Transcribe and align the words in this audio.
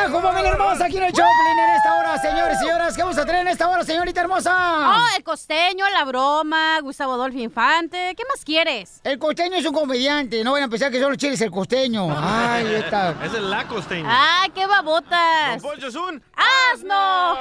Relajo, 0.00 0.22
familia 0.22 0.52
hermosa, 0.52 0.86
aquí 0.86 0.96
en 0.96 1.02
el 1.02 1.12
Choplin 1.12 1.58
en 1.58 1.76
esta 1.76 1.94
hora, 1.98 2.18
señores 2.18 2.56
y 2.56 2.64
señoras. 2.64 2.96
¿Qué 2.96 3.02
vamos 3.02 3.18
a 3.18 3.26
tener 3.26 3.42
en 3.42 3.48
esta 3.48 3.68
hora, 3.68 3.84
señorita 3.84 4.22
hermosa? 4.22 4.96
Oh, 4.96 5.06
el 5.14 5.22
costeño, 5.22 5.84
la 5.90 6.04
broma, 6.04 6.80
Gustavo 6.80 7.12
Adolfo 7.12 7.38
Infante. 7.38 8.14
¿Qué 8.16 8.22
más 8.24 8.42
quieres? 8.42 9.02
El 9.04 9.18
costeño 9.18 9.56
es 9.56 9.66
un 9.66 9.74
comediante, 9.74 10.42
no 10.42 10.52
vayan 10.52 10.68
a 10.68 10.70
pensar 10.70 10.90
que 10.90 10.98
solo 11.00 11.16
Chile 11.16 11.34
es 11.34 11.40
el 11.42 11.50
costeño. 11.50 12.08
Ay, 12.16 12.76
esta. 12.76 13.10
Es 13.24 13.34
el 13.34 13.50
la 13.50 13.68
costeño. 13.68 14.08
¡Ay, 14.08 14.48
qué 14.54 14.66
babotas! 14.66 15.60
Don 15.60 15.70
Poncho 15.70 15.88
es 15.88 15.94
un 15.94 16.22
¡Asno! 16.72 17.36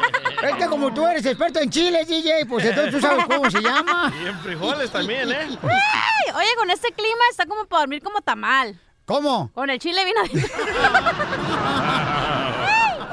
Es 0.42 0.54
que 0.56 0.66
como 0.66 0.92
tú 0.92 1.06
eres 1.06 1.24
experto 1.24 1.60
en 1.60 1.70
chiles, 1.70 2.08
DJ, 2.08 2.46
pues 2.46 2.64
entonces 2.64 2.94
tú 2.94 3.00
sabes 3.00 3.26
cómo 3.26 3.48
se 3.50 3.60
llama. 3.60 4.12
Y 4.20 4.26
en 4.26 4.38
frijoles 4.40 4.90
también, 4.90 5.30
¿eh? 5.30 5.58
Ay, 5.62 6.32
oye, 6.34 6.48
con 6.58 6.70
este 6.70 6.90
clima 6.92 7.20
está 7.30 7.44
como 7.46 7.66
para 7.66 7.82
dormir 7.82 8.02
como 8.02 8.20
tamal. 8.22 8.80
¿Cómo? 9.04 9.50
Con 9.54 9.70
el 9.70 9.78
chile 9.78 10.00
vino 10.04 10.20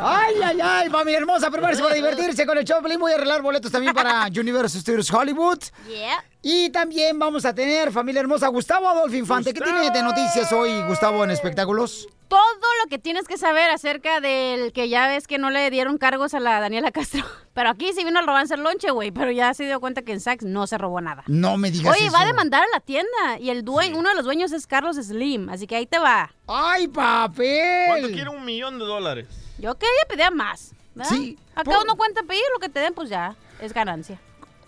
Ay, 0.09 0.35
ay, 0.43 0.59
ay, 0.61 0.89
mami 0.89 1.13
hermosa, 1.13 1.51
prepárese 1.51 1.81
para 1.83 1.95
divertirse 1.95 2.45
con 2.45 2.57
el 2.57 2.63
Choplin. 2.63 2.99
Voy 2.99 3.11
a 3.11 3.15
arreglar 3.15 3.41
boletos 3.41 3.71
también 3.71 3.93
para 3.93 4.25
Universal 4.39 4.81
Studios 4.81 5.11
Hollywood. 5.11 5.59
Yeah. 5.89 6.23
Y 6.41 6.69
también 6.69 7.19
vamos 7.19 7.43
a 7.43 7.53
tener, 7.53 7.91
familia 7.91 8.21
hermosa, 8.21 8.47
Gustavo 8.47 8.87
Adolfo 8.87 9.15
Infante. 9.17 9.53
¿Qué 9.53 9.59
tiene 9.59 9.89
de 9.91 10.01
noticias 10.01 10.51
hoy, 10.53 10.81
Gustavo, 10.83 11.23
en 11.25 11.31
espectáculos? 11.31 12.07
Todo 12.29 12.39
lo 12.83 12.89
que 12.89 12.99
tienes 12.99 13.27
que 13.27 13.37
saber 13.37 13.69
acerca 13.69 14.21
del 14.21 14.71
que 14.71 14.87
ya 14.89 15.07
ves 15.07 15.27
que 15.27 15.37
no 15.37 15.49
le 15.49 15.69
dieron 15.69 15.97
cargos 15.97 16.33
a 16.33 16.39
la 16.39 16.59
Daniela 16.59 16.91
Castro. 16.91 17.25
Pero 17.53 17.69
aquí 17.69 17.91
sí 17.93 18.05
vino 18.05 18.19
a 18.19 18.21
robarse 18.21 18.53
el 18.53 18.61
lonche, 18.61 18.91
güey. 18.91 19.11
Pero 19.11 19.31
ya 19.31 19.53
se 19.53 19.65
dio 19.65 19.79
cuenta 19.79 20.03
que 20.03 20.11
en 20.13 20.19
Saks 20.21 20.45
no 20.45 20.67
se 20.67 20.77
robó 20.77 21.01
nada. 21.01 21.23
No 21.27 21.57
me 21.57 21.71
digas 21.71 21.93
Oye, 21.93 22.05
eso. 22.07 22.13
va 22.13 22.21
a 22.21 22.25
demandar 22.25 22.63
a 22.63 22.67
la 22.73 22.79
tienda. 22.81 23.39
Y 23.39 23.49
el 23.49 23.63
dueño, 23.65 23.97
uno 23.97 24.09
de 24.09 24.15
los 24.15 24.25
dueños 24.25 24.51
es 24.51 24.67
Carlos 24.67 24.97
Slim. 24.97 25.49
Así 25.49 25.67
que 25.67 25.75
ahí 25.75 25.85
te 25.85 25.99
va. 25.99 26.31
¡Ay, 26.47 26.87
papel! 26.87 27.87
¿Cuánto 27.87 28.07
quiere 28.09 28.29
un 28.29 28.45
millón 28.45 28.77
de 28.77 28.85
dólares? 28.85 29.27
Yo 29.59 29.75
quería 29.75 30.05
pedir 30.09 30.31
más. 30.31 30.71
¿verdad? 30.95 31.11
Sí, 31.11 31.37
Acá 31.53 31.63
por- 31.71 31.83
uno 31.83 31.95
cuenta 31.95 32.23
pedir 32.23 32.41
lo 32.53 32.59
que 32.59 32.69
te 32.69 32.79
den, 32.79 32.93
pues 32.93 33.09
ya. 33.09 33.35
Es 33.61 33.73
ganancia. 33.73 34.19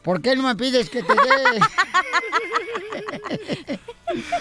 ¿Por 0.03 0.21
qué 0.21 0.35
no 0.35 0.43
me 0.43 0.55
pides 0.55 0.89
que 0.89 1.03
te 1.03 1.13
dé? 1.13 1.19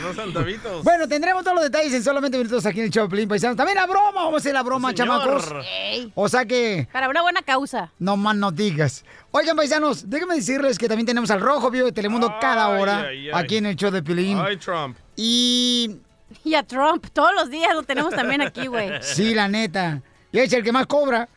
No 0.01 0.15
santavitos. 0.15 0.83
bueno, 0.83 1.07
tendremos 1.07 1.43
todos 1.45 1.57
los 1.57 1.65
detalles 1.65 1.93
en 1.93 2.03
solamente 2.03 2.39
minutos 2.39 2.65
aquí 2.65 2.79
en 2.81 2.87
el 2.87 2.91
Choplin, 2.91 3.29
paisanos. 3.29 3.55
También 3.57 3.77
la 3.77 3.87
broma, 3.87 4.13
vamos 4.15 4.35
a 4.35 4.37
hacer 4.39 4.55
la 4.55 4.63
broma, 4.63 4.91
Señor. 4.93 5.09
chamacos. 5.09 5.53
Ey, 5.67 6.11
O 6.15 6.27
sea 6.29 6.47
que, 6.47 6.89
para 6.91 7.09
una 7.11 7.21
buena 7.21 7.43
causa. 7.43 7.93
no 7.99 8.17
más 8.17 8.35
no 8.37 8.51
digas. 8.51 9.05
Oigan, 9.31 9.57
paisanos, 9.57 10.09
déjenme 10.09 10.37
decirles 10.37 10.79
que 10.79 10.89
también 10.89 11.05
tenemos 11.07 11.31
al 11.31 11.41
Rojo 11.43 11.71
Vivo 11.71 11.85
de 11.87 11.93
Telemundo 11.93 12.35
cada 12.41 12.69
hora 12.71 13.01
ay, 13.09 13.29
ay. 13.29 13.31
aquí 13.35 13.59
en 13.59 13.67
el 13.67 13.77
show 13.77 13.91
de 13.91 14.03
Pilín. 14.03 14.39
Ay, 14.39 14.57
Trump. 14.57 14.97
Y 15.17 15.97
Y 16.45 16.55
a 16.55 16.63
Trump, 16.63 17.07
todos 17.13 17.35
los 17.35 17.51
días 17.51 17.75
lo 17.75 17.83
tenemos 17.83 18.15
también 18.15 18.41
aquí, 18.41 18.69
güey. 18.69 18.91
sí, 19.03 19.35
la 19.35 19.49
neta. 19.49 20.01
Y 20.31 20.39
es 20.41 20.53
el 20.53 20.63
que 20.63 20.73
más 20.73 20.87
cobra. 20.87 21.29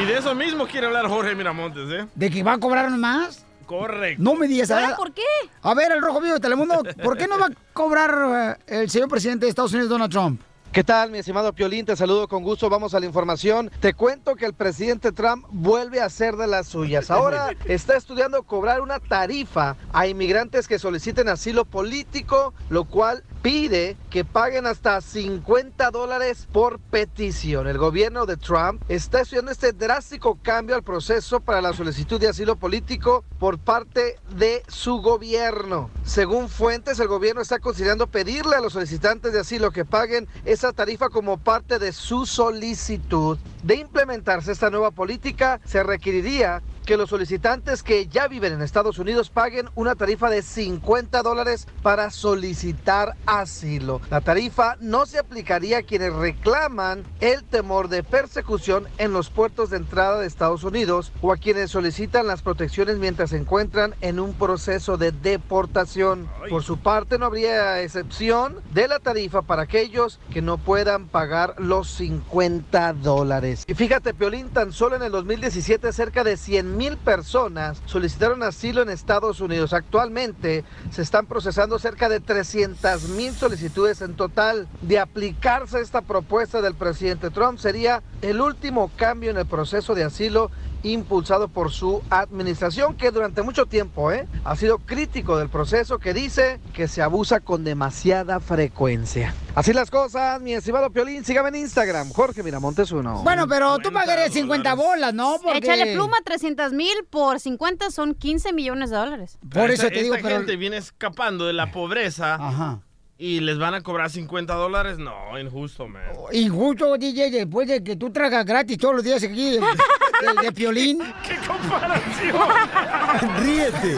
Y 0.00 0.04
de 0.04 0.18
eso 0.18 0.34
mismo 0.34 0.66
quiere 0.66 0.86
hablar 0.86 1.08
Jorge 1.08 1.34
Miramontes, 1.34 1.90
¿eh? 1.90 2.06
¿De 2.14 2.30
que 2.30 2.42
va 2.42 2.52
a 2.52 2.58
cobrar 2.58 2.90
más? 2.90 3.44
Correcto. 3.66 4.22
No 4.22 4.34
me 4.34 4.46
digas. 4.46 4.70
¿Ahora 4.70 4.96
por 4.96 5.12
qué? 5.12 5.22
a 5.62 5.74
ver, 5.74 5.92
el 5.92 6.00
Rojo 6.00 6.20
Vivo 6.20 6.34
de 6.34 6.40
Telemundo, 6.40 6.82
¿por 7.02 7.18
qué 7.18 7.26
no 7.26 7.38
va 7.38 7.46
a 7.46 7.50
cobrar 7.72 8.56
eh, 8.68 8.82
el 8.82 8.90
señor 8.90 9.08
presidente 9.08 9.46
de 9.46 9.50
Estados 9.50 9.72
Unidos, 9.72 9.90
Donald 9.90 10.10
Trump? 10.12 10.40
¿Qué 10.72 10.84
tal, 10.84 11.10
mi 11.10 11.18
estimado 11.18 11.54
Piolín? 11.54 11.86
Te 11.86 11.96
saludo 11.96 12.28
con 12.28 12.42
gusto. 12.42 12.68
Vamos 12.68 12.94
a 12.94 13.00
la 13.00 13.06
información. 13.06 13.70
Te 13.80 13.94
cuento 13.94 14.36
que 14.36 14.44
el 14.44 14.52
presidente 14.52 15.12
Trump 15.12 15.46
vuelve 15.50 16.00
a 16.00 16.04
hacer 16.04 16.36
de 16.36 16.46
las 16.46 16.68
suyas. 16.68 17.10
Ahora 17.10 17.50
está 17.64 17.96
estudiando 17.96 18.42
cobrar 18.42 18.82
una 18.82 19.00
tarifa 19.00 19.76
a 19.92 20.06
inmigrantes 20.06 20.68
que 20.68 20.78
soliciten 20.78 21.28
asilo 21.28 21.64
político, 21.64 22.52
lo 22.68 22.84
cual 22.84 23.24
pide 23.42 23.96
que 24.10 24.24
paguen 24.24 24.66
hasta 24.66 25.00
50 25.00 25.90
dólares 25.90 26.46
por 26.52 26.78
petición. 26.78 27.66
El 27.66 27.78
gobierno 27.78 28.26
de 28.26 28.36
Trump 28.36 28.82
está 28.88 29.20
estudiando 29.20 29.52
este 29.52 29.72
drástico 29.72 30.38
cambio 30.42 30.74
al 30.74 30.82
proceso 30.82 31.40
para 31.40 31.60
la 31.60 31.72
solicitud 31.72 32.20
de 32.20 32.28
asilo 32.28 32.56
político 32.56 33.24
por 33.38 33.58
parte 33.58 34.18
de 34.36 34.62
su 34.68 35.00
gobierno. 35.00 35.90
Según 36.04 36.48
fuentes, 36.48 36.98
el 37.00 37.08
gobierno 37.08 37.40
está 37.40 37.58
considerando 37.58 38.06
pedirle 38.06 38.56
a 38.56 38.60
los 38.60 38.72
solicitantes 38.72 39.32
de 39.32 39.40
asilo 39.40 39.70
que 39.70 39.84
paguen 39.84 40.28
esa 40.44 40.72
tarifa 40.72 41.08
como 41.08 41.38
parte 41.38 41.78
de 41.78 41.92
su 41.92 42.26
solicitud. 42.26 43.38
De 43.62 43.74
implementarse 43.74 44.52
esta 44.52 44.70
nueva 44.70 44.90
política, 44.90 45.60
se 45.64 45.82
requeriría 45.82 46.62
que 46.88 46.96
los 46.96 47.10
solicitantes 47.10 47.82
que 47.82 48.06
ya 48.06 48.28
viven 48.28 48.54
en 48.54 48.62
Estados 48.62 48.98
Unidos 48.98 49.28
paguen 49.28 49.68
una 49.74 49.94
tarifa 49.94 50.30
de 50.30 50.40
50 50.40 51.22
dólares 51.22 51.68
para 51.82 52.10
solicitar 52.10 53.14
asilo. 53.26 54.00
La 54.08 54.22
tarifa 54.22 54.78
no 54.80 55.04
se 55.04 55.18
aplicaría 55.18 55.76
a 55.76 55.82
quienes 55.82 56.14
reclaman 56.14 57.04
el 57.20 57.44
temor 57.44 57.90
de 57.90 58.02
persecución 58.02 58.88
en 58.96 59.12
los 59.12 59.28
puertos 59.28 59.68
de 59.68 59.76
entrada 59.76 60.18
de 60.18 60.26
Estados 60.26 60.64
Unidos 60.64 61.12
o 61.20 61.30
a 61.30 61.36
quienes 61.36 61.72
solicitan 61.72 62.26
las 62.26 62.40
protecciones 62.40 62.96
mientras 62.96 63.28
se 63.30 63.36
encuentran 63.36 63.94
en 64.00 64.18
un 64.18 64.32
proceso 64.32 64.96
de 64.96 65.12
deportación. 65.12 66.26
Por 66.48 66.62
su 66.62 66.78
parte, 66.78 67.18
no 67.18 67.26
habría 67.26 67.82
excepción 67.82 68.62
de 68.72 68.88
la 68.88 68.98
tarifa 68.98 69.42
para 69.42 69.64
aquellos 69.64 70.20
que 70.32 70.40
no 70.40 70.56
puedan 70.56 71.06
pagar 71.08 71.54
los 71.58 71.90
50 71.90 72.94
dólares. 72.94 73.64
Y 73.66 73.74
fíjate, 73.74 74.14
Piolín, 74.14 74.48
tan 74.48 74.72
solo 74.72 74.96
en 74.96 75.02
el 75.02 75.12
2017 75.12 75.92
cerca 75.92 76.24
de 76.24 76.38
100 76.38 76.77
mil 76.78 76.96
personas 76.96 77.82
solicitaron 77.86 78.44
asilo 78.44 78.82
en 78.82 78.88
Estados 78.88 79.40
Unidos. 79.40 79.72
Actualmente 79.72 80.64
se 80.90 81.02
están 81.02 81.26
procesando 81.26 81.80
cerca 81.80 82.08
de 82.08 82.20
300 82.20 83.08
mil 83.10 83.34
solicitudes 83.34 84.00
en 84.00 84.14
total. 84.14 84.68
De 84.80 85.00
aplicarse 85.00 85.80
esta 85.80 86.02
propuesta 86.02 86.62
del 86.62 86.76
presidente 86.76 87.30
Trump 87.30 87.58
sería 87.58 88.02
el 88.22 88.40
último 88.40 88.92
cambio 88.96 89.32
en 89.32 89.38
el 89.38 89.46
proceso 89.46 89.96
de 89.96 90.04
asilo 90.04 90.52
impulsado 90.82 91.48
por 91.48 91.70
su 91.70 92.02
administración 92.10 92.96
que 92.96 93.10
durante 93.10 93.42
mucho 93.42 93.66
tiempo 93.66 94.12
¿eh? 94.12 94.26
ha 94.44 94.56
sido 94.56 94.78
crítico 94.78 95.38
del 95.38 95.48
proceso 95.48 95.98
que 95.98 96.14
dice 96.14 96.60
que 96.72 96.88
se 96.88 97.02
abusa 97.02 97.40
con 97.40 97.64
demasiada 97.64 98.40
frecuencia. 98.40 99.34
Así 99.54 99.72
las 99.72 99.90
cosas, 99.90 100.40
mi 100.40 100.54
estimado 100.54 100.90
Piolín, 100.90 101.24
sígame 101.24 101.48
en 101.48 101.56
Instagram, 101.56 102.10
Jorge 102.12 102.42
Miramontes 102.42 102.92
uno. 102.92 103.22
Bueno, 103.22 103.48
pero 103.48 103.76
tú 103.78 103.88
50 103.88 104.00
pagarías 104.00 104.32
50 104.32 104.74
bolas, 104.74 105.14
¿no? 105.14 105.38
Porque... 105.42 105.58
Échale 105.58 105.94
pluma, 105.94 106.16
300 106.24 106.72
mil 106.72 106.94
por 107.10 107.40
50 107.40 107.90
son 107.90 108.14
15 108.14 108.52
millones 108.52 108.90
de 108.90 108.96
dólares. 108.96 109.38
Por 109.50 109.70
Esta- 109.70 109.86
eso 109.86 109.94
te 109.94 110.02
digo, 110.02 110.14
esta 110.14 110.28
pero... 110.28 110.40
gente 110.40 110.56
viene 110.56 110.76
escapando 110.76 111.46
de 111.46 111.52
la 111.52 111.72
pobreza 111.72 112.34
Ajá. 112.34 112.80
Y 113.20 113.40
les 113.40 113.58
van 113.58 113.74
a 113.74 113.82
cobrar 113.82 114.10
50 114.10 114.54
dólares. 114.54 114.98
No, 114.98 115.38
injusto, 115.38 115.88
man. 115.88 116.02
Injusto, 116.32 116.96
DJ, 116.96 117.30
después 117.30 117.66
de 117.68 117.82
que 117.82 117.96
tú 117.96 118.10
tragas 118.10 118.44
gratis 118.46 118.78
todos 118.78 118.94
los 118.94 119.04
días 119.04 119.22
aquí 119.22 119.50
de, 119.52 119.58
de- 119.60 120.42
de 120.42 120.52
Piolín. 120.52 120.98
¡Qué 121.26 121.36
comparación! 121.46 122.36
Ríete 123.42 123.94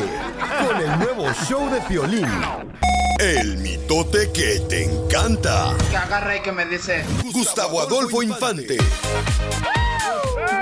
con 0.66 0.76
el 0.80 0.98
nuevo 0.98 1.32
show 1.46 1.70
de 1.70 1.80
Piolín. 1.82 2.26
El 3.18 3.58
mitote 3.58 4.30
que 4.32 4.60
te 4.68 4.84
encanta. 4.84 5.76
Que 5.90 5.96
agarra 5.98 6.36
y 6.36 6.40
que 6.40 6.52
me 6.52 6.64
dice. 6.64 7.04
Gustavo 7.34 7.82
Adolfo 7.82 8.22
Infante. 8.22 8.78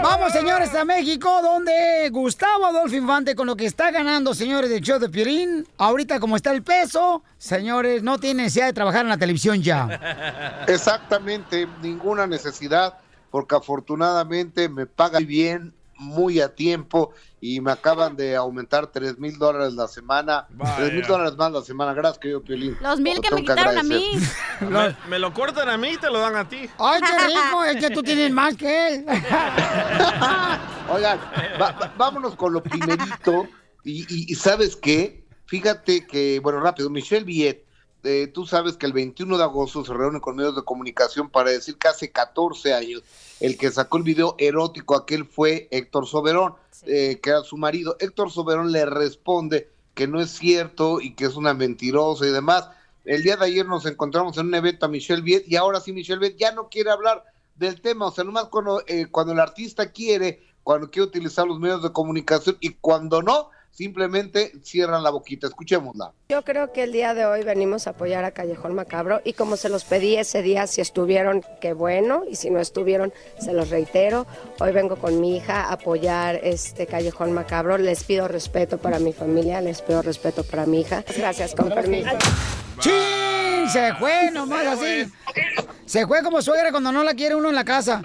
Vamos, 0.03 0.32
señores, 0.32 0.75
a 0.75 0.84
México, 0.84 1.41
donde 1.43 2.09
Gustavo 2.10 2.66
Adolfo 2.66 2.94
Infante, 2.94 3.34
con 3.34 3.47
lo 3.47 3.56
que 3.56 3.66
está 3.66 3.91
ganando, 3.91 4.34
señores, 4.34 4.71
del 4.71 4.81
show 4.81 4.99
de 4.99 5.09
Piolín, 5.09 5.66
ahorita 5.76 6.21
como 6.21 6.37
está 6.37 6.53
el 6.53 6.62
peso, 6.62 7.22
señores, 7.37 8.03
no 8.03 8.18
tiene 8.18 8.45
necesidad 8.45 8.66
de 8.66 8.72
trabajar 8.72 9.03
en 9.03 9.09
la 9.09 9.18
televisión 9.18 9.60
ya. 9.62 10.65
Exactamente, 10.68 11.66
ninguna 11.83 12.27
necesidad, 12.27 12.98
porque 13.30 13.57
afortunadamente 13.57 14.68
me 14.68 14.86
pagan 14.86 15.27
bien, 15.27 15.74
muy 15.98 16.41
a 16.41 16.54
tiempo, 16.54 17.12
y 17.41 17.60
me 17.60 17.71
acaban 17.72 18.16
de 18.16 18.34
aumentar 18.36 18.86
tres 18.89 19.18
mil 19.18 19.36
dólares 19.39 19.74
la 19.74 19.86
semana, 19.89 20.47
tres 20.77 20.92
mil 20.92 21.03
dólares 21.06 21.36
más 21.36 21.53
la 21.53 21.62
semana, 21.62 21.92
gracias 21.92 22.18
querido 22.18 22.42
Piolín. 22.42 22.77
Los 22.80 23.00
mil 23.00 23.21
que 23.21 23.34
me 23.34 23.41
quitaron 23.42 23.78
a 23.78 23.83
mí. 23.83 24.12
Me, 24.60 24.97
me 25.09 25.18
lo 25.18 25.33
cortan 25.34 25.68
a 25.68 25.77
mí 25.77 25.91
y 25.91 25.97
te 25.98 26.09
lo 26.10 26.18
dan 26.21 26.36
a 26.36 26.48
ti. 26.48 26.68
¡Ay, 26.78 27.00
qué 27.00 27.27
rico! 27.27 27.65
Es 27.65 27.77
que 27.77 27.91
tú 27.91 28.03
tienes 28.03 28.33
más 28.33 28.56
que 28.56 28.95
él. 28.95 29.04
Oigan, 30.91 31.18
va- 31.60 31.72
va- 31.72 31.92
vámonos 31.97 32.34
con 32.34 32.53
lo 32.53 32.62
primerito, 32.62 33.47
y, 33.84 34.00
y- 34.03 34.33
y 34.33 34.34
¿sabes 34.34 34.74
qué? 34.77 35.24
Fíjate 35.47 36.06
que, 36.06 36.41
bueno, 36.41 36.60
rápido, 36.60 36.91
Michelle 36.91 37.24
Viet, 37.24 37.65
eh, 38.04 38.28
tú 38.33 38.47
sabes 38.47 38.77
que 38.77 38.86
el 38.86 38.92
21 38.92 39.36
de 39.36 39.42
agosto 39.42 39.84
se 39.84 39.92
reúne 39.92 40.21
con 40.21 40.36
medios 40.36 40.54
de 40.54 40.62
comunicación 40.62 41.28
para 41.28 41.50
decir 41.50 41.77
que 41.77 41.89
hace 41.89 42.10
14 42.10 42.72
años 42.74 43.03
el 43.41 43.56
que 43.59 43.71
sacó 43.71 43.98
el 43.98 44.04
video 44.04 44.34
erótico 44.39 44.95
aquel 44.95 45.24
fue 45.24 45.68
Héctor 45.71 46.06
Soberón, 46.06 46.54
eh, 46.86 47.18
que 47.22 47.30
era 47.30 47.42
su 47.42 47.56
marido. 47.56 47.97
Héctor 48.00 48.30
Soberón 48.30 48.72
le 48.72 48.84
responde 48.86 49.68
que 49.95 50.06
no 50.06 50.21
es 50.21 50.30
cierto 50.30 51.00
y 51.00 51.15
que 51.15 51.24
es 51.24 51.36
una 51.36 51.54
mentirosa 51.54 52.27
y 52.27 52.30
demás. 52.30 52.68
El 53.04 53.22
día 53.22 53.36
de 53.36 53.47
ayer 53.47 53.66
nos 53.66 53.86
encontramos 53.86 54.36
en 54.39 54.47
un 54.47 54.54
evento 54.54 54.86
a 54.86 54.89
Michelle 54.89 55.22
Viet 55.22 55.45
y 55.48 55.56
ahora 55.56 55.80
sí 55.80 55.92
Michelle 55.92 56.21
Viet 56.21 56.36
ya 56.36 56.53
no 56.53 56.68
quiere 56.68 56.91
hablar 56.91 57.24
del 57.56 57.80
tema, 57.80 58.06
o 58.06 58.10
sea, 58.12 58.22
nomás 58.22 58.45
cuando, 58.45 58.83
eh, 58.86 59.06
cuando 59.10 59.33
el 59.33 59.41
artista 59.41 59.91
quiere, 59.91 60.41
cuando 60.62 60.91
quiere 60.91 61.09
utilizar 61.09 61.47
los 61.47 61.59
medios 61.59 61.83
de 61.83 61.92
comunicación 61.92 62.56
y 62.60 62.71
cuando 62.74 63.22
no, 63.22 63.50
simplemente 63.78 64.51
cierran 64.65 65.04
la 65.04 65.10
boquita. 65.10 65.47
Escuchémosla. 65.47 66.13
Yo 66.30 66.42
creo 66.42 66.72
que 66.72 66.83
el 66.83 66.91
día 66.91 67.15
de 67.15 67.27
hoy 67.27 67.45
venimos 67.45 67.86
a 67.86 67.91
apoyar 67.91 68.25
a 68.25 68.33
Callejón 68.33 68.75
Macabro 68.75 69.21
y 69.22 69.34
como 69.34 69.57
se 69.57 69.69
los 69.69 69.84
pedí 69.84 70.16
ese 70.16 70.42
día, 70.42 70.66
si 70.66 70.80
estuvieron, 70.80 71.45
qué 71.60 71.75
bueno, 71.75 72.25
y 72.28 72.34
si 72.34 72.51
no 72.51 72.59
estuvieron, 72.59 73.13
se 73.39 73.53
los 73.53 73.71
reitero. 73.71 74.27
Hoy 74.59 74.72
vengo 74.72 74.97
con 74.97 75.21
mi 75.21 75.36
hija 75.36 75.66
a 75.66 75.75
apoyar 75.75 76.41
este 76.42 76.89
Callejón 76.89 77.33
Macabro. 77.33 77.78
Les 77.78 78.03
pido 78.03 78.27
respeto 78.27 78.78
para 78.78 78.98
mi 78.98 79.13
familia, 79.13 79.60
les 79.60 79.81
pido 79.81 80.03
respeto 80.03 80.42
para 80.42 80.66
mi 80.66 80.81
hija. 80.81 81.04
Gracias, 81.16 81.54
con 81.54 81.69
permiso. 81.69 82.10
Se 83.66 83.95
fue 83.95 84.31
nomás 84.31 84.66
así. 84.66 85.10
Se 85.87 86.07
fue 86.07 86.22
como 86.22 86.43
suegra 86.43 86.71
cuando 86.71 86.93
no 86.93 87.03
la 87.03 87.15
quiere 87.15 87.34
uno 87.34 87.49
en 87.49 87.55
la 87.55 87.65
casa. 87.65 88.03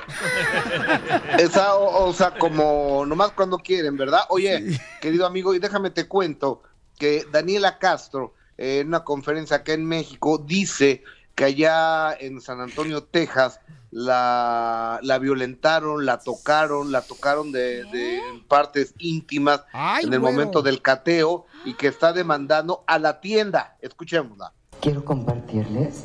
Esa, 1.38 1.76
o, 1.76 2.08
o 2.08 2.14
sea, 2.14 2.32
como 2.32 3.06
nomás 3.06 3.32
cuando 3.32 3.58
quieren, 3.58 3.98
¿verdad? 3.98 4.22
Oye, 4.30 4.80
querido 5.02 5.26
amigo, 5.26 5.54
y 5.54 5.60
déjame 5.60 5.90
te 5.90 6.08
cuento 6.08 6.64
que 6.98 7.26
Daniela 7.32 7.80
Castro, 7.80 8.34
eh, 8.58 8.80
en 8.80 8.88
una 8.88 9.04
conferencia 9.04 9.58
acá 9.58 9.74
en 9.74 9.86
México, 9.86 10.38
dice 10.38 11.04
que 11.36 11.46
allá 11.46 12.14
en 12.20 12.40
San 12.42 12.62
Antonio, 12.62 13.04
Texas, 13.04 13.60
la, 13.92 15.00
la 15.04 15.20
violentaron, 15.20 16.06
la 16.06 16.20
tocaron, 16.20 16.92
la 16.92 17.02
tocaron 17.02 17.52
de, 17.52 17.84
de 17.86 18.22
partes 18.48 18.94
íntimas 18.98 19.64
Ay, 19.72 20.06
en 20.06 20.14
el 20.14 20.20
momento 20.20 20.62
del 20.62 20.82
cateo 20.82 21.46
y 21.64 21.76
que 21.76 21.88
está 21.88 22.12
demandando 22.12 22.84
a 22.88 22.98
la 22.98 23.20
tienda. 23.20 23.78
Escuchémosla. 23.82 24.52
Quiero 24.84 25.06
compartirles 25.06 26.04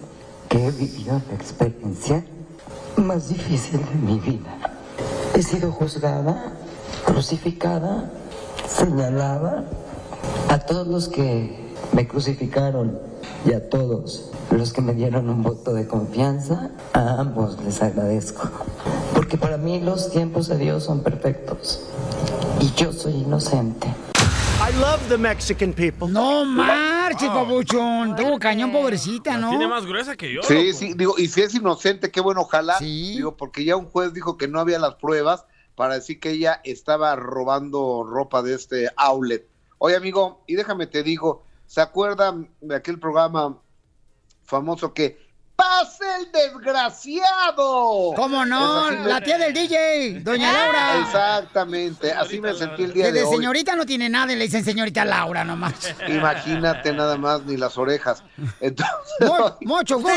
que 0.48 0.68
he 0.68 0.70
vivido 0.70 1.20
la 1.28 1.34
experiencia 1.34 2.24
más 2.96 3.28
difícil 3.28 3.80
de 3.84 3.94
mi 3.96 4.20
vida. 4.20 4.56
He 5.34 5.42
sido 5.42 5.72
juzgada, 5.72 6.52
crucificada, 7.04 8.08
señalada. 8.68 9.64
A 10.48 10.60
todos 10.60 10.86
los 10.86 11.08
que 11.08 11.74
me 11.92 12.06
crucificaron 12.06 13.00
y 13.44 13.52
a 13.52 13.68
todos 13.68 14.30
los 14.52 14.72
que 14.72 14.80
me 14.80 14.94
dieron 14.94 15.28
un 15.28 15.42
voto 15.42 15.74
de 15.74 15.88
confianza, 15.88 16.70
a 16.92 17.18
ambos 17.18 17.58
les 17.64 17.82
agradezco. 17.82 18.48
Porque 19.12 19.36
para 19.36 19.56
mí 19.56 19.80
los 19.80 20.12
tiempos 20.12 20.46
de 20.46 20.56
Dios 20.56 20.84
son 20.84 21.00
perfectos 21.00 21.80
y 22.60 22.70
yo 22.80 22.92
soy 22.92 23.14
inocente. 23.14 23.88
I 23.88 24.72
love 24.78 25.00
the 25.08 25.18
Mexican 25.18 25.72
people. 25.72 26.06
No 26.06 26.44
marches, 27.08 27.28
papuchón. 27.28 28.16
Tuvo 28.16 28.38
cañón, 28.38 28.72
pobrecita, 28.72 29.36
¿no? 29.36 29.50
Tiene 29.50 29.68
más 29.68 29.86
gruesa 29.86 30.16
que 30.16 30.32
yo. 30.32 30.42
Sí, 30.42 30.54
loco. 30.54 30.78
sí, 30.78 30.94
digo, 30.94 31.14
y 31.18 31.28
si 31.28 31.42
es 31.42 31.54
inocente, 31.54 32.10
qué 32.10 32.20
bueno, 32.20 32.42
ojalá. 32.42 32.78
Digo, 32.78 33.36
porque 33.36 33.64
ya 33.64 33.76
un 33.76 33.86
juez 33.86 34.12
dijo 34.12 34.36
que 34.36 34.48
no 34.48 34.60
había 34.60 34.78
las 34.78 34.96
pruebas 34.96 35.44
para 35.74 35.94
decir 35.94 36.20
que 36.20 36.30
ella 36.30 36.60
estaba 36.64 37.14
robando 37.16 38.04
ropa 38.04 38.42
de 38.42 38.54
este 38.54 38.90
outlet. 38.96 39.48
Oye, 39.78 39.96
amigo, 39.96 40.42
y 40.46 40.56
déjame 40.56 40.86
te 40.86 41.02
digo, 41.02 41.44
¿se 41.66 41.80
acuerdan 41.80 42.50
de 42.60 42.76
aquel 42.76 42.98
programa 42.98 43.58
famoso 44.42 44.92
que 44.92 45.27
¡Pase 45.58 46.04
el 46.20 46.30
desgraciado! 46.30 48.12
¿Cómo 48.14 48.44
no? 48.44 48.84
Pues 48.86 49.00
me- 49.00 49.08
La 49.08 49.20
tía 49.20 49.38
del 49.38 49.52
DJ, 49.52 50.20
doña 50.20 50.52
Laura. 50.52 50.98
Exactamente, 51.00 52.12
así 52.12 52.40
me 52.40 52.54
sentí 52.54 52.84
el 52.84 52.92
día 52.92 53.06
Que 53.06 53.12
de 53.12 53.18
de 53.20 53.24
hoy. 53.24 53.36
señorita 53.36 53.74
no 53.74 53.84
tiene 53.84 54.08
nada 54.08 54.32
y 54.32 54.36
le 54.36 54.44
dicen 54.44 54.64
señorita 54.64 55.04
Laura 55.04 55.42
nomás. 55.44 55.74
Imagínate 56.06 56.92
nada 56.92 57.16
más, 57.16 57.42
ni 57.42 57.56
las 57.56 57.76
orejas. 57.76 58.22
Entonces, 58.60 58.94
mucho 59.62 59.96
gusto. 59.98 60.10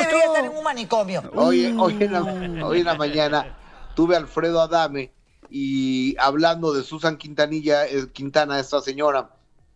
un 0.55 0.63
manicomio. 0.63 1.23
Hoy, 1.33 1.75
hoy, 1.79 1.97
en 1.99 2.13
la, 2.13 2.21
hoy 2.65 2.79
en 2.81 2.85
la 2.85 2.93
mañana 2.95 3.57
tuve 3.95 4.15
a 4.15 4.19
Alfredo 4.19 4.61
Adame 4.61 5.11
y 5.49 6.15
hablando 6.19 6.71
de 6.71 6.83
Susan 6.83 7.17
Quintanilla, 7.17 7.87
eh, 7.87 8.09
Quintana, 8.13 8.59
esta 8.59 8.79
señora 8.79 9.29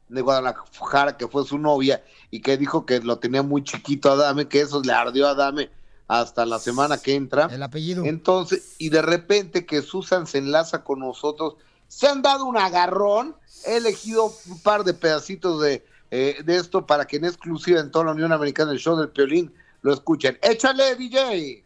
de 0.10 0.22
Guadalajara 0.22 1.18
que 1.18 1.28
fue 1.28 1.46
su 1.46 1.58
novia 1.58 2.04
y 2.32 2.42
que 2.42 2.58
dijo 2.58 2.86
que 2.86 3.00
lo 3.00 3.18
tenía 3.20 3.42
muy 3.44 3.64
chiquito 3.64 4.12
Adame, 4.12 4.48
que 4.48 4.62
eso 4.62 4.82
le 4.84 4.94
ardió 4.94 5.28
a 5.28 5.32
Adame 5.32 5.70
hasta 6.08 6.46
la 6.46 6.60
semana 6.60 6.98
que 7.00 7.16
entra. 7.16 7.48
El 7.52 7.64
apellido. 7.64 8.04
Entonces, 8.06 8.76
y 8.78 8.90
de 8.90 9.02
repente 9.02 9.66
que 9.66 9.82
Susan 9.82 10.28
se 10.28 10.38
enlaza 10.38 10.84
con 10.84 11.00
nosotros, 11.00 11.56
se 11.88 12.08
han 12.08 12.22
dado 12.22 12.46
un 12.46 12.58
agarrón, 12.58 13.36
he 13.66 13.78
elegido 13.78 14.32
un 14.48 14.60
par 14.62 14.84
de 14.84 14.94
pedacitos 14.94 15.60
de, 15.62 15.84
eh, 16.12 16.38
de 16.46 16.56
esto 16.58 16.86
para 16.86 17.06
que 17.06 17.18
en 17.18 17.26
exclusiva 17.26 17.80
en 17.80 17.90
toda 17.90 18.06
la 18.06 18.12
Unión 18.12 18.32
Americana 18.32 18.72
el 18.72 18.78
show 18.80 18.96
del 18.96 19.10
Piolín 19.10 19.52
lo 19.82 19.94
escuchen. 19.94 20.38
¡Échale, 20.42 20.96
DJ! 20.96 21.64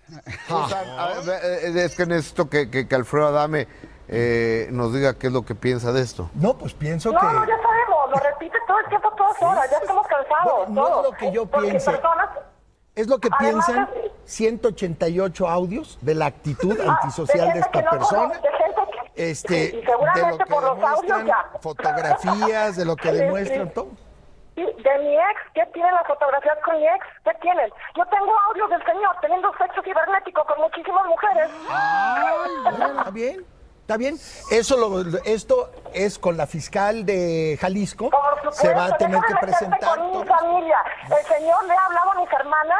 A 0.49 1.21
ver, 1.25 1.39
eh, 1.43 1.83
Es 1.85 1.95
que 1.95 2.05
necesito 2.05 2.49
que, 2.49 2.69
que- 2.69 2.87
que 2.87 2.95
Alfredo 2.95 3.27
Adame 3.27 3.67
eh, 4.07 4.67
nos 4.71 4.93
diga 4.93 5.13
qué 5.17 5.27
es 5.27 5.33
lo 5.33 5.45
que 5.45 5.55
piensa 5.55 5.91
de 5.93 6.01
esto. 6.01 6.29
No, 6.35 6.57
pues 6.57 6.73
pienso 6.73 7.11
No, 7.11 7.19
que... 7.19 7.25
no, 7.25 7.33
ya 7.45 7.57
sabemos, 7.61 7.98
lo 8.09 8.17
repite 8.17 8.57
todo 8.67 8.79
el 8.79 8.85
tiempo, 8.87 9.11
todas 9.11 9.41
horas, 9.41 9.69
ya 9.71 9.77
estamos 9.77 10.07
cansados, 10.07 10.69
No, 10.69 10.81
no 10.81 10.87
todos. 10.87 11.05
es 11.05 11.11
lo 11.11 11.17
que 11.17 11.31
yo 11.31 11.45
Porque 11.45 11.67
piense. 11.69 11.91
personas- 11.91 12.29
Es 12.95 13.07
lo 13.07 13.17
que 13.19 13.29
Además, 13.31 13.65
piensan 13.65 13.89
es- 14.03 14.11
188 14.25 15.47
audios 15.47 15.97
de 16.01 16.15
la 16.15 16.25
actitud 16.25 16.77
Ah, 16.81 16.93
antisocial 17.01 17.53
de 17.53 17.59
esta 17.59 17.81
persona. 17.89 18.21
conoce, 18.29 18.41
de 18.41 18.57
gente 18.57 18.81
que- 19.15 19.29
Este, 19.31 19.57
y 19.57 19.71
de 19.71 19.83
lo 19.83 19.91
seguramente 19.91 20.37
que 20.43 20.45
por 20.53 20.63
los 20.63 20.71
audios 20.71 21.01
demuestran, 21.01 21.27
ya. 21.27 21.59
fotografías, 21.61 22.75
de 22.75 22.85
lo 22.85 22.95
que 22.95 23.11
demuestran 23.13 23.69
todo. 23.73 23.87
De 24.55 24.97
mi 24.99 25.15
ex, 25.15 25.39
¿qué 25.53 25.65
tienen 25.67 25.93
las 25.93 26.05
fotografías 26.07 26.57
con 26.65 26.75
mi 26.75 26.85
ex? 26.85 27.05
¿Qué 27.23 27.31
tienen? 27.41 27.71
Yo 27.95 28.05
tengo 28.07 28.31
audios 28.49 28.69
del 28.69 28.83
señor 28.85 29.15
teniendo 29.21 29.49
sexo 29.57 29.81
cibernético 29.83 30.43
con 30.45 30.59
muchísimas 30.59 31.05
mujeres. 31.05 31.49
Está 32.69 33.11
bien, 33.11 33.45
está 33.89 33.97
bien. 33.97 34.19
Eso 34.51 34.77
lo, 34.77 35.01
esto 35.25 35.71
es 35.95 36.19
con 36.19 36.37
la 36.37 36.45
fiscal 36.45 37.07
de 37.07 37.57
Jalisco. 37.59 38.11
Se 38.51 38.71
va 38.71 38.85
a 38.85 38.97
tener 38.97 39.19
que 39.27 39.33
presentar. 39.41 39.97
Con 39.97 40.11
mi 40.19 40.23
familia. 40.27 40.77
El 41.05 41.25
señor 41.25 41.65
le 41.65 41.73
ha 41.73 41.85
hablado 41.87 42.11
a 42.11 42.15
mis 42.21 42.31
hermanas 42.31 42.79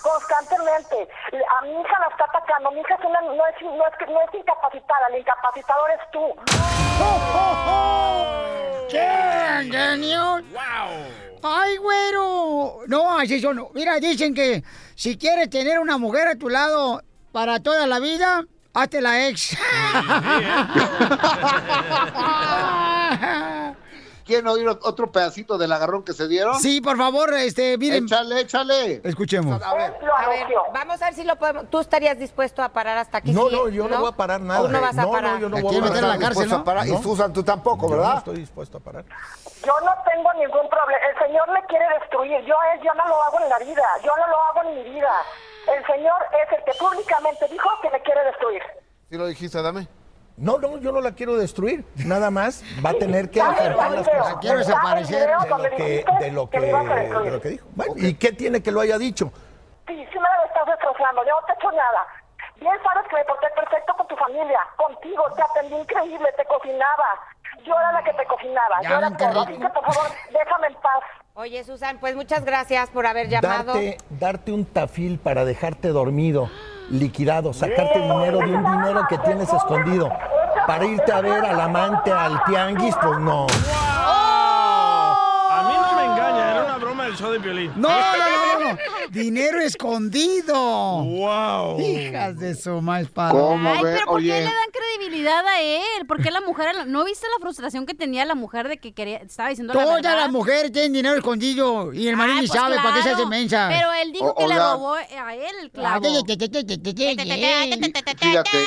constantemente. 0.00 0.96
A 1.60 1.62
mi 1.64 1.72
hija 1.72 1.98
la 2.00 2.06
está 2.10 2.24
atacando. 2.24 2.70
Mi 2.70 2.80
hija 2.80 2.94
es 2.94 3.04
una- 3.04 3.20
no, 3.20 3.32
es, 3.34 3.54
no, 3.62 3.86
es, 3.86 4.08
no 4.08 4.20
es 4.22 4.34
incapacitada. 4.34 5.06
El 5.12 5.18
incapacitador 5.18 5.90
es 5.90 6.10
tú. 6.10 6.24
¿Qué, 8.88 9.68
genio? 9.70 10.40
¡Ay, 11.42 11.76
güero! 11.76 12.78
No, 12.86 13.18
así 13.18 13.40
son. 13.42 13.68
Mira, 13.74 14.00
dicen 14.00 14.32
que 14.34 14.64
si 14.94 15.18
quieres 15.18 15.50
tener 15.50 15.78
una 15.80 15.98
mujer 15.98 16.28
a 16.28 16.36
tu 16.36 16.48
lado 16.48 17.02
para 17.30 17.60
toda 17.62 17.86
la 17.86 17.98
vida, 17.98 18.42
hazte 18.76 19.00
la 19.00 19.28
ex. 19.28 19.56
¿Quieren 24.24 24.48
oír 24.48 24.66
otro 24.68 25.12
pedacito 25.12 25.56
del 25.56 25.70
agarrón 25.70 26.02
que 26.02 26.12
se 26.12 26.26
dieron? 26.26 26.58
Sí, 26.58 26.80
por 26.80 26.96
favor, 26.96 27.32
este, 27.34 27.78
miren. 27.78 28.06
Échale, 28.06 28.40
échale. 28.40 29.00
Escuchemos. 29.04 29.62
A 29.62 29.74
ver, 29.74 29.94
vamos 30.74 31.00
a 31.00 31.04
ver 31.04 31.14
si 31.14 31.22
lo 31.22 31.36
podemos. 31.36 31.70
¿Tú 31.70 31.78
estarías 31.78 32.18
dispuesto 32.18 32.60
a 32.60 32.70
parar 32.70 32.98
hasta 32.98 33.18
aquí? 33.18 33.30
No, 33.30 33.48
Sí, 33.48 33.54
no, 33.54 33.68
yo 33.68 33.86
no, 33.86 34.00
voy 34.00 34.08
a 34.08 34.12
parar 34.16 34.40
nada. 34.40 34.62
¿O 34.62 34.68
no 34.68 34.80
vas 34.80 34.98
a 34.98 35.02
no, 35.02 35.12
parar? 35.12 35.34
no, 35.34 35.38
yo 35.38 35.48
no 35.48 35.58
voy 35.62 35.76
a 35.76 35.78
parar. 35.78 35.92
meter 35.92 36.04
a 36.04 36.08
la 36.08 36.18
cárcel, 36.18 36.52
a 36.52 36.64
parar. 36.64 36.88
Y 36.88 36.96
Susan, 37.00 37.32
tú 37.32 37.44
tampoco, 37.44 37.88
Yo 37.88 37.94
no 37.94 38.00
¿verdad? 38.02 38.18
estoy 38.18 38.38
dispuesto 38.38 38.78
a 38.78 38.80
parar. 38.80 39.04
Yo 39.64 39.72
no 39.84 39.92
tengo 40.12 40.32
ningún 40.34 40.68
problema. 40.68 41.00
El 41.08 41.16
señor 41.24 41.48
me 41.52 41.64
quiere 41.66 41.84
destruir. 42.00 42.44
Yo 42.46 42.60
a 42.60 42.74
él, 42.74 42.80
yo 42.82 42.92
no 42.94 43.06
lo 43.06 43.22
hago 43.22 43.38
en 43.40 43.48
la 43.48 43.58
vida. 43.60 43.84
Yo 44.04 44.10
no 44.18 44.26
lo 44.26 44.42
hago 44.42 44.68
en 44.70 44.74
mi 44.74 44.82
vida. 44.90 45.12
El 45.66 45.86
señor 45.86 46.18
es 46.42 46.58
el 46.58 46.64
que 46.64 46.72
públicamente 46.78 47.48
dijo 47.48 47.68
que 47.82 47.90
me 47.90 48.00
quiere 48.02 48.24
destruir. 48.24 48.62
¿Sí 49.10 49.16
lo 49.16 49.26
dijiste, 49.26 49.58
Adame? 49.58 49.88
No, 50.36 50.58
no, 50.58 50.76
yo 50.78 50.92
no 50.92 51.00
la 51.00 51.12
quiero 51.12 51.36
destruir. 51.36 51.84
Nada 52.04 52.30
más 52.30 52.62
va 52.84 52.90
a 52.90 52.94
tener 52.94 53.30
que 53.30 53.38
Dame 53.38 53.52
afrontar 53.58 53.90
las 53.90 53.96
consecuencias 53.96 54.36
quiero 54.40 54.58
desaparecer. 54.58 55.30
Dame 55.48 55.70
de 55.70 55.70
lo 55.70 55.76
que, 55.76 56.04
de 56.20 56.30
lo 56.30 56.50
que 56.50 56.60
de 56.60 57.30
lo 57.30 57.40
que 57.40 57.48
dijo. 57.48 57.66
Bueno, 57.74 57.94
¿y 57.96 58.14
qué 58.14 58.32
tiene 58.32 58.62
que 58.62 58.70
lo 58.70 58.80
haya 58.80 58.98
dicho? 58.98 59.32
Sí, 59.86 59.94
sí 60.12 60.18
me 60.18 60.28
lo 60.36 60.44
estás 60.46 60.66
destrozando. 60.66 61.24
Yo 61.24 61.30
no 61.40 61.46
te 61.46 61.52
he 61.52 61.54
hecho 61.54 61.72
nada. 61.72 62.06
Bien 62.60 62.72
sabes 62.82 63.08
que 63.08 63.16
me 63.16 63.24
porté 63.24 63.46
perfecto 63.54 63.94
con 63.96 64.06
tu 64.08 64.16
familia. 64.16 64.60
Contigo 64.76 65.24
te 65.34 65.42
atendí 65.42 65.74
increíble, 65.74 66.28
te 66.36 66.44
cocinaba. 66.44 67.08
Yo 67.64 67.72
era 67.78 67.92
la 67.92 68.02
que 68.04 68.12
te 68.12 68.26
cocinaba. 68.26 68.82
Ya 68.82 68.88
Yo 68.90 68.98
era 68.98 69.16
todo. 69.16 69.28
rico. 69.28 69.40
Así 69.40 69.58
que, 69.60 69.68
por 69.68 69.84
favor, 69.94 70.10
déjame 70.32 70.66
en 70.68 70.74
paz. 70.74 71.02
Oye, 71.38 71.62
Susan, 71.64 71.98
pues 72.00 72.16
muchas 72.16 72.46
gracias 72.46 72.88
por 72.88 73.04
haber 73.06 73.28
llamado. 73.28 73.74
Darte, 73.74 73.98
darte 74.08 74.52
un 74.52 74.64
tafil 74.64 75.18
para 75.18 75.44
dejarte 75.44 75.88
dormido, 75.88 76.48
liquidado, 76.88 77.52
sacarte 77.52 78.00
dinero 78.00 78.38
de 78.38 78.54
un 78.54 78.64
dinero 78.64 79.02
que 79.06 79.18
tienes 79.18 79.52
escondido, 79.52 80.10
para 80.66 80.86
irte 80.86 81.12
a 81.12 81.20
ver 81.20 81.44
al 81.44 81.60
amante, 81.60 82.10
al 82.10 82.42
tianguis, 82.44 82.96
pues 83.02 83.18
no. 83.18 83.46
A 85.50 85.62
mí 85.68 85.74
no 85.74 85.94
me 85.94 86.04
engaña, 86.06 86.52
era 86.52 86.64
una 86.64 86.78
broma 86.78 87.02
del 87.02 87.12
el 87.12 87.18
show 87.18 87.30
de 87.30 87.38
violín. 87.38 87.70
No, 87.76 87.90
no, 87.90 87.94
no, 87.94 88.55
Dinero 89.10 89.60
escondido. 89.60 90.54
Wow. 91.04 91.80
Hijas 91.80 92.38
de 92.38 92.54
su 92.54 92.80
más 92.80 93.08
padre. 93.08 93.38
¿Cómo 93.38 93.70
Ay, 93.72 93.82
ve? 93.82 93.92
pero 93.94 94.06
¿por 94.06 94.20
qué 94.20 94.26
le 94.26 94.42
dan 94.44 94.52
credibilidad 94.72 95.46
a 95.46 95.60
él? 95.60 96.06
¿Por 96.06 96.22
qué 96.22 96.30
la 96.30 96.40
mujer, 96.40 96.86
no 96.86 97.04
viste 97.04 97.26
la 97.36 97.40
frustración 97.42 97.86
que 97.86 97.94
tenía 97.94 98.24
la 98.24 98.34
mujer 98.34 98.68
de 98.68 98.78
que 98.78 98.92
quería, 98.92 99.18
estaba 99.18 99.48
diciendo 99.50 99.72
la 99.74 99.82
Todas 99.82 100.02
verdad? 100.02 100.18
las 100.18 100.32
mujeres 100.32 100.72
tienen 100.72 100.92
dinero 100.92 101.16
escondido 101.16 101.92
y 101.92 102.08
el 102.08 102.16
marido 102.16 102.40
ni 102.40 102.46
pues 102.46 102.58
sabe 102.60 102.76
para 102.76 102.94
qué 102.96 103.02
se 103.02 103.08
claro. 103.10 103.16
hace 103.16 103.26
mensa. 103.26 103.68
Pero 103.70 103.92
él 103.92 104.12
dijo 104.12 104.26
O- 104.30 104.34
que 104.34 104.48
le 104.48 104.54
robó 104.58 104.94
a 104.94 105.34
él 105.34 105.54
el 105.62 105.70
clavo. 105.70 106.00
Fíjate, 108.18 108.58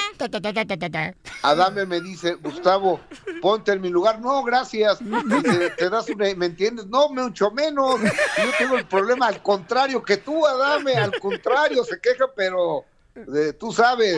Adame 1.43 1.85
me 1.85 2.01
dice, 2.01 2.35
Gustavo, 2.35 2.99
ponte 3.41 3.71
en 3.71 3.81
mi 3.81 3.89
lugar. 3.89 4.19
No, 4.19 4.43
gracias. 4.43 4.99
Dice, 4.99 5.69
te 5.77 5.89
das 5.89 6.09
una, 6.09 6.25
¿me 6.35 6.47
entiendes? 6.47 6.85
No, 6.87 7.09
mucho 7.09 7.51
menos. 7.51 7.99
Yo 8.01 8.51
tengo 8.57 8.75
el 8.77 8.85
problema 8.85 9.27
al 9.27 9.41
contrario 9.41 9.88
que 10.05 10.17
tú, 10.17 10.45
Adame, 10.45 10.93
al 10.93 11.19
contrario, 11.19 11.83
se 11.83 11.99
queja, 11.99 12.25
pero 12.35 12.85
eh, 13.15 13.53
tú 13.59 13.71
sabes. 13.73 14.17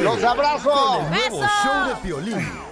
Los 0.00 0.24
abrazo. 0.24 1.02
Nuevo 1.08 1.46
show 1.62 1.88
de 1.88 1.94
Piolín. 2.02 2.67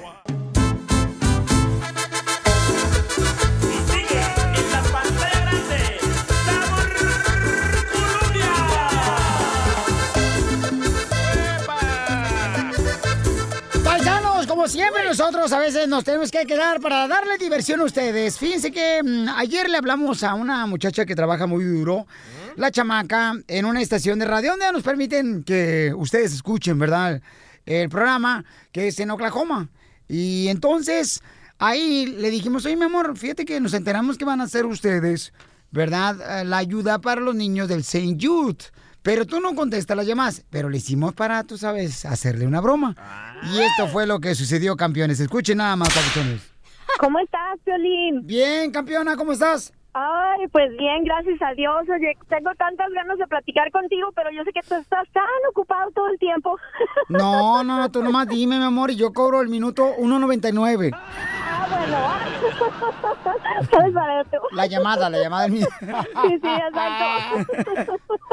Como 14.66 14.82
siempre 14.82 15.04
nosotros 15.04 15.52
a 15.52 15.60
veces 15.60 15.86
nos 15.86 16.02
tenemos 16.02 16.28
que 16.32 16.44
quedar 16.44 16.80
para 16.80 17.06
darle 17.06 17.38
diversión 17.38 17.80
a 17.82 17.84
ustedes. 17.84 18.36
Fíjense 18.36 18.72
que 18.72 19.00
mm, 19.00 19.28
ayer 19.36 19.70
le 19.70 19.76
hablamos 19.76 20.24
a 20.24 20.34
una 20.34 20.66
muchacha 20.66 21.06
que 21.06 21.14
trabaja 21.14 21.46
muy 21.46 21.64
duro, 21.64 22.08
la 22.56 22.72
chamaca, 22.72 23.34
en 23.46 23.64
una 23.64 23.80
estación 23.80 24.18
de 24.18 24.24
radio 24.24 24.50
donde 24.50 24.72
nos 24.72 24.82
permiten 24.82 25.44
que 25.44 25.92
ustedes 25.96 26.32
escuchen, 26.32 26.80
¿verdad? 26.80 27.22
El 27.64 27.88
programa 27.88 28.44
que 28.72 28.88
es 28.88 28.98
en 28.98 29.12
Oklahoma. 29.12 29.68
Y 30.08 30.48
entonces 30.48 31.22
ahí 31.58 32.06
le 32.06 32.30
dijimos, 32.30 32.66
oye 32.66 32.74
mi 32.74 32.86
amor, 32.86 33.16
fíjate 33.16 33.44
que 33.44 33.60
nos 33.60 33.72
enteramos 33.72 34.18
que 34.18 34.24
van 34.24 34.40
a 34.40 34.44
hacer 34.44 34.66
ustedes, 34.66 35.32
¿verdad? 35.70 36.40
Eh, 36.40 36.44
La 36.44 36.56
ayuda 36.56 36.98
para 36.98 37.20
los 37.20 37.36
niños 37.36 37.68
del 37.68 37.80
St. 37.80 38.16
Jude. 38.20 38.64
Pero 39.06 39.24
tú 39.24 39.38
no 39.38 39.54
contestas 39.54 39.96
las 39.96 40.04
llamadas. 40.04 40.44
Pero 40.50 40.68
le 40.68 40.78
hicimos 40.78 41.14
para, 41.14 41.44
tú 41.44 41.56
sabes, 41.56 42.04
hacerle 42.04 42.44
una 42.44 42.60
broma. 42.60 42.96
Y 43.54 43.60
esto 43.60 43.86
fue 43.86 44.04
lo 44.04 44.18
que 44.18 44.34
sucedió, 44.34 44.74
campeones. 44.74 45.20
Escuchen 45.20 45.58
nada 45.58 45.76
más, 45.76 45.94
campeones. 45.94 46.42
¿Cómo 46.98 47.20
estás, 47.20 47.56
Piolín? 47.64 48.26
Bien, 48.26 48.72
campeona, 48.72 49.14
¿cómo 49.14 49.30
estás? 49.30 49.72
Ay, 49.98 50.46
pues 50.48 50.76
bien, 50.76 51.04
gracias 51.04 51.40
a 51.40 51.54
Dios. 51.54 51.88
Oye, 51.88 52.18
tengo 52.28 52.50
tantas 52.58 52.92
ganas 52.92 53.16
de 53.16 53.26
platicar 53.26 53.70
contigo, 53.70 54.10
pero 54.14 54.30
yo 54.30 54.44
sé 54.44 54.52
que 54.52 54.60
tú 54.60 54.74
estás 54.74 55.08
tan 55.10 55.24
ocupado 55.50 55.90
todo 55.92 56.08
el 56.08 56.18
tiempo. 56.18 56.58
No, 57.08 57.62
no, 57.62 57.78
no, 57.78 57.88
tú 57.90 58.02
nomás 58.02 58.26
dime, 58.26 58.58
mi 58.58 58.64
amor, 58.64 58.90
y 58.90 58.96
yo 58.96 59.12
cobro 59.12 59.40
el 59.40 59.48
minuto 59.48 59.94
1.99. 59.96 60.90
Ah, 60.92 61.66
bueno. 61.70 61.96
Barato. 63.92 64.38
La 64.52 64.66
llamada, 64.66 65.08
la 65.08 65.18
llamada 65.18 65.44
del 65.44 65.52
mío. 65.52 65.68
Sí, 65.80 66.38
sí, 66.42 66.48
exacto. 66.48 67.54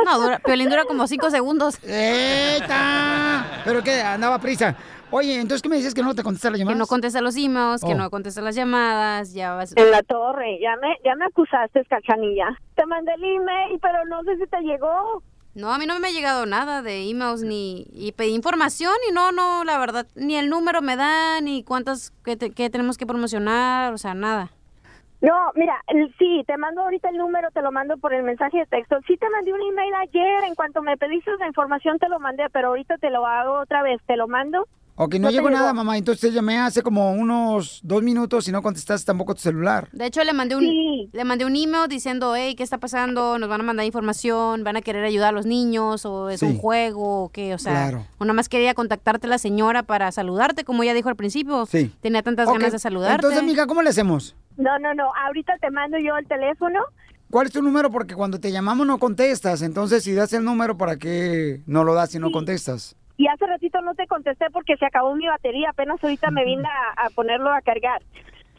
No, 0.04 0.20
dura, 0.20 0.40
Piolín 0.40 0.70
dura 0.70 0.86
como 0.86 1.06
cinco 1.08 1.30
segundos. 1.30 1.78
¡Eita! 1.84 3.62
¿Pero 3.64 3.84
qué? 3.84 4.02
Andaba 4.02 4.40
prisa. 4.40 4.76
Oye, 5.16 5.36
entonces, 5.36 5.62
¿qué 5.62 5.70
me 5.70 5.76
dices 5.76 5.94
que 5.94 6.02
no 6.02 6.16
te 6.16 6.24
contesta 6.24 6.50
la 6.50 6.58
llamada? 6.58 6.74
Que 6.76 6.80
no 6.80 6.88
contesta 6.88 7.22
los 7.22 7.38
emails, 7.38 7.84
que 7.84 7.94
Oh. 7.94 7.96
no 7.96 8.10
contesta 8.10 8.42
las 8.42 8.56
llamadas, 8.56 9.32
ya 9.32 9.54
vas... 9.54 9.78
En 9.78 9.92
la 9.92 10.02
torre, 10.02 10.58
ya 10.60 10.76
me, 10.78 10.98
ya 11.06 11.14
me 11.16 11.26
acusaste, 11.26 11.86
cachanilla. 11.86 12.48
Te 12.76 12.84
mandé 12.88 13.14
el 13.14 13.24
email, 13.24 13.80
pero 13.80 14.04
no 14.06 14.24
sé 14.24 14.38
si 14.38 14.48
te 14.48 14.60
llegó. 14.62 15.22
No, 15.54 15.72
a 15.72 15.78
mí 15.78 15.86
no 15.86 16.00
me 16.00 16.08
ha 16.08 16.12
llegado 16.12 16.48
nada 16.48 16.82
de 16.82 17.08
emails 17.12 17.44
ni... 17.44 17.86
Y 17.94 18.14
pedí 18.14 18.34
información 18.34 18.96
y 19.08 19.14
no, 19.14 19.32
no, 19.32 19.64
la 19.64 19.78
verdad, 19.78 20.08
ni 20.16 20.36
el 20.36 20.50
número 20.50 20.82
me 20.82 20.96
da, 20.96 21.40
ni 21.42 21.64
cuántas 21.64 22.10
que, 22.26 22.36
te- 22.36 22.50
que 22.50 22.72
tenemos 22.72 22.98
que 22.98 23.06
promocionar, 23.06 23.94
o 23.94 24.00
sea, 24.00 24.16
nada. 24.16 24.50
No, 25.22 25.36
mira, 25.54 25.76
el- 25.90 26.12
sí, 26.18 26.44
te 26.48 26.58
mando 26.58 26.82
ahorita 26.82 27.10
el 27.10 27.18
número, 27.18 27.52
te 27.52 27.62
lo 27.62 27.72
mando 27.72 27.98
por 27.98 28.16
el 28.16 28.24
mensaje 28.24 28.58
de 28.58 28.66
texto. 28.66 28.98
Sí 29.06 29.16
te 29.18 29.30
mandé 29.30 29.54
un 29.54 29.62
email 29.62 29.94
ayer, 29.94 30.44
en 30.48 30.56
cuanto 30.56 30.82
me 30.82 30.98
pediste 30.98 31.30
la 31.38 31.46
información 31.46 32.00
te 32.00 32.10
lo 32.10 32.20
mandé, 32.20 32.50
pero 32.52 32.70
ahorita 32.70 32.98
te 32.98 33.12
lo 33.12 33.28
hago 33.28 33.60
otra 33.60 33.84
vez, 33.84 34.02
te 34.08 34.18
lo 34.18 34.28
mando. 34.28 34.68
Ok, 34.96 35.16
no, 35.16 35.30
te 35.30 35.34
llegó 35.34 35.50
nada, 35.50 35.74
mamá. 35.74 35.98
Entonces 35.98 36.22
te 36.22 36.32
llamé 36.32 36.60
hace 36.60 36.84
como 36.84 37.14
unos 37.14 37.80
dos 37.84 38.04
minutos 38.04 38.48
y 38.48 38.52
no 38.52 38.62
contestaste 38.62 39.06
tampoco 39.08 39.34
tu 39.34 39.42
celular. 39.42 39.90
De 39.92 40.06
hecho, 40.06 40.24
le 40.24 40.34
mandé 40.34 40.56
un, 40.56 41.10
le 41.12 41.24
mandé 41.26 41.46
un 41.46 41.56
email 41.56 41.88
diciendo, 41.90 42.36
hey, 42.36 42.54
¿qué 42.56 42.62
está 42.62 42.78
pasando? 42.78 43.40
Nos 43.40 43.50
van 43.50 43.62
a 43.62 43.64
mandar 43.64 43.86
información, 43.88 44.64
van 44.64 44.76
a 44.78 44.82
querer 44.82 45.04
ayudar 45.04 45.30
a 45.30 45.32
los 45.32 45.48
niños, 45.48 46.06
o 46.06 46.30
es 46.30 46.42
Sí. 46.42 46.46
un 46.46 46.58
juego, 46.60 47.24
o 47.24 47.30
qué, 47.30 47.56
o 47.56 47.58
sea, 47.58 47.74
Claro. 47.74 48.06
o 48.20 48.26
nada 48.26 48.34
más 48.36 48.50
quería 48.50 48.76
contactarte 48.76 49.26
la 49.28 49.40
señora 49.40 49.82
para 49.82 50.12
saludarte, 50.12 50.64
como 50.64 50.84
ella 50.84 50.94
dijo 50.94 51.10
al 51.10 51.16
principio. 51.16 51.66
Sí. 51.66 51.92
Tenía 52.02 52.22
tantas 52.22 52.48
ganas 52.48 52.72
de 52.72 52.78
saludarte. 52.80 53.16
Entonces, 53.16 53.44
mija, 53.44 53.66
¿cómo 53.66 53.82
le 53.82 53.90
hacemos? 53.90 54.36
No, 54.58 54.78
no, 54.78 54.94
no, 54.94 55.06
ahorita 55.26 55.54
te 55.60 55.72
mando 55.72 55.98
yo 55.98 56.16
el 56.18 56.28
teléfono. 56.28 56.80
¿Cuál 57.32 57.48
es 57.48 57.54
tu 57.54 57.64
número? 57.64 57.90
Porque 57.90 58.14
cuando 58.14 58.40
te 58.40 58.52
llamamos 58.52 58.86
no 58.86 59.00
contestas. 59.00 59.64
Entonces, 59.64 60.04
si 60.04 60.14
das 60.14 60.32
el 60.34 60.44
número, 60.44 60.78
¿para 60.78 60.98
qué 60.98 61.62
no 61.66 61.84
lo 61.84 61.96
das 61.96 62.12
si 62.12 62.20
no 62.20 62.32
contestas? 62.32 62.96
Y 63.18 63.28
hace 63.28 63.46
ratito 63.46 63.82
no 63.82 63.94
te 63.94 64.08
contesté 64.08 64.46
porque 64.52 64.76
se 64.78 64.86
acabó 64.86 65.16
mi 65.16 65.28
batería, 65.28 65.70
apenas 65.70 66.04
ahorita 66.04 66.32
me 66.32 66.46
vine 66.46 66.68
a, 66.68 67.06
a 67.06 67.10
ponerlo 67.12 67.52
a 67.52 67.62
cargar. 67.62 68.02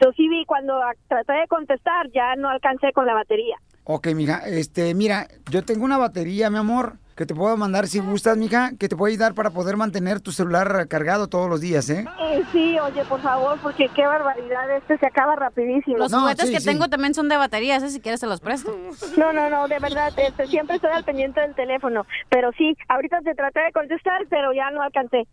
Yo 0.01 0.11
sí 0.13 0.27
vi 0.27 0.45
cuando 0.45 0.79
traté 1.07 1.33
de 1.33 1.47
contestar, 1.47 2.09
ya 2.11 2.35
no 2.35 2.49
alcancé 2.49 2.91
con 2.93 3.05
la 3.05 3.13
batería. 3.13 3.57
Ok, 3.83 4.07
mija, 4.15 4.39
este, 4.47 4.93
mira, 4.93 5.27
yo 5.51 5.63
tengo 5.63 5.85
una 5.85 5.97
batería, 5.97 6.49
mi 6.49 6.57
amor, 6.57 6.97
que 7.15 7.25
te 7.25 7.33
puedo 7.33 7.55
mandar 7.55 7.87
si 7.87 7.99
gustas, 7.99 8.35
mija, 8.37 8.71
que 8.77 8.89
te 8.89 8.95
puede 8.95 9.13
ayudar 9.13 9.33
para 9.33 9.49
poder 9.51 9.77
mantener 9.77 10.19
tu 10.19 10.31
celular 10.33 10.87
cargado 10.89 11.27
todos 11.27 11.49
los 11.49 11.61
días, 11.61 11.89
¿eh? 11.89 12.05
Eh, 12.19 12.43
sí, 12.51 12.77
oye, 12.77 13.05
por 13.05 13.21
favor, 13.21 13.57
porque 13.63 13.87
qué 13.95 14.05
barbaridad, 14.05 14.69
este 14.75 14.97
se 14.97 15.05
acaba 15.05 15.35
rapidísimo. 15.37 15.97
Los 15.97 16.13
juguetes 16.13 16.51
que 16.51 16.59
tengo 16.59 16.89
también 16.89 17.13
son 17.13 17.29
de 17.29 17.37
batería, 17.37 17.77
ese 17.77 17.89
si 17.89 18.01
quieres 18.01 18.19
se 18.19 18.27
los 18.27 18.41
presto. 18.41 18.75
No, 19.17 19.31
no, 19.31 19.49
no, 19.49 19.67
de 19.69 19.79
verdad, 19.79 20.11
este, 20.17 20.47
siempre 20.47 20.75
estoy 20.75 20.91
al 20.91 21.05
pendiente 21.05 21.39
del 21.39 21.55
teléfono. 21.55 22.05
Pero 22.29 22.51
sí, 22.57 22.75
ahorita 22.89 23.21
te 23.21 23.33
traté 23.33 23.61
de 23.61 23.71
contestar, 23.71 24.25
pero 24.29 24.51
ya 24.53 24.69
no 24.71 24.81
alcancé. 24.81 25.25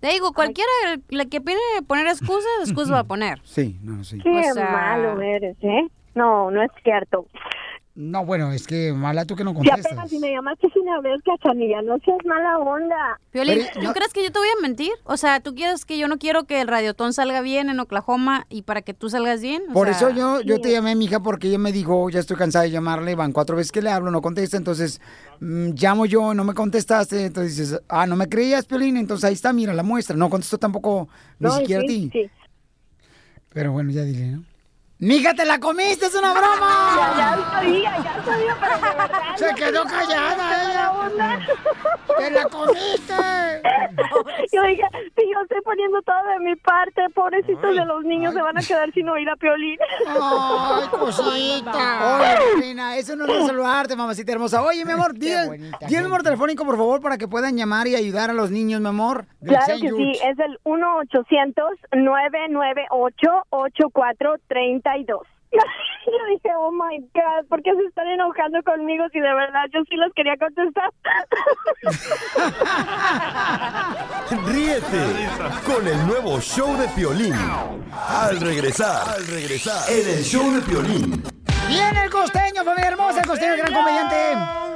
Te 0.00 0.08
digo, 0.08 0.32
cualquiera 0.32 0.70
la 1.08 1.24
que 1.26 1.40
viene 1.40 1.60
poner 1.86 2.06
excusas, 2.06 2.48
excusas 2.64 2.92
va 2.94 3.00
a 3.00 3.04
poner. 3.04 3.40
Sí, 3.44 3.78
no, 3.82 4.04
sí. 4.04 4.18
Qué 4.22 4.30
O 4.50 4.54
sea- 4.54 4.70
malo 4.70 5.20
eres, 5.22 5.56
¿eh? 5.62 5.88
No, 6.14 6.50
no 6.50 6.62
es 6.62 6.70
cierto. 6.82 7.26
No, 7.96 8.24
bueno, 8.24 8.52
es 8.52 8.66
que 8.68 8.92
mala 8.92 9.24
tú 9.24 9.34
que 9.34 9.42
no 9.42 9.52
contestas. 9.52 9.86
apenas 9.86 10.08
si 10.08 10.18
me 10.20 10.30
llamaste 10.30 10.68
sin 10.72 10.88
haber 10.88 11.20
cachanilla, 11.22 11.82
no 11.82 11.98
seas 11.98 12.18
mala 12.24 12.58
onda. 12.58 13.18
Piolín, 13.32 13.62
¿tú 13.74 13.92
crees 13.92 14.12
que 14.12 14.22
yo 14.22 14.30
te 14.30 14.38
voy 14.38 14.48
a 14.56 14.62
mentir? 14.62 14.92
O 15.04 15.16
sea, 15.16 15.40
¿tú 15.40 15.54
quieres 15.56 15.84
que 15.84 15.98
yo 15.98 16.06
no 16.06 16.16
quiero 16.18 16.44
que 16.44 16.60
el 16.60 16.68
radiotón 16.68 17.12
salga 17.12 17.40
bien 17.40 17.68
en 17.68 17.80
Oklahoma 17.80 18.46
y 18.48 18.62
para 18.62 18.82
que 18.82 18.94
tú 18.94 19.10
salgas 19.10 19.42
bien? 19.42 19.62
O 19.70 19.72
Por 19.72 19.88
sea, 19.88 19.96
eso 19.96 20.10
yo, 20.10 20.40
yo 20.40 20.60
te 20.60 20.70
llamé, 20.70 20.94
mija, 20.94 21.20
porque 21.20 21.48
ella 21.48 21.58
me 21.58 21.72
dijo, 21.72 22.08
ya 22.10 22.20
estoy 22.20 22.36
cansada 22.36 22.64
de 22.64 22.70
llamarle, 22.70 23.16
van 23.16 23.32
cuatro 23.32 23.56
veces 23.56 23.72
que 23.72 23.82
le 23.82 23.90
hablo, 23.90 24.10
no 24.12 24.22
contesta, 24.22 24.56
entonces 24.56 25.00
mm, 25.40 25.70
llamo 25.74 26.06
yo, 26.06 26.32
no 26.32 26.44
me 26.44 26.54
contestaste, 26.54 27.26
entonces 27.26 27.56
dices, 27.56 27.80
ah, 27.88 28.06
no 28.06 28.14
me 28.14 28.28
creías, 28.28 28.66
Piolín, 28.66 28.96
entonces 28.96 29.24
ahí 29.24 29.34
está, 29.34 29.52
mira 29.52 29.74
la 29.74 29.82
muestra, 29.82 30.16
no 30.16 30.30
contestó 30.30 30.58
tampoco 30.58 31.08
ni 31.40 31.48
No, 31.48 31.56
siquiera 31.56 31.80
sí, 31.82 31.86
a 31.86 31.88
ti. 31.88 32.10
sí. 32.12 32.30
Pero 33.52 33.72
bueno, 33.72 33.90
ya 33.90 34.02
dile, 34.04 34.26
¿no? 34.28 34.49
Mija, 35.00 35.32
te 35.32 35.46
la 35.46 35.58
comiste, 35.58 36.06
es 36.06 36.14
una 36.14 36.32
broma. 36.32 36.94
Ya, 36.94 37.16
ya 37.16 37.50
sabía, 37.50 37.96
ya 38.04 38.22
sabía, 38.22 38.56
pero 38.60 38.74
de 38.76 38.82
verdad. 38.82 39.20
Se 39.36 39.54
quedó 39.54 39.84
callada 39.84 40.70
ella. 40.70 40.92
onda. 40.92 41.38
¡Te 42.18 42.30
la 42.30 42.44
comiste! 42.44 43.14
Yo 44.52 44.62
dije, 44.64 44.82
si 45.16 45.30
yo 45.30 45.40
estoy 45.42 45.60
poniendo 45.64 46.02
todo 46.02 46.16
de 46.32 46.40
mi 46.40 46.56
parte, 46.56 47.02
pobrecitos 47.14 47.74
de 47.74 47.84
los 47.84 48.04
niños 48.04 48.34
se 48.34 48.42
van 48.42 48.58
a 48.58 48.60
quedar 48.60 48.92
sin 48.92 49.08
oír 49.08 49.28
a 49.30 49.36
Piolín. 49.36 49.78
¡Ay, 50.06 50.88
cosita! 50.88 52.18
Oye, 52.18 52.60
Reina, 52.60 52.96
eso 52.96 53.16
no 53.16 53.26
es 53.26 53.46
saludarte, 53.46 53.96
mamacita 53.96 54.32
hermosa. 54.32 54.62
Oye, 54.62 54.84
mi 54.84 54.92
amor, 54.92 55.14
di 55.14 55.30
el 55.30 56.02
número 56.02 56.22
telefónico, 56.22 56.64
por 56.64 56.76
favor, 56.76 57.00
para 57.00 57.16
que 57.16 57.28
puedan 57.28 57.56
llamar 57.56 57.86
y 57.86 57.94
ayudar 57.94 58.30
a 58.30 58.34
los 58.34 58.50
niños, 58.50 58.80
mi 58.80 58.88
amor. 58.88 59.26
Claro 59.44 59.74
que 59.80 59.90
sí, 59.90 60.12
es 60.22 60.38
el 60.38 60.58
1-800-998-8432. 64.98 65.20
Yo 66.06 66.12
dije, 66.28 66.48
oh 66.56 66.72
my 66.72 66.98
God, 67.12 67.46
¿por 67.48 67.62
qué 67.62 67.74
se 67.74 67.82
están 67.86 68.06
enojando 68.08 68.62
conmigo 68.62 69.04
si 69.12 69.20
de 69.20 69.34
verdad 69.34 69.64
yo 69.72 69.80
sí 69.88 69.96
los 69.96 70.12
quería 70.14 70.36
contestar? 70.38 70.90
Ríete 74.46 75.28
con 75.66 75.86
el 75.86 76.06
nuevo 76.06 76.40
show 76.40 76.76
de 76.76 76.88
Piolín. 76.88 77.34
Al 77.92 78.40
regresar, 78.40 79.08
al 79.08 79.26
regresar, 79.26 79.90
en 79.90 80.08
el 80.08 80.24
show 80.24 80.50
de 80.52 80.62
Piolín. 80.62 81.22
Viene 81.68 82.04
el 82.04 82.10
costeño, 82.10 82.64
familia 82.64 82.88
hermosa, 82.88 83.20
el 83.20 83.26
costeño, 83.26 83.54
el 83.54 83.60
gran 83.60 83.74
comediante 83.74 84.16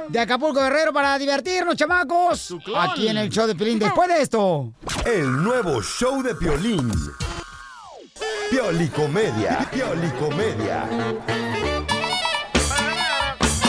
de 0.09 0.19
Acapulco 0.19 0.61
Guerrero 0.61 0.93
para 0.93 1.17
divertirnos, 1.17 1.75
chamacos. 1.75 2.55
Aquí 2.77 3.07
en 3.07 3.17
el 3.17 3.29
show 3.29 3.47
de 3.47 3.55
Pilín. 3.55 3.79
Después 3.79 4.07
de 4.07 4.21
esto. 4.21 4.73
El 5.05 5.43
nuevo 5.43 5.81
show 5.81 6.21
de 6.21 6.35
Piolín. 6.35 6.91
Piolicomedia. 8.49 9.67
Piolicomedia. 9.71 10.87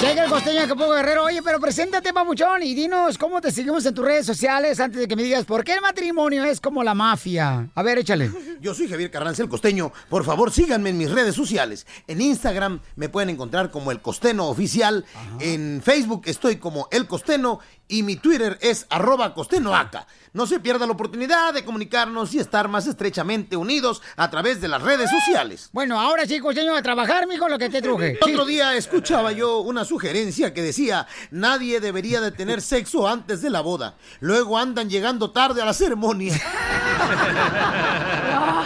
Llega 0.00 0.24
el 0.24 0.30
costeño 0.30 0.56
de 0.56 0.64
Acapulco 0.64 0.92
Guerrero. 0.92 1.24
Oye, 1.24 1.42
pero 1.42 1.58
preséntate, 1.58 2.12
papuchón, 2.12 2.62
y 2.62 2.74
dinos 2.74 3.16
cómo 3.18 3.40
te 3.40 3.50
seguimos 3.50 3.84
en 3.86 3.94
tus 3.94 4.04
redes 4.04 4.26
sociales 4.26 4.78
antes 4.78 5.00
de 5.00 5.08
que 5.08 5.16
me 5.16 5.22
digas 5.22 5.46
por 5.46 5.64
qué 5.64 5.72
el 5.72 5.80
matrimonio 5.80 6.44
es 6.44 6.60
como 6.60 6.84
la 6.84 6.94
mafia. 6.94 7.68
A 7.74 7.82
ver, 7.82 7.98
échale. 7.98 8.30
Yo 8.60 8.74
soy 8.74 8.88
Javier 8.88 9.10
Carranza, 9.10 9.42
el 9.42 9.48
costeño. 9.48 9.92
Por 10.08 10.24
favor, 10.24 10.52
síganme 10.52 10.90
en 10.90 10.98
mis 10.98 11.10
redes 11.10 11.34
sociales. 11.34 11.86
En 12.06 12.20
Instagram 12.20 12.80
me 12.94 13.08
pueden 13.08 13.30
encontrar 13.30 13.70
como 13.70 13.90
El 13.90 14.00
Costeno 14.00 14.48
Oficial. 14.48 15.04
En 15.40 15.80
Facebook 15.82 16.22
estoy 16.26 16.56
como 16.56 16.88
El 16.92 17.06
Costeno. 17.06 17.58
Y 17.88 18.02
mi 18.02 18.16
Twitter 18.16 18.58
es 18.60 18.86
arroba 18.90 19.32
costenoaca. 19.34 20.06
No 20.32 20.46
se 20.46 20.60
pierda 20.60 20.86
la 20.86 20.92
oportunidad 20.92 21.54
de 21.54 21.64
comunicarnos 21.64 22.34
y 22.34 22.38
estar 22.38 22.68
más 22.68 22.86
estrechamente 22.86 23.56
unidos 23.56 24.02
a 24.16 24.28
través 24.28 24.60
de 24.60 24.68
las 24.68 24.82
redes 24.82 25.10
sociales. 25.10 25.70
Bueno, 25.72 25.98
ahora 25.98 26.26
sí, 26.26 26.40
costeño, 26.40 26.74
a 26.74 26.82
trabajar, 26.82 27.26
mijo, 27.26 27.48
lo 27.48 27.58
que 27.58 27.70
te 27.70 27.80
truje. 27.80 28.18
Otro 28.20 28.44
día 28.44 28.74
escuchaba 28.76 29.32
yo 29.32 29.60
una 29.60 29.84
sugerencia 29.84 30.52
que 30.52 30.62
decía, 30.62 31.06
nadie 31.30 31.80
debería 31.80 32.20
de 32.20 32.32
tener 32.32 32.60
sexo 32.60 33.08
antes 33.08 33.40
de 33.40 33.50
la 33.50 33.60
boda. 33.60 33.94
Luego 34.20 34.58
andan 34.58 34.90
llegando 34.90 35.30
tarde 35.30 35.62
a 35.62 35.64
la 35.64 35.72
ceremonia. 35.72 36.34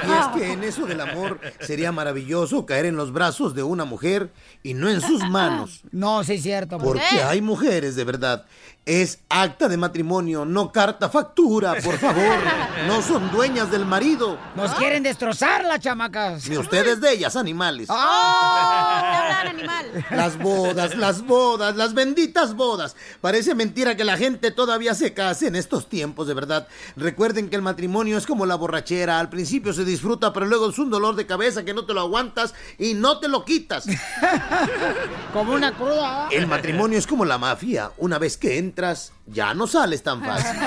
Y 0.07 0.13
es 0.13 0.27
que 0.29 0.53
en 0.53 0.65
eso 0.65 0.87
del 0.87 1.01
amor 1.01 1.41
sería 1.61 1.93
maravilloso 1.93 2.67
caer 2.67 2.87
en 2.87 2.97
los 2.97 3.13
brazos 3.13 3.55
de 3.55 3.63
una 3.63 3.85
mujer 3.85 4.33
y 4.63 4.75
no 4.75 4.89
en 4.89 5.01
sus 5.01 5.23
manos. 5.29 5.83
No, 5.93 6.25
sí 6.25 6.35
es 6.35 6.43
cierto. 6.43 6.79
Porque 6.79 7.23
hay 7.23 7.41
mujeres 7.43 7.97
de 7.97 8.05
verdad. 8.05 8.47
Es 8.87 9.21
acta 9.29 9.69
de 9.69 9.77
matrimonio, 9.77 10.45
no 10.47 10.73
carta 10.73 11.11
factura, 11.11 11.75
por 11.85 11.99
favor. 11.99 12.39
No 12.87 13.03
son 13.03 13.31
dueñas 13.31 13.71
del 13.71 13.85
marido. 13.85 14.39
Nos 14.57 14.75
quieren 14.75 15.03
destrozar 15.03 15.65
las 15.65 15.81
chamacas. 15.81 16.49
Ni 16.49 16.57
ustedes 16.57 17.01
de 17.01 17.13
ellas, 17.13 17.37
animales. 17.37 17.89
¡Ah! 17.91 19.45
Las 20.11 20.39
bodas, 20.39 20.97
las 20.97 21.23
bodas, 21.27 21.77
las 21.77 21.95
benditas 21.95 22.55
bodas. 22.55 22.97
Parece 23.21 23.55
mentira 23.55 23.97
que 23.97 24.05
la 24.05 24.17
gente 24.17 24.51
todavía 24.51 24.95
se 24.95 25.13
case 25.13 25.47
en 25.47 25.57
estos 25.57 25.89
tiempos, 25.89 26.27
de 26.27 26.35
verdad. 26.35 26.67
Recuerden 26.97 27.51
que 27.51 27.57
el 27.57 27.63
matrimonio 27.63 28.17
es 28.17 28.27
como 28.27 28.47
la 28.47 28.55
borrachera. 28.55 29.21
Al 29.21 29.29
principio 29.29 29.73
se 29.73 29.85
disfruta, 29.85 30.33
pero 30.33 30.47
luego 30.47 30.71
es 30.71 30.79
un 30.79 30.91
dolor 30.91 31.17
de 31.17 31.27
cabeza 31.27 31.65
que 31.65 31.75
no 31.75 31.85
te 31.85 31.95
lo 31.95 32.01
aguantas 32.01 32.55
y 32.79 32.95
no 32.95 33.19
te 33.21 33.29
lo 33.29 33.45
quitas. 33.45 33.85
Como 35.33 35.53
una 35.53 35.73
cruda. 35.77 36.29
El 36.31 36.47
matrimonio 36.47 36.99
es 36.99 37.07
como 37.07 37.25
la 37.25 37.39
mafia. 37.39 37.93
Una 37.99 38.19
vez 38.19 38.37
que 38.37 38.59
entras, 38.81 39.13
ya 39.27 39.53
no 39.53 39.67
sales 39.67 40.03
tan 40.03 40.25
fácil. 40.25 40.51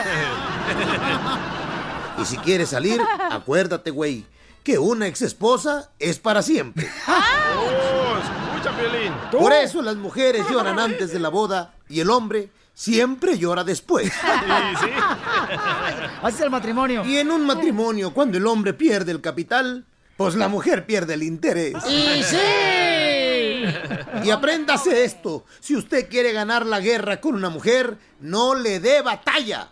Y 2.21 2.25
si 2.25 2.37
quieres 2.37 2.69
salir, 2.69 3.01
acuérdate, 3.31 3.89
güey, 3.89 4.23
que 4.63 4.77
una 4.77 5.07
ex 5.07 5.23
esposa 5.23 5.89
es 5.97 6.19
para 6.19 6.43
siempre. 6.43 6.87
¡Oh, 7.07 8.53
escucha, 8.53 8.77
Piolín! 8.77 9.11
Por 9.31 9.51
eso 9.51 9.81
las 9.81 9.95
mujeres 9.95 10.45
lloran 10.47 10.77
antes 10.77 11.11
de 11.11 11.17
la 11.17 11.29
boda 11.29 11.73
y 11.89 12.01
el 12.01 12.11
hombre 12.11 12.51
siempre 12.75 13.39
llora 13.39 13.63
después. 13.63 14.11
Así 16.21 16.35
es 16.35 16.41
el 16.41 16.51
matrimonio. 16.51 17.03
Y 17.03 17.17
en 17.17 17.31
un 17.31 17.47
matrimonio, 17.47 18.13
cuando 18.13 18.37
el 18.37 18.45
hombre 18.45 18.75
pierde 18.75 19.11
el 19.11 19.19
capital, 19.19 19.83
pues 20.15 20.35
la 20.35 20.49
mujer 20.49 20.85
pierde 20.85 21.15
el 21.15 21.23
interés. 21.23 21.73
¡Y 21.89 22.21
sí! 22.21 22.37
Y 24.23 24.29
apréndase 24.29 25.03
esto. 25.03 25.45
Si 25.59 25.75
usted 25.75 26.09
quiere 26.09 26.33
ganar 26.33 26.65
la 26.65 26.79
guerra 26.79 27.19
con 27.21 27.35
una 27.35 27.49
mujer, 27.49 27.97
no 28.19 28.55
le 28.55 28.79
dé 28.79 29.01
batalla. 29.01 29.69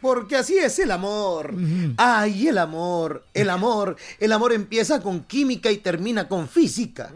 Porque 0.00 0.36
así 0.36 0.58
es 0.58 0.78
el 0.80 0.90
amor. 0.90 1.54
Ay, 1.96 2.48
el 2.48 2.58
amor, 2.58 3.24
el 3.32 3.48
amor. 3.48 3.96
El 4.20 4.32
amor 4.32 4.52
empieza 4.52 5.00
con 5.00 5.24
química 5.24 5.70
y 5.70 5.78
termina 5.78 6.28
con 6.28 6.46
física. 6.46 7.10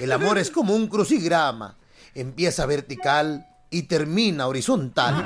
El 0.00 0.10
amor 0.10 0.38
es 0.38 0.50
como 0.50 0.74
un 0.74 0.88
crucigrama. 0.88 1.76
Empieza 2.14 2.66
vertical 2.66 3.46
y 3.70 3.82
termina 3.82 4.48
horizontal. 4.48 5.24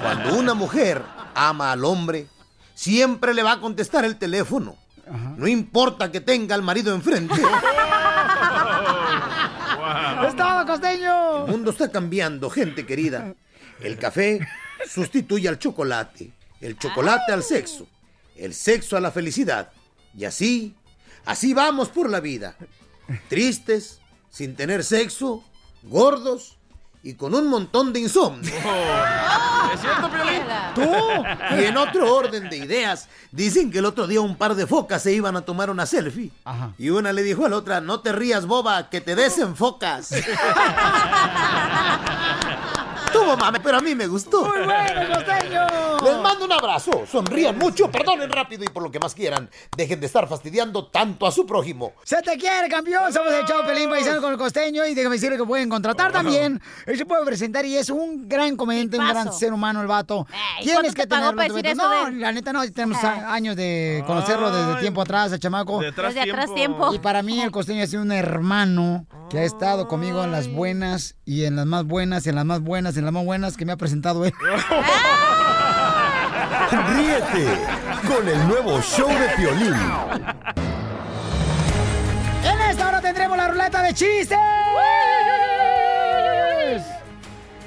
Cuando 0.00 0.38
una 0.38 0.54
mujer 0.54 1.02
ama 1.34 1.72
al 1.72 1.84
hombre, 1.84 2.26
siempre 2.74 3.34
le 3.34 3.42
va 3.42 3.52
a 3.52 3.60
contestar 3.60 4.06
el 4.06 4.16
teléfono. 4.16 4.76
No 5.36 5.46
importa 5.46 6.10
que 6.10 6.20
tenga 6.20 6.54
al 6.54 6.62
marido 6.62 6.94
enfrente. 6.94 7.34
¡Es 10.28 10.36
todo, 10.36 10.66
costeño! 10.66 11.46
El 11.46 11.50
mundo 11.50 11.70
está 11.70 11.90
cambiando, 11.90 12.50
gente 12.50 12.86
querida. 12.86 13.34
El 13.80 13.98
café 13.98 14.40
sustituye 14.88 15.48
al 15.48 15.58
chocolate, 15.58 16.32
el 16.60 16.78
chocolate 16.78 17.32
al 17.32 17.42
sexo, 17.42 17.86
el 18.36 18.54
sexo 18.54 18.96
a 18.96 19.00
la 19.00 19.10
felicidad. 19.10 19.70
Y 20.14 20.24
así, 20.24 20.74
así 21.24 21.54
vamos 21.54 21.88
por 21.88 22.10
la 22.10 22.20
vida. 22.20 22.56
Tristes, 23.28 24.00
sin 24.30 24.56
tener 24.56 24.84
sexo, 24.84 25.44
gordos 25.82 26.57
y 27.02 27.14
con 27.14 27.34
un 27.34 27.48
montón 27.48 27.92
de 27.92 28.00
insomnio. 28.00 28.52
¿Es 29.74 29.80
cierto, 29.80 30.10
Piolín? 30.10 30.42
¿Tú? 30.74 30.90
Y 31.58 31.64
en 31.64 31.76
otro 31.76 32.14
orden 32.14 32.48
de 32.48 32.56
ideas, 32.56 33.08
dicen 33.30 33.70
que 33.70 33.78
el 33.78 33.84
otro 33.84 34.06
día 34.06 34.20
un 34.20 34.36
par 34.36 34.54
de 34.54 34.66
focas 34.66 35.02
se 35.02 35.12
iban 35.12 35.36
a 35.36 35.42
tomar 35.42 35.70
una 35.70 35.86
selfie. 35.86 36.30
Y 36.78 36.90
una 36.90 37.12
le 37.12 37.22
dijo 37.22 37.46
a 37.46 37.48
la 37.48 37.56
otra, 37.56 37.80
no 37.80 38.00
te 38.00 38.12
rías, 38.12 38.46
boba, 38.46 38.90
que 38.90 39.00
te 39.00 39.14
desenfocas. 39.14 40.10
Tuvo 43.12 43.36
mame, 43.36 43.60
pero 43.60 43.78
a 43.78 43.80
mí 43.80 43.94
me 43.94 44.06
gustó. 44.06 44.44
¡Muy 44.44 44.64
bueno, 44.64 45.14
costeño! 45.14 45.66
Les 46.04 46.18
mando 46.18 46.44
un 46.44 46.52
abrazo. 46.52 47.04
Sonrían 47.10 47.58
mucho, 47.58 47.90
perdonen 47.90 48.30
rápido 48.30 48.64
y 48.64 48.68
por 48.68 48.82
lo 48.82 48.90
que 48.90 48.98
más 48.98 49.14
quieran. 49.14 49.50
Dejen 49.76 50.00
de 50.00 50.06
estar 50.06 50.28
fastidiando 50.28 50.86
tanto 50.86 51.26
a 51.26 51.32
su 51.32 51.46
prójimo. 51.46 51.92
¡Se 52.04 52.20
te 52.22 52.36
quiere, 52.36 52.68
campeón! 52.68 53.12
Somos 53.12 53.32
el 53.32 53.44
Chavo 53.46 53.64
Pelín 53.66 53.88
Paisano 53.90 54.20
con 54.20 54.32
el 54.32 54.38
costeño 54.38 54.84
y 54.86 54.94
déjame 54.94 55.16
decirle 55.16 55.36
que 55.36 55.44
pueden 55.44 55.68
contratar 55.68 56.12
también. 56.12 56.60
Él 56.86 56.96
se 56.98 57.06
puede 57.06 57.24
presentar 57.24 57.64
y 57.64 57.76
es 57.76 57.90
un 57.90 58.28
gran 58.28 58.56
comediante, 58.56 58.98
un 58.98 59.08
gran 59.08 59.32
ser 59.32 59.52
humano 59.52 59.80
el 59.80 59.86
vato. 59.86 60.26
¿y 60.60 60.64
Tienes 60.64 60.94
que 60.94 61.02
te 61.02 61.08
tenerlo. 61.08 61.36
para 61.36 61.48
decir 61.48 61.66
eso 61.66 61.82
No, 61.82 62.04
de 62.06 62.12
la 62.12 62.32
neta 62.32 62.52
no, 62.52 62.62
tenemos 62.70 63.02
años 63.02 63.56
de 63.56 64.04
conocerlo 64.06 64.50
desde 64.50 64.74
Ay. 64.74 64.80
tiempo 64.80 65.02
atrás, 65.02 65.32
el 65.32 65.40
chamaco. 65.40 65.78
Desde 65.80 65.90
atrás 65.90 66.14
tiempo. 66.14 66.54
tiempo. 66.54 66.94
Y 66.94 66.98
para 66.98 67.22
mí 67.22 67.40
el 67.40 67.50
costeño 67.50 67.82
ha 67.82 67.86
sido 67.86 68.02
un 68.02 68.12
hermano 68.12 69.06
que 69.28 69.38
ha 69.38 69.44
estado 69.44 69.88
conmigo 69.88 70.24
en 70.24 70.32
las 70.32 70.50
buenas 70.50 71.16
y 71.24 71.44
en 71.44 71.56
las 71.56 71.66
más 71.66 71.84
buenas, 71.84 72.26
y 72.26 72.30
en 72.30 72.36
las 72.36 72.44
más 72.44 72.60
buenas, 72.60 72.96
y 72.96 72.98
en 72.98 73.04
las 73.04 73.12
más 73.12 73.24
buenas 73.24 73.56
que 73.56 73.64
me 73.64 73.72
ha 73.72 73.76
presentado 73.76 74.24
él. 74.24 74.32
Ríete 76.70 77.46
con 78.06 78.28
el 78.28 78.48
nuevo 78.48 78.80
show 78.80 79.08
de 79.08 79.28
Piolín. 79.36 79.74
En 82.44 82.60
esta 82.70 82.88
hora 82.88 83.00
tendremos 83.00 83.36
la 83.36 83.48
ruleta 83.48 83.82
de 83.82 83.94
chistes. 83.94 84.38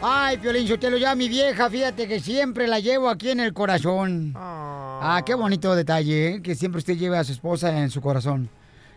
Ay, 0.04 0.38
Piolín 0.38 0.67
Sotelo, 0.67 0.97
ya 0.97 1.13
mi 1.13 1.30
vieja, 1.30 1.69
fíjate 1.69 2.08
que 2.08 2.19
siempre 2.19 2.67
la 2.67 2.80
llevo 2.80 3.08
aquí 3.08 3.30
en 3.30 3.39
el 3.39 3.54
corazón. 3.54 4.34
Ah, 4.36 5.21
qué 5.24 5.36
bonito 5.36 5.76
detalle, 5.76 6.28
¿eh? 6.28 6.41
que 6.41 6.56
siempre 6.56 6.80
usted 6.80 6.97
lleve 6.97 7.19
a 7.19 7.24
su 7.24 7.34
esposa 7.34 7.78
en 7.78 7.91
su 7.91 8.02
corazón. 8.02 8.50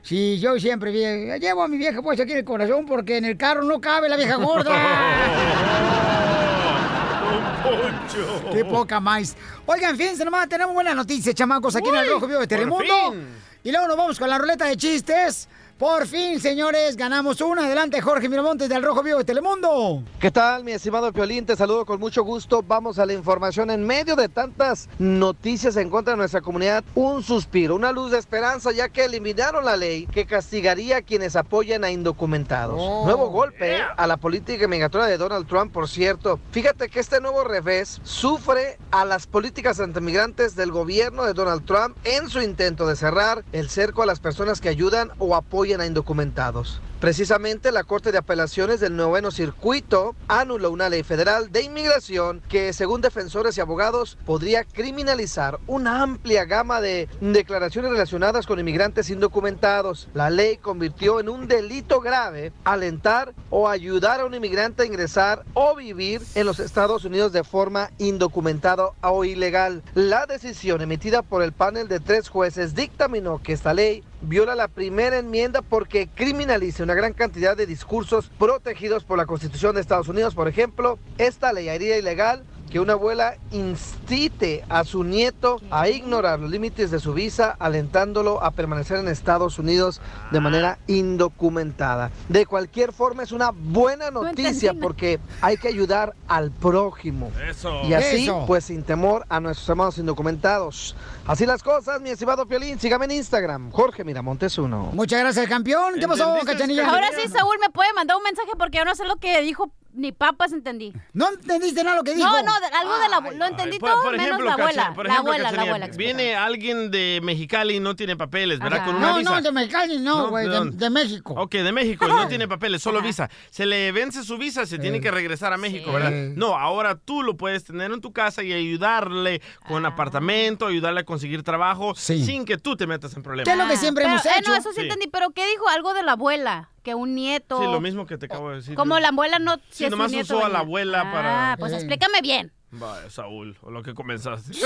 Sí, 0.05 0.38
yo 0.38 0.61
siempre 0.61 0.93
llevo 1.40 1.62
a 1.62 1.69
mi 1.69 1.79
vieja 1.79 2.03
pues 2.03 2.21
aquí 2.21 2.33
en 2.33 2.38
el 2.38 2.45
corazón 2.45 2.85
porque 2.85 3.17
en 3.17 3.25
el 3.25 3.38
carro 3.38 3.62
no 3.62 3.81
cabe 3.81 4.11
la 4.11 4.19
vieja 4.19 4.37
gorda. 4.37 4.71
Qué 8.53 8.67
poca 8.67 9.01
más. 9.01 9.35
Oigan, 9.64 9.97
fíjense 9.97 10.23
nomás, 10.23 10.47
tenemos 10.47 10.75
buenas 10.75 10.95
noticias, 10.95 11.35
chamacos, 11.35 11.75
aquí 11.75 11.88
en 11.88 11.97
el 11.97 12.11
Rojo 12.11 12.27
Vivo 12.27 12.40
de 12.40 12.47
Telemundo. 12.47 13.14
Y 13.62 13.73
luego 13.73 13.88
nos 13.88 13.97
vamos 13.97 14.19
con 14.19 14.29
la 14.29 14.37
ruleta 14.37 14.67
de 14.67 14.77
chistes. 14.77 15.49
Por 15.79 16.07
fin, 16.07 16.39
señores, 16.39 16.97
ganamos 16.97 17.41
una. 17.41 17.65
Adelante, 17.67 18.01
Jorge 18.01 18.29
Miramontes 18.29 18.69
del 18.69 18.81
Rojo 18.81 19.03
Vivo 19.03 19.19
de 19.19 19.25
Telemundo. 19.25 20.05
¿Qué 20.21 20.31
tal, 20.31 20.63
mi 20.63 20.71
estimado 20.71 21.13
Piolín? 21.13 21.45
Te 21.47 21.57
saludo 21.57 21.85
con 21.85 21.99
mucho 21.99 22.23
gusto. 22.23 22.63
Vamos 22.63 23.01
a 23.01 23.07
la 23.07 23.13
información. 23.13 23.71
En 23.71 23.85
medio 23.85 24.15
de 24.15 24.29
tantas 24.29 24.89
noticias 25.01 25.77
en 25.77 25.91
contra 25.91 26.13
de 26.13 26.19
nuestra 26.19 26.43
comunidad, 26.43 26.85
un 26.95 27.25
suspiro, 27.25 27.75
una 27.75 27.91
luz 27.91 28.13
de 28.13 28.19
esperanza, 28.19 28.71
ya 28.71 28.89
que 28.89 29.05
eliminaron 29.05 29.65
la 29.65 29.77
ley 29.77 30.07
que 30.07 30.27
castigaría 30.27 30.99
a 30.99 31.03
quienes 31.03 31.35
apoyan 31.35 31.83
a 31.83 31.91
indocumentados. 31.91 32.77
Nuevo 33.05 33.31
golpe 33.31 33.81
a 33.97 34.07
la 34.07 34.17
política 34.17 34.69
migratoria 34.69 35.09
de 35.09 35.19
Donald 35.19 35.49
Trump, 35.49 35.73
por 35.73 35.89
cierto. 35.89 36.39
Fíjate 36.53 36.89
que 36.89 37.01
este 37.01 37.21
nuevo 37.21 37.43
revés 37.43 38.01
sufre 38.05 38.79
a 38.93 39.05
las 39.05 39.27
políticas 39.27 39.81
antimigrantes 39.81 40.55
del 40.55 40.71
gobierno 40.71 41.25
de 41.25 41.33
Donald 41.33 41.65
Trump 41.67 41.97
en 42.05 42.29
su 42.29 42.41
intento 42.41 42.87
de 42.87 42.95
cerrar 42.95 43.45
el 43.51 43.69
cerco 43.69 44.05
a 44.05 44.07
las 44.07 44.21
personas 44.21 44.61
que 44.61 44.69
ayudan 44.69 45.11
o 45.19 45.35
apoyan 45.35 45.63
a 45.72 45.87
indocumentados. 45.87 46.81
Precisamente 47.05 47.71
la 47.71 47.85
Corte 47.85 48.12
de 48.12 48.17
Apelaciones 48.17 48.81
del 48.81 48.97
Noveno 48.97 49.31
Circuito 49.31 50.17
anuló 50.27 50.71
una 50.71 50.88
ley 50.88 51.03
federal 51.03 51.53
de 51.53 51.61
inmigración 51.61 52.40
que, 52.49 52.73
según 52.73 53.03
defensores 53.03 53.59
y 53.59 53.61
abogados, 53.61 54.17
podría 54.25 54.64
criminalizar 54.64 55.59
una 55.67 56.01
amplia 56.01 56.47
gama 56.47 56.81
de 56.81 57.11
declaraciones 57.21 57.90
relacionadas 57.90 58.47
con 58.47 58.59
inmigrantes 58.59 59.11
indocumentados. 59.11 60.09
La 60.14 60.31
ley 60.31 60.57
convirtió 60.57 61.21
en 61.21 61.29
un 61.29 61.47
delito 61.47 62.01
grave 62.01 62.55
alentar 62.64 63.35
o 63.51 63.69
ayudar 63.69 64.21
a 64.21 64.25
un 64.25 64.33
inmigrante 64.33 64.85
a 64.85 64.87
ingresar 64.87 65.45
o 65.53 65.77
vivir 65.77 66.23
en 66.35 66.47
los 66.47 66.59
Estados 66.59 67.05
Unidos 67.05 67.35
de 67.35 67.45
forma 67.45 67.90
indocumentada 67.99 68.93
o 69.03 69.27
ilegal. 69.27 69.83
La 69.93 70.25
decisión 70.25 70.81
emitida 70.81 71.21
por 71.21 71.43
el 71.43 71.53
panel 71.53 71.87
de 71.87 72.01
tres 72.01 72.31
jueces 72.31 72.75
dictaminó 72.75 73.43
que 73.43 73.53
esta 73.53 73.75
ley 73.75 74.03
viola 74.23 74.55
la 74.55 74.69
primera 74.69 75.19
enmienda 75.19 75.61
porque 75.61 76.09
criminaliza 76.09 76.83
una 76.83 76.94
gran 76.95 77.13
cantidad 77.13 77.57
de 77.57 77.67
discursos 77.67 78.31
protegidos 78.39 79.05
por 79.05 79.19
la 79.19 79.27
Constitución 79.27 79.75
de 79.75 79.81
Estados 79.81 80.09
Unidos. 80.09 80.35
Por 80.35 80.49
ejemplo, 80.49 80.99
esta 81.19 81.53
ley 81.53 81.69
ilegal 81.69 82.45
que 82.70 82.81
una 82.81 82.94
abuela 82.94 83.37
incite 83.53 84.64
a 84.68 84.85
su 84.85 85.05
nieto 85.05 85.61
a 85.70 85.88
ignorar 85.88 86.40
los 86.40 86.50
límites 86.50 86.90
de 86.90 86.98
su 86.98 87.14
visa, 87.14 87.57
alentándolo 87.59 88.42
a 88.42 88.50
permanecer 88.50 88.98
en 88.98 89.09
Estados 89.09 89.59
Unidos 89.59 90.00
de 90.31 90.40
manera 90.40 90.79
indocumentada. 90.87 92.11
De 92.29 92.46
cualquier 92.46 92.92
forma, 92.92 93.22
es 93.22 93.33
una 93.33 93.50
buena 93.53 94.11
noticia 94.11 94.74
porque 94.74 95.20
hay 95.40 95.57
que 95.57 95.68
ayudar 95.68 96.14
al 96.29 96.50
prójimo. 96.50 97.31
Eso. 97.48 97.83
Y 97.85 97.94
así, 97.94 98.24
Eso. 98.24 98.44
pues 98.46 98.64
sin 98.64 98.83
temor 98.83 99.24
a 99.29 99.40
nuestros 99.40 99.68
hermanos 99.68 99.98
indocumentados. 99.98 100.96
Así 101.27 101.46
las 101.46 101.62
cosas, 101.62 102.00
mi 102.00 102.11
estimado 102.11 102.46
Piolín. 102.46 102.79
Sígame 102.79 103.05
en 103.07 103.12
Instagram, 103.12 103.70
Jorge 103.70 104.05
Miramontes 104.05 104.59
uno. 104.59 104.90
Muchas 104.92 105.20
gracias, 105.20 105.48
campeón. 105.48 105.94
¿Qué 105.98 106.09
pasó, 106.09 106.37
Cachanilla? 106.44 106.88
Ahora 106.88 107.09
sí, 107.14 107.29
Saúl 107.29 107.57
me 107.61 107.70
puede 107.70 107.92
mandar 107.92 108.16
un 108.16 108.22
mensaje 108.22 108.50
porque 108.59 108.79
yo 108.79 108.85
no 108.85 108.94
sé 108.94 109.05
lo 109.05 109.16
que 109.16 109.40
dijo, 109.42 109.70
ni 109.95 110.13
papas 110.13 110.53
entendí. 110.53 110.93
¿No 111.13 111.29
entendiste 111.31 111.83
nada 111.85 111.97
lo 111.97 112.03
que 112.05 112.15
dijo? 112.15 112.27
No, 112.29 112.43
no, 112.43 112.53
de- 112.61 112.67
algo 112.77 112.99
de 112.99 113.09
la 113.09 113.17
abu- 113.17 113.31
lo 113.37 113.47
entendí 113.47 113.79
Por, 113.79 113.91
todo 113.91 114.03
por 114.03 114.13
menos 114.13 114.27
ejemplo, 114.27 114.45
la 114.47 114.51
Cacha- 114.57 114.63
abuela. 114.63 114.93
por 114.95 115.07
la 115.07 115.13
ejemplo, 115.13 115.33
abuela, 115.33 115.53
la 115.53 115.63
abuela. 115.63 115.87
viene 115.97 116.35
alguien 116.37 116.91
de 116.91 117.21
Mexicali 117.23 117.77
y 117.77 117.81
no 117.81 117.95
tiene 117.97 118.17
papeles, 118.17 118.59
¿verdad? 118.59 118.81
Ajá. 118.81 118.87
Con 118.87 118.97
una 118.97 119.13
No, 119.13 119.19
visa. 119.19 119.31
no, 119.31 119.41
de 119.43 119.53
Mexicali 119.53 119.99
no, 119.99 120.29
güey, 120.31 120.49
de, 120.49 120.71
de 120.73 120.91
México. 120.91 121.35
Ok, 121.37 121.53
de 121.53 121.73
México, 121.73 122.07
y 122.07 122.09
no 122.09 122.29
tiene 122.29 122.49
papeles, 122.49 122.83
solo 122.83 123.01
visa. 123.03 123.31
Se 123.51 123.67
le 123.67 123.93
vence 123.93 124.23
su 124.25 124.37
visa, 124.39 124.67
se 124.67 124.79
tiene 124.79 125.01
que 125.01 125.11
regresar 125.11 125.53
a 125.53 125.57
México, 125.57 125.93
¿verdad? 125.93 126.11
No, 126.37 126.57
ahora 126.59 126.97
tú 126.97 127.23
lo 127.23 127.37
puedes 127.37 127.65
tener 127.65 127.93
en 127.93 128.01
tu 128.01 128.13
casa 128.13 128.43
y 128.43 128.53
ayudarle 128.53 129.41
Ah. 129.63 129.69
con 129.69 129.87
apartamento, 129.87 130.67
ayudarle 130.67 131.01
a 131.01 131.05
conseguir 131.05 131.43
trabajo 131.43 131.95
sin 131.95 132.45
que 132.45 132.59
tú 132.59 132.77
te 132.77 132.87
metas 132.87 133.15
en 133.17 133.23
problemas. 133.23 133.45
¿Qué 133.45 133.53
es 133.53 133.59
lo 133.65 133.71
que 133.71 133.77
siempre 133.77 134.05
Pero, 134.05 134.15
hemos 134.15 134.27
eh, 134.27 134.31
hecho? 134.39 134.51
no, 134.51 134.57
eso 134.57 134.73
sí, 134.73 134.81
entendí, 134.83 135.07
pero 135.09 135.31
¿qué 135.31 135.47
dijo? 135.47 135.69
Algo 135.69 135.95
de 135.95 136.03
la 136.03 136.13
abuela, 136.13 136.71
que 136.85 136.94
un 136.94 137.14
nieto... 137.16 137.59
Sí, 137.59 137.64
lo 137.64 137.81
mismo 137.81 138.07
que 138.07 138.16
te 138.18 138.27
acabo 138.27 138.51
de 138.51 138.57
decir. 138.57 138.77
Como 138.77 139.01
la 139.01 139.09
abuela 139.09 139.40
no... 139.40 139.57
si 139.57 139.62
Sí, 139.70 139.85
es 139.85 139.90
su 139.90 139.97
nomás 139.97 140.12
nieto, 140.12 140.37
usó 140.37 140.47
a 140.47 140.49
la 140.49 140.61
abuela 140.61 141.11
para... 141.11 141.53
Ah, 141.53 141.57
pues 141.59 141.73
explícame 141.73 142.20
bien. 142.20 142.53
Vaya, 142.70 143.11
Saúl, 143.11 143.57
o 143.62 143.70
lo 143.73 143.83
que 143.83 143.94
comenzaste. 143.94 144.53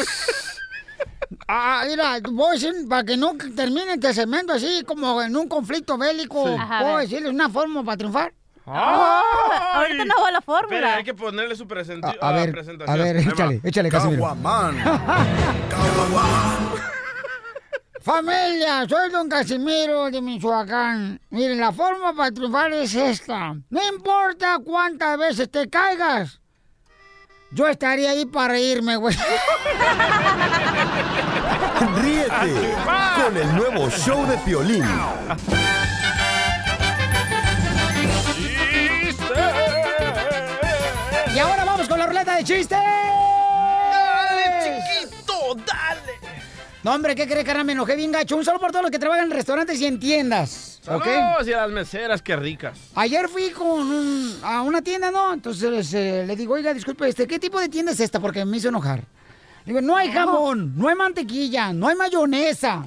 Ah, 1.46 1.84
mira, 1.86 2.18
voy 2.30 2.48
a 2.48 2.52
decir, 2.52 2.72
para 2.88 3.04
que 3.04 3.16
no 3.16 3.32
termine 3.54 3.94
este 3.94 4.12
segmento 4.12 4.52
así 4.52 4.82
como 4.86 5.22
en 5.22 5.36
un 5.36 5.48
conflicto 5.48 5.96
bélico, 5.96 6.46
Sí. 6.46 6.54
Ajá, 6.58 6.78
a 6.78 6.82
¿puedo 6.82 6.98
decirles 6.98 7.32
una 7.32 7.48
forma 7.48 7.84
para 7.84 7.96
triunfar? 7.96 8.32
Ah, 8.66 9.72
ahorita 9.76 10.04
no 10.04 10.14
hago 10.14 10.30
la 10.30 10.40
fórmula. 10.40 10.76
Espera, 10.76 10.96
hay 10.96 11.04
que 11.04 11.14
ponerle 11.14 11.56
su 11.56 11.66
presenti- 11.66 12.16
A, 12.20 12.26
a 12.26 12.30
ah, 12.30 12.32
ver, 12.32 12.52
presentación. 12.52 13.00
a 13.00 13.02
ver, 13.02 13.16
va. 13.16 13.20
échale, 13.30 13.60
échale, 13.62 13.88
Casimiro. 13.90 14.26
Familia, 18.08 18.88
soy 18.88 19.10
don 19.10 19.28
Casimiro 19.28 20.10
de 20.10 20.22
Michoacán. 20.22 21.20
Miren, 21.28 21.60
la 21.60 21.72
forma 21.72 22.14
para 22.14 22.32
triunfar 22.32 22.72
es 22.72 22.94
esta. 22.94 23.54
No 23.68 23.86
importa 23.86 24.58
cuántas 24.64 25.18
veces 25.18 25.50
te 25.50 25.68
caigas. 25.68 26.40
Yo 27.50 27.68
estaría 27.68 28.12
ahí 28.12 28.24
para 28.24 28.54
reírme, 28.54 28.96
güey. 28.96 29.14
Ríete 31.96 32.74
con 33.22 33.36
el 33.36 33.54
nuevo 33.54 33.90
show 33.90 34.26
de 34.26 34.38
Piolín. 34.38 34.86
Y 41.34 41.38
ahora 41.38 41.66
vamos 41.66 41.86
con 41.86 41.98
la 41.98 42.06
ruleta 42.06 42.36
de 42.36 42.44
chistes. 42.44 42.78
¡Dale, 43.90 44.64
chiquito, 44.64 45.54
dale! 45.66 45.87
No, 46.84 46.94
hombre, 46.94 47.16
¿qué 47.16 47.26
crees, 47.26 47.44
carnal? 47.44 47.64
Me 47.64 47.72
enojé 47.72 47.96
bien 47.96 48.12
gacho. 48.12 48.36
Un 48.36 48.44
saludo 48.44 48.60
por 48.60 48.70
todos 48.70 48.82
los 48.84 48.90
que 48.92 48.98
trabajan 49.00 49.24
en 49.24 49.30
restaurantes 49.32 49.80
y 49.80 49.86
en 49.86 49.98
tiendas. 49.98 50.80
¿Ok? 50.86 51.04
Saludos 51.04 51.48
y 51.48 51.52
a 51.52 51.62
las 51.62 51.70
meseras, 51.70 52.22
qué 52.22 52.36
ricas. 52.36 52.78
Ayer 52.94 53.28
fui 53.28 53.50
con 53.50 53.66
un- 53.68 54.38
a 54.44 54.62
una 54.62 54.80
tienda, 54.80 55.10
¿no? 55.10 55.34
Entonces 55.34 55.92
eh, 55.92 56.24
le 56.26 56.36
digo, 56.36 56.54
oiga, 56.54 56.72
disculpe, 56.72 57.08
este, 57.08 57.26
¿qué 57.26 57.38
tipo 57.40 57.58
de 57.60 57.68
tienda 57.68 57.90
es 57.92 57.98
esta? 58.00 58.20
Porque 58.20 58.44
me 58.44 58.56
hizo 58.58 58.68
enojar. 58.68 59.00
Le 59.64 59.72
digo, 59.74 59.80
no 59.80 59.96
hay 59.96 60.10
jamón, 60.12 60.72
no 60.76 60.88
hay 60.88 60.94
mantequilla, 60.94 61.72
no 61.72 61.88
hay 61.88 61.96
mayonesa. 61.96 62.84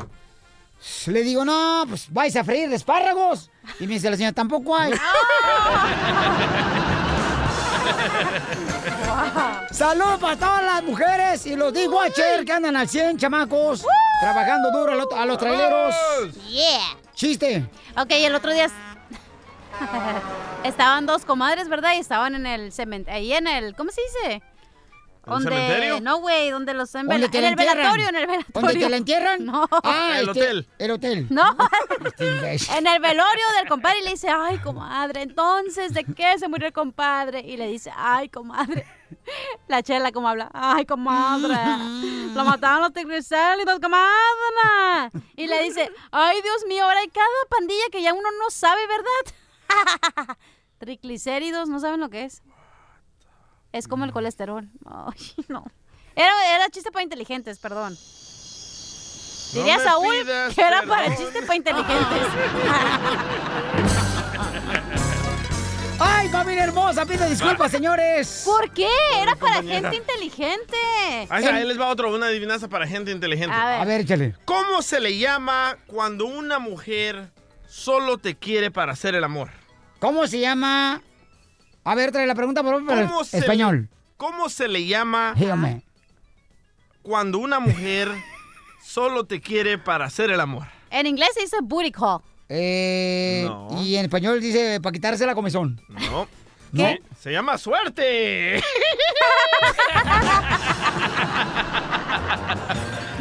Le 1.08 1.22
digo, 1.22 1.46
no, 1.46 1.84
pues 1.88 2.08
vais 2.12 2.36
a 2.36 2.44
freír 2.44 2.72
espárragos. 2.74 3.52
Y 3.80 3.86
me 3.88 3.94
dice 3.96 4.10
la 4.10 4.16
señora, 4.18 4.34
tampoco 4.34 4.76
hay. 4.76 4.94
Saludos 9.82 10.20
para 10.20 10.38
todas 10.38 10.64
las 10.64 10.84
mujeres 10.84 11.44
y 11.48 11.56
los 11.56 11.74
D-Watcher 11.74 12.46
que 12.46 12.52
andan 12.52 12.76
al 12.78 12.88
100, 12.88 13.18
chamacos. 13.18 13.84
Trabajando 14.22 14.70
duro 14.70 14.92
a 14.92 14.96
los, 14.96 15.08
a 15.12 15.26
los 15.26 15.40
traileros. 15.40 15.96
Yeah. 16.48 16.98
Chiste. 17.16 17.68
Ok, 17.98 18.12
el 18.12 18.36
otro 18.36 18.54
día... 18.54 18.68
estaban 20.64 21.08
dos 21.08 21.26
comadres, 21.26 21.68
¿verdad? 21.68 21.94
Y 21.96 21.98
estaban 21.98 22.36
en 22.36 22.46
el 22.46 22.72
cementerio, 22.72 23.18
ahí 23.18 23.34
en 23.34 23.48
el... 23.48 23.74
¿Cómo 23.76 23.90
se 23.90 24.02
dice? 24.04 24.44
¿En 25.28 25.34
el 25.34 25.44
cementerio? 25.44 26.02
No, 26.02 26.18
güey, 26.20 26.50
donde 26.50 26.74
los 26.74 26.96
en, 26.96 27.06
¿Dónde 27.08 27.30
te 27.30 27.38
en 27.38 27.44
el 27.44 27.52
entierran? 27.52 27.78
velatorio, 27.78 28.10
en 28.10 28.16
el 28.16 28.28
velatorio. 28.28 28.62
¿Dónde 28.68 28.80
te 28.80 28.90
la 28.90 28.98
entierran? 28.98 29.46
No. 29.46 29.68
Ah, 29.84 30.14
El 30.18 30.30
este, 30.30 30.42
hotel. 30.42 30.68
El 30.80 30.92
hotel. 30.92 31.28
No. 31.30 31.44
Este. 32.06 32.78
En 32.78 32.88
el 32.88 33.00
velorio 33.00 33.46
del 33.58 33.68
compadre 33.70 34.00
y 34.00 34.04
le 34.04 34.10
dice, 34.12 34.30
ay, 34.30 34.58
comadre, 34.60 35.22
entonces, 35.22 35.94
¿de 35.94 36.04
qué 36.04 36.38
se 36.40 36.48
murió 36.48 36.68
el 36.68 36.74
compadre? 36.74 37.42
Y 37.42 37.56
le 37.58 37.68
dice, 37.68 37.92
ay, 37.96 38.30
comadre. 38.30 38.86
La 39.68 39.84
chela 39.84 40.12
como 40.12 40.28
habla, 40.28 40.50
ay, 40.54 40.86
comadre, 40.86 41.56
lo 42.34 42.44
mataron 42.44 42.82
los 42.82 42.94
triglicéridos, 42.94 43.80
comadre. 43.80 45.12
Y 45.36 45.48
le 45.48 45.64
dice, 45.64 45.90
ay, 46.12 46.42
Dios 46.42 46.66
mío, 46.68 46.86
ahora 46.86 47.00
hay 47.00 47.08
cada 47.10 47.28
pandilla 47.50 47.84
que 47.92 48.02
ya 48.02 48.14
uno 48.14 48.28
no 48.40 48.50
sabe, 48.50 48.82
¿verdad? 48.88 50.38
Triglicéridos, 50.80 51.70
¿no 51.70 51.80
saben 51.80 52.00
lo 52.00 52.10
que 52.10 52.24
es? 52.24 52.42
Es 53.72 53.88
como 53.88 54.06
el 54.06 54.12
colesterol. 54.12 54.70
Ay, 54.86 55.34
no. 55.48 55.66
Era, 56.16 56.56
era 56.56 56.70
chiste 56.70 56.92
para 56.92 57.04
inteligentes, 57.04 57.58
perdón. 57.60 57.94
No 57.94 59.60
Diría 59.60 59.80
Saúl 59.80 60.14
que 60.56 60.62
era 60.62 60.84
para 60.84 61.16
chiste 61.16 61.42
para 61.42 61.56
inteligentes. 61.56 62.28
¡Ay, 66.04 66.30
familia 66.30 66.64
hermosa! 66.64 67.06
Pido 67.06 67.28
disculpas, 67.30 67.70
señores. 67.78 68.42
¿Por 68.44 68.72
qué? 68.72 68.90
Era 69.22 69.36
para 69.36 69.58
compañera. 69.58 69.92
gente 69.92 69.98
inteligente. 69.98 70.78
Ahí 71.30 71.66
les 71.66 71.80
va 71.80 71.90
otro, 71.90 72.14
una 72.14 72.26
adivinanza 72.28 72.68
para 72.68 72.88
gente 72.88 73.12
inteligente. 73.12 73.56
A 73.56 73.66
ver. 73.66 73.82
A 73.82 73.86
ver, 73.86 74.02
échale. 74.02 74.36
¿Cómo 74.46 74.82
se 74.82 75.00
le 75.00 75.18
llama 75.18 75.78
cuando 75.86 76.26
una 76.26 76.58
mujer 76.58 77.30
solo 77.68 78.18
te 78.18 78.36
quiere 78.36 78.72
para 78.72 78.94
hacer 78.94 79.14
el 79.14 79.24
amor? 79.24 79.50
¿Cómo 80.00 80.26
se 80.26 80.40
llama? 80.40 81.02
A 81.84 81.96
ver, 81.96 82.12
trae 82.12 82.28
la 82.28 82.36
pregunta, 82.36 82.62
por 82.64 82.74
favor, 82.74 82.88
para 82.88 83.08
¿Cómo 83.08 83.24
se 83.24 83.38
español. 83.40 83.90
¿Cómo 84.18 84.50
se 84.50 84.68
le 84.68 84.86
llama 84.86 85.34
Dígame. 85.36 85.82
cuando 87.02 87.40
una 87.40 87.60
mujer 87.60 88.08
solo 88.84 89.24
te 89.26 89.42
quiere 89.42 89.78
para 89.80 90.06
hacer 90.06 90.30
el 90.32 90.40
amor? 90.40 90.68
En 90.92 91.08
inglés 91.08 91.30
se 91.34 91.42
dice 91.42 91.58
booty 91.64 91.92
call. 91.92 92.20
Eh, 92.50 93.44
No. 93.48 93.82
Y 93.82 93.96
en 93.96 94.06
español 94.06 94.40
dice 94.42 94.80
para 94.82 94.94
quitarse 94.94 95.26
la 95.26 95.34
comezón. 95.34 95.82
No. 95.90 96.28
¿Qué? 96.76 97.02
Se, 97.18 97.24
se 97.24 97.32
llama 97.32 97.58
suerte. 97.58 98.62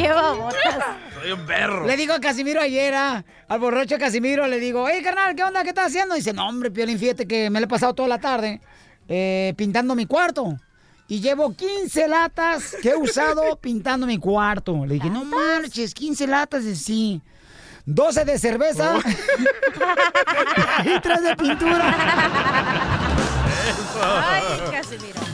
¡Qué 0.01 0.09
babotas! 0.09 0.79
Soy 1.21 1.33
un 1.33 1.45
perro. 1.45 1.87
Le 1.87 1.95
digo 1.95 2.15
a 2.15 2.21
Casimiro 2.21 2.63
ayer, 2.63 2.95
ah, 2.95 3.23
al 3.49 3.61
borracho 3.61 3.99
Casimiro, 3.99 4.47
le 4.47 4.59
digo, 4.59 4.89
hey, 4.89 5.03
carnal, 5.03 5.35
¿qué 5.35 5.45
onda? 5.45 5.63
¿Qué 5.63 5.69
estás 5.69 5.89
haciendo? 5.89 6.15
dice, 6.15 6.33
no, 6.33 6.49
hombre, 6.49 6.71
Piolín, 6.71 6.99
fíjate 6.99 7.27
que 7.27 7.51
me 7.51 7.61
lo 7.61 7.67
he 7.67 7.69
pasado 7.69 7.93
toda 7.93 8.09
la 8.09 8.19
tarde 8.19 8.63
eh, 9.09 9.53
pintando 9.59 9.95
mi 9.95 10.07
cuarto. 10.07 10.59
Y 11.07 11.21
llevo 11.21 11.55
15 11.55 12.09
latas 12.09 12.77
que 12.81 12.91
he 12.91 12.97
usado 12.97 13.57
pintando 13.61 14.07
mi 14.07 14.17
cuarto. 14.17 14.87
Le 14.87 14.95
dije, 14.95 15.11
no 15.11 15.25
marches, 15.25 15.93
15 15.93 16.27
latas 16.27 16.65
de 16.65 16.75
sí. 16.77 17.21
12 17.85 18.25
de 18.25 18.39
cerveza 18.39 19.01
y 20.85 21.01
3 21.01 21.23
de 21.23 21.37
pintura. 21.37 21.95
Ay, 24.03 24.43
Casimiro. 24.71 25.30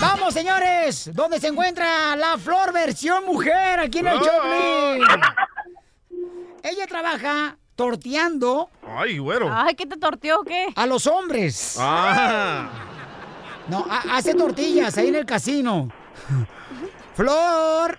Vamos, 0.00 0.34
señores, 0.34 1.10
¿dónde 1.14 1.40
se 1.40 1.48
encuentra 1.48 2.14
la 2.16 2.36
Flor 2.38 2.72
versión 2.72 3.24
mujer 3.24 3.80
aquí 3.80 3.98
en 4.00 4.08
el. 4.08 4.18
Choplin? 4.18 5.02
Ella 6.62 6.86
trabaja 6.86 7.56
torteando 7.76 8.70
Ay, 8.86 9.18
güero. 9.18 9.48
Ay, 9.52 9.74
¿qué 9.74 9.86
te 9.86 9.96
torteó 9.96 10.40
o 10.40 10.44
qué? 10.44 10.66
a 10.74 10.86
los 10.86 11.06
hombres. 11.06 11.76
Ah. 11.78 12.68
No, 13.68 13.84
ha- 13.90 14.16
hace 14.16 14.34
tortillas 14.34 14.96
ahí 14.98 15.08
en 15.08 15.14
el 15.16 15.26
casino. 15.26 15.88
Flor. 17.14 17.98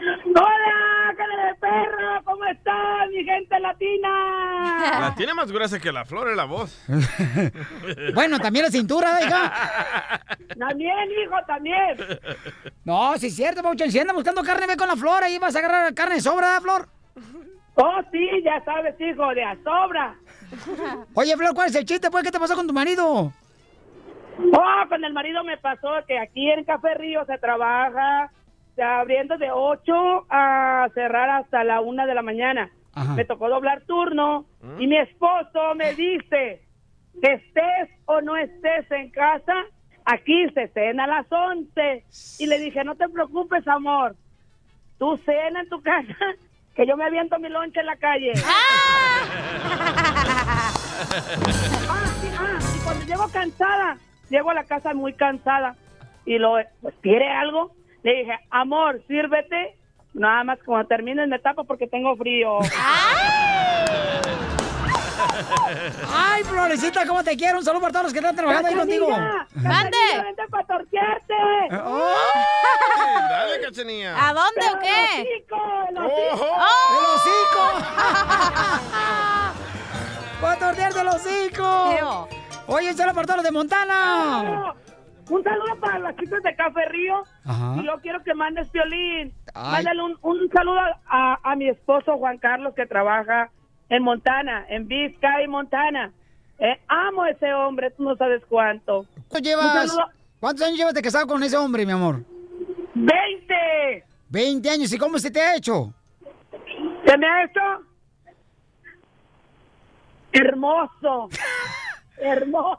¡Hola, 0.00 1.14
cara 1.16 1.46
de 1.46 1.54
perro! 1.56 2.24
¿Cómo 2.24 2.44
están, 2.46 3.10
mi 3.10 3.22
gente 3.24 3.60
latina? 3.60 5.00
La 5.00 5.14
tiene 5.16 5.34
más 5.34 5.52
gruesa 5.52 5.78
que 5.78 5.92
la 5.92 6.04
flor 6.04 6.28
en 6.28 6.36
la 6.36 6.44
voz. 6.44 6.82
Bueno, 8.14 8.38
también 8.38 8.64
la 8.66 8.70
cintura, 8.70 9.18
hija. 9.22 10.20
También, 10.58 11.10
hijo, 11.22 11.36
también. 11.46 11.96
No, 12.84 13.16
sí 13.18 13.26
es 13.28 13.36
cierto, 13.36 13.62
Pauchón. 13.62 13.90
Si 13.90 13.98
anda 13.98 14.12
buscando 14.12 14.42
carne, 14.42 14.66
ve 14.66 14.76
con 14.76 14.88
la 14.88 14.96
flor. 14.96 15.22
Ahí 15.22 15.38
vas 15.38 15.54
a 15.54 15.58
agarrar 15.58 15.94
carne 15.94 16.16
de 16.16 16.20
sobra, 16.20 16.46
¿verdad, 16.48 16.62
Flor? 16.62 16.88
Oh, 17.74 18.00
sí, 18.10 18.28
ya 18.44 18.62
sabes, 18.64 18.94
hijo, 19.00 19.34
de 19.34 19.44
a 19.44 19.56
sobra. 19.62 20.14
Oye, 21.14 21.36
Flor, 21.36 21.54
¿cuál 21.54 21.68
es 21.68 21.74
el 21.76 21.84
chiste, 21.84 22.10
pues? 22.10 22.24
¿Qué 22.24 22.30
te 22.30 22.40
pasó 22.40 22.54
con 22.54 22.66
tu 22.66 22.72
marido? 22.72 23.32
Oh, 24.38 24.88
con 24.88 25.04
el 25.04 25.12
marido 25.12 25.44
me 25.44 25.58
pasó 25.58 25.88
que 26.06 26.18
aquí 26.18 26.50
en 26.50 26.64
Café 26.64 26.94
Río 26.94 27.24
se 27.26 27.38
trabaja 27.38 28.30
abriendo 28.78 29.36
de 29.38 29.50
8 29.50 30.26
a 30.28 30.88
cerrar 30.94 31.28
hasta 31.30 31.64
la 31.64 31.80
1 31.80 32.06
de 32.06 32.14
la 32.14 32.22
mañana. 32.22 32.70
Ajá. 32.92 33.14
Me 33.14 33.24
tocó 33.24 33.48
doblar 33.48 33.82
turno 33.82 34.46
y 34.78 34.86
mi 34.86 34.96
esposo 34.96 35.74
me 35.76 35.94
dice 35.94 36.62
que 37.20 37.32
estés 37.34 37.90
o 38.06 38.20
no 38.20 38.36
estés 38.36 38.90
en 38.90 39.10
casa, 39.10 39.54
aquí 40.04 40.48
se 40.54 40.68
cena 40.68 41.04
a 41.04 41.06
las 41.06 41.26
11. 41.30 42.04
Y 42.38 42.46
le 42.46 42.58
dije, 42.58 42.84
no 42.84 42.94
te 42.96 43.08
preocupes, 43.08 43.66
amor, 43.68 44.16
tú 44.98 45.16
cena 45.18 45.60
en 45.60 45.68
tu 45.68 45.82
casa, 45.82 46.16
que 46.74 46.86
yo 46.86 46.96
me 46.96 47.04
aviento 47.04 47.38
mi 47.38 47.48
lonche 47.48 47.80
en 47.80 47.86
la 47.86 47.96
calle. 47.96 48.32
Ah, 51.02 52.06
sí, 52.20 52.28
ah, 52.38 52.58
y 52.76 52.84
cuando 52.84 53.04
llego 53.06 53.26
cansada, 53.30 53.96
llego 54.28 54.50
a 54.50 54.54
la 54.54 54.64
casa 54.64 54.92
muy 54.92 55.14
cansada 55.14 55.74
y 56.26 56.38
lo, 56.38 56.56
pues, 56.82 56.94
¿quiere 57.00 57.28
algo? 57.28 57.72
Le 58.02 58.12
dije, 58.14 58.38
amor, 58.50 59.00
sírvete. 59.06 59.76
Nada 60.12 60.42
más 60.44 60.58
cuando 60.64 60.88
termines 60.88 61.28
me 61.28 61.38
tapo 61.38 61.64
porque 61.64 61.86
tengo 61.86 62.16
frío. 62.16 62.58
Ay, 66.12 66.42
Florecita, 66.44 67.06
¿cómo 67.06 67.22
te 67.22 67.36
quiero? 67.36 67.58
Un 67.58 67.64
saludo 67.64 67.82
para 67.82 67.92
todos 67.92 68.04
los 68.04 68.12
que 68.12 68.18
están 68.18 68.34
trabajando 68.34 68.68
ahí 68.68 68.74
contigo. 68.74 69.08
¡Mande! 69.10 69.96
¡Vente 70.24 70.42
para 70.50 70.66
tortearte! 70.66 71.34
Dale, 73.28 73.60
cachanilla. 73.62 74.28
¿A 74.28 74.32
dónde 74.32 74.60
o 74.74 74.78
qué? 74.80 75.20
¡El 75.20 75.26
hocico! 75.26 75.56
¡El 75.88 75.98
hocico! 75.98 76.46
¡Oh! 76.58 76.98
¡El 76.98 77.04
hocico! 77.14 77.62
¡Va 80.44 80.52
a 80.52 80.56
tortearte 80.56 81.00
el 81.00 81.08
hocico! 81.08 82.28
Oye, 82.66 82.90
un 82.90 82.96
saludo 82.96 83.14
para 83.14 83.26
todos 83.26 83.36
los 83.38 83.44
de 83.44 83.52
Montana. 83.52 84.74
Un 85.30 85.44
saludo 85.44 85.76
para 85.80 85.98
las 86.00 86.16
chicas 86.16 86.42
de 86.42 86.54
Café 86.56 86.84
Río. 86.86 87.22
Ajá. 87.44 87.76
Y 87.80 87.86
yo 87.86 87.92
quiero 88.02 88.22
que 88.22 88.34
mandes 88.34 88.70
violín. 88.72 89.32
Mándale 89.54 90.02
un, 90.02 90.18
un 90.22 90.50
saludo 90.50 90.80
a, 91.06 91.38
a 91.42 91.56
mi 91.56 91.68
esposo 91.68 92.18
Juan 92.18 92.38
Carlos 92.38 92.74
que 92.74 92.86
trabaja 92.86 93.50
en 93.88 94.02
Montana, 94.02 94.66
en 94.68 94.88
Vizcay, 94.88 95.46
Montana. 95.48 96.12
Eh, 96.58 96.78
amo 96.88 97.22
a 97.22 97.30
ese 97.30 97.52
hombre, 97.54 97.90
tú 97.92 98.02
no 98.02 98.16
sabes 98.16 98.42
cuánto. 98.48 99.06
¿Cuántos 100.40 100.66
años 100.66 100.78
llevas 100.78 100.94
de 100.94 101.02
casado 101.02 101.26
con 101.26 101.42
ese 101.42 101.56
hombre, 101.56 101.86
mi 101.86 101.92
amor? 101.92 102.22
¡Veinte! 102.94 104.04
20 104.28 104.68
años. 104.70 104.92
¿Y 104.92 104.98
cómo 104.98 105.18
se 105.18 105.30
te 105.30 105.40
ha 105.40 105.56
hecho? 105.56 105.92
¿Se 107.06 107.16
me 107.18 107.26
ha 107.26 107.44
hecho? 107.44 107.60
Hermoso. 110.32 111.28
Hermoso. 112.18 112.78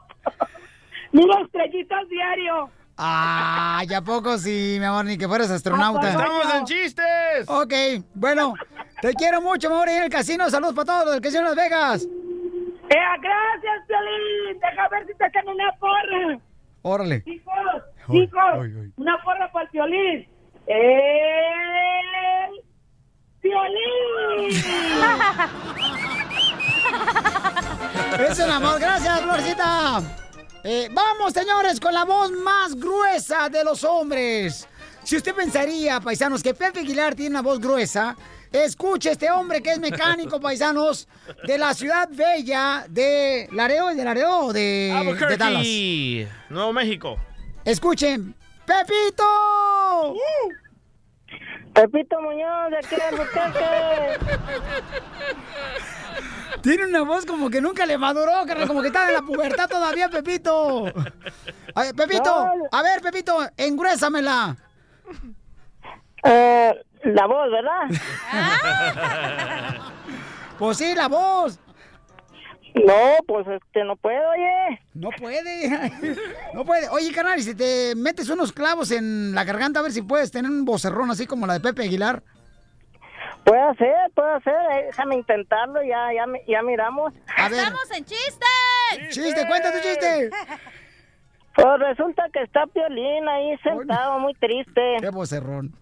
Mira 1.12 1.40
estrellitas 1.42 2.08
diario. 2.08 2.70
Ah, 2.96 3.82
¿ya 3.88 4.02
poco 4.02 4.36
sí, 4.38 4.76
mi 4.78 4.84
amor? 4.84 5.04
Ni 5.04 5.16
que 5.16 5.26
fueras 5.26 5.50
astronauta. 5.50 6.10
¡Estamos 6.10 6.54
en 6.54 6.64
chistes! 6.64 7.48
Ok, 7.48 7.72
bueno, 8.14 8.54
te 9.00 9.14
quiero 9.14 9.40
mucho, 9.40 9.68
mi 9.68 9.74
amor, 9.74 9.88
en 9.88 10.04
el 10.04 10.10
casino. 10.10 10.48
Saludos 10.50 10.74
para 10.74 10.86
todos 10.86 11.04
los 11.06 11.14
del 11.14 11.22
casino 11.22 11.42
Las 11.44 11.56
Vegas. 11.56 12.04
Eh, 12.04 12.96
gracias, 13.20 13.86
Piolín. 13.86 14.60
Deja 14.60 14.88
ver 14.88 15.06
si 15.06 15.14
te 15.14 15.26
echan 15.26 15.48
una 15.48 15.72
porra. 15.78 16.38
Órale. 16.82 17.22
Chicos, 17.24 17.54
chicos, 18.10 18.40
una 18.96 19.22
porra 19.22 19.50
para 19.52 19.64
el 19.64 19.70
violín. 19.72 20.28
¡El 20.66 22.62
violín! 23.42 24.50
Es 28.28 28.38
un 28.38 28.50
amor. 28.50 28.78
Gracias, 28.78 29.20
Florcita. 29.22 30.02
Eh, 30.64 30.88
vamos, 30.92 31.32
señores, 31.32 31.80
con 31.80 31.92
la 31.92 32.04
voz 32.04 32.30
más 32.30 32.76
gruesa 32.76 33.48
de 33.48 33.64
los 33.64 33.82
hombres. 33.82 34.68
Si 35.02 35.16
usted 35.16 35.34
pensaría, 35.34 35.98
paisanos, 36.00 36.40
que 36.42 36.54
Pepe 36.54 36.78
Aguilar 36.80 37.14
tiene 37.16 37.30
una 37.30 37.42
voz 37.42 37.58
gruesa, 37.58 38.16
escuche 38.52 39.10
este 39.10 39.28
hombre 39.30 39.60
que 39.60 39.72
es 39.72 39.80
mecánico, 39.80 40.40
paisanos, 40.40 41.08
de 41.44 41.58
la 41.58 41.74
ciudad 41.74 42.08
bella 42.10 42.86
de 42.88 43.48
Laredo, 43.50 43.88
de 43.88 44.04
Laredo 44.04 44.46
o 44.46 44.52
de, 44.52 45.16
de 45.28 45.36
Dallas. 45.36 45.66
Nuevo 46.48 46.72
México. 46.72 47.18
Escuchen, 47.64 48.32
Pepito. 48.64 50.14
Pepito 51.74 52.22
Muñoz, 52.22 52.70
de 52.70 52.76
aquí 52.76 52.94
de. 52.94 53.02
Tiene 56.62 56.86
una 56.86 57.02
voz 57.02 57.26
como 57.26 57.50
que 57.50 57.60
nunca 57.60 57.84
le 57.86 57.98
maduró, 57.98 58.32
carnal, 58.46 58.68
como 58.68 58.80
que 58.82 58.88
está 58.88 59.08
en 59.08 59.14
la 59.14 59.22
pubertad 59.22 59.68
todavía, 59.68 60.08
Pepito. 60.08 60.86
A 61.74 61.82
ver, 61.82 61.94
Pepito, 61.94 62.46
a 62.70 62.82
ver, 62.82 63.02
Pepito, 63.02 63.38
engruésamela. 63.56 64.56
Eh, 66.24 66.72
la 67.04 67.26
voz, 67.26 67.50
¿verdad? 67.50 67.88
Pues 70.58 70.78
sí, 70.78 70.94
la 70.94 71.08
voz. 71.08 71.58
No, 72.74 73.16
pues 73.26 73.46
este, 73.48 73.82
no 73.84 73.96
puedo, 73.96 74.22
oye. 74.30 74.80
No 74.94 75.10
puede. 75.18 75.90
No 76.54 76.64
puede. 76.64 76.88
Oye, 76.90 77.10
carnal, 77.12 77.38
y 77.38 77.42
si 77.42 77.54
te 77.56 77.94
metes 77.96 78.28
unos 78.28 78.52
clavos 78.52 78.92
en 78.92 79.34
la 79.34 79.42
garganta, 79.42 79.80
a 79.80 79.82
ver 79.82 79.90
si 79.90 80.02
puedes 80.02 80.30
tener 80.30 80.50
un 80.50 80.64
vocerrón 80.64 81.10
así 81.10 81.26
como 81.26 81.46
la 81.46 81.54
de 81.54 81.60
Pepe 81.60 81.82
Aguilar. 81.82 82.22
Puede 83.44 83.74
ser, 83.76 83.94
puede 84.14 84.40
ser. 84.42 84.54
eh, 84.72 84.84
Déjame 84.86 85.16
intentarlo, 85.16 85.82
ya, 85.82 86.12
ya, 86.14 86.24
ya 86.46 86.62
miramos. 86.62 87.12
A 87.36 87.48
ver. 87.48 87.58
¡Estamos 87.58 87.90
en 87.90 88.04
chistes! 88.04 89.08
¡Chiste, 89.10 89.46
cuenta 89.46 89.72
tu 89.72 89.78
chiste! 89.80 90.30
Pues 91.54 91.78
resulta 91.80 92.24
que 92.32 92.42
está 92.42 92.66
Piolín 92.66 93.28
ahí 93.28 93.56
sentado, 93.58 94.18
muy 94.20 94.32
triste. 94.34 94.96
¡Qué 95.00 95.10
vocerrón! 95.10 95.72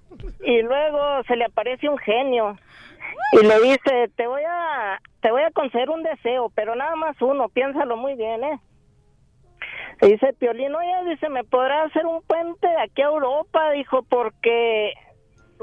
Y 0.44 0.62
luego 0.62 1.22
se 1.28 1.36
le 1.36 1.44
aparece 1.44 1.88
un 1.88 1.98
genio 1.98 2.58
y 3.40 3.46
le 3.46 3.60
dice, 3.60 4.10
te 4.16 4.26
voy 4.26 4.42
a, 4.46 5.00
te 5.20 5.30
voy 5.30 5.42
a 5.42 5.50
conceder 5.52 5.88
un 5.90 6.02
deseo, 6.02 6.50
pero 6.56 6.74
nada 6.74 6.96
más 6.96 7.20
uno, 7.22 7.48
piénsalo 7.48 7.96
muy 7.96 8.14
bien, 8.16 8.42
¿eh? 8.42 8.60
Y 10.02 10.12
dice 10.12 10.32
Piolín, 10.38 10.74
oye, 10.74 11.10
dice, 11.10 11.28
¿me 11.28 11.44
podrá 11.44 11.84
hacer 11.84 12.04
un 12.06 12.22
puente 12.22 12.66
de 12.66 12.80
aquí 12.82 13.02
a 13.02 13.06
Europa? 13.06 13.70
Dijo, 13.72 14.02
porque 14.02 14.92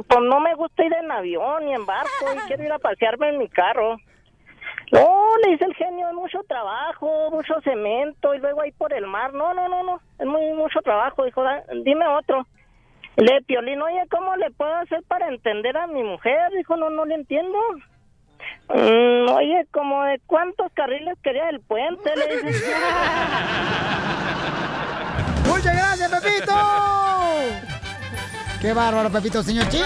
pues 0.07 0.19
no 0.21 0.39
me 0.39 0.53
gusta 0.55 0.83
ir 0.86 0.93
en 0.93 1.12
avión 1.12 1.65
ni 1.65 1.73
en 1.73 1.86
barco 1.86 2.25
y 2.36 2.39
quiero 2.47 2.63
ir 2.63 2.71
a 2.71 2.79
pasearme 2.79 3.29
en 3.29 3.38
mi 3.39 3.49
carro. 3.49 3.97
No, 4.91 5.25
le 5.43 5.51
dice 5.51 5.65
el 5.65 5.75
genio, 5.75 6.07
es 6.07 6.13
mucho 6.13 6.39
trabajo, 6.47 7.29
mucho 7.31 7.60
cemento 7.62 8.33
y 8.33 8.39
luego 8.39 8.62
ahí 8.62 8.71
por 8.71 8.93
el 8.93 9.05
mar. 9.07 9.33
No, 9.33 9.53
no, 9.53 9.67
no, 9.67 9.83
no, 9.83 9.99
es 10.19 10.25
muy 10.25 10.53
mucho 10.53 10.79
trabajo. 10.81 11.25
Dijo, 11.25 11.43
"Da- 11.43 11.63
dime 11.83 12.07
otro. 12.07 12.45
Le 13.17 13.41
Piolín, 13.41 13.81
oye, 13.81 14.03
¿cómo 14.12 14.36
le 14.36 14.51
puedo 14.51 14.73
hacer 14.75 15.01
para 15.07 15.27
entender 15.27 15.75
a 15.75 15.88
mi 15.88 16.03
mujer? 16.03 16.51
Dijo, 16.55 16.77
no, 16.77 16.89
no 16.89 17.03
le 17.05 17.15
entiendo. 17.15 17.57
"Mm, 18.69 19.29
oye, 19.31 19.65
como 19.71 20.03
de 20.03 20.21
cuántos 20.27 20.71
carriles 20.73 21.17
quería 21.23 21.49
el 21.49 21.60
puente, 21.62 22.15
le 22.15 22.38
dice. 22.38 22.75
¡Muchas 25.47 25.75
gracias, 25.75 26.21
Pepito! 26.21 26.53
¡Qué 28.62 28.74
bárbaro, 28.74 29.12
Pepito, 29.12 29.43
señor! 29.43 29.65
Se 29.72 29.80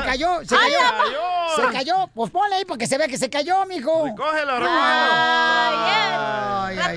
cayó, 0.00 0.40
se 0.44 0.56
¡Ay, 0.56 0.72
cayó. 0.72 0.78
Se 1.56 1.62
cayó. 1.72 2.08
Pues 2.14 2.30
ponle 2.30 2.56
ahí 2.56 2.64
para 2.64 2.78
que 2.78 2.86
se 2.86 2.96
vea 2.96 3.06
que 3.06 3.18
se 3.18 3.28
cayó, 3.28 3.66
mijo. 3.66 4.06
Recógelo, 4.06 4.52
Ay, 4.60 5.76
ay. 6.78 6.94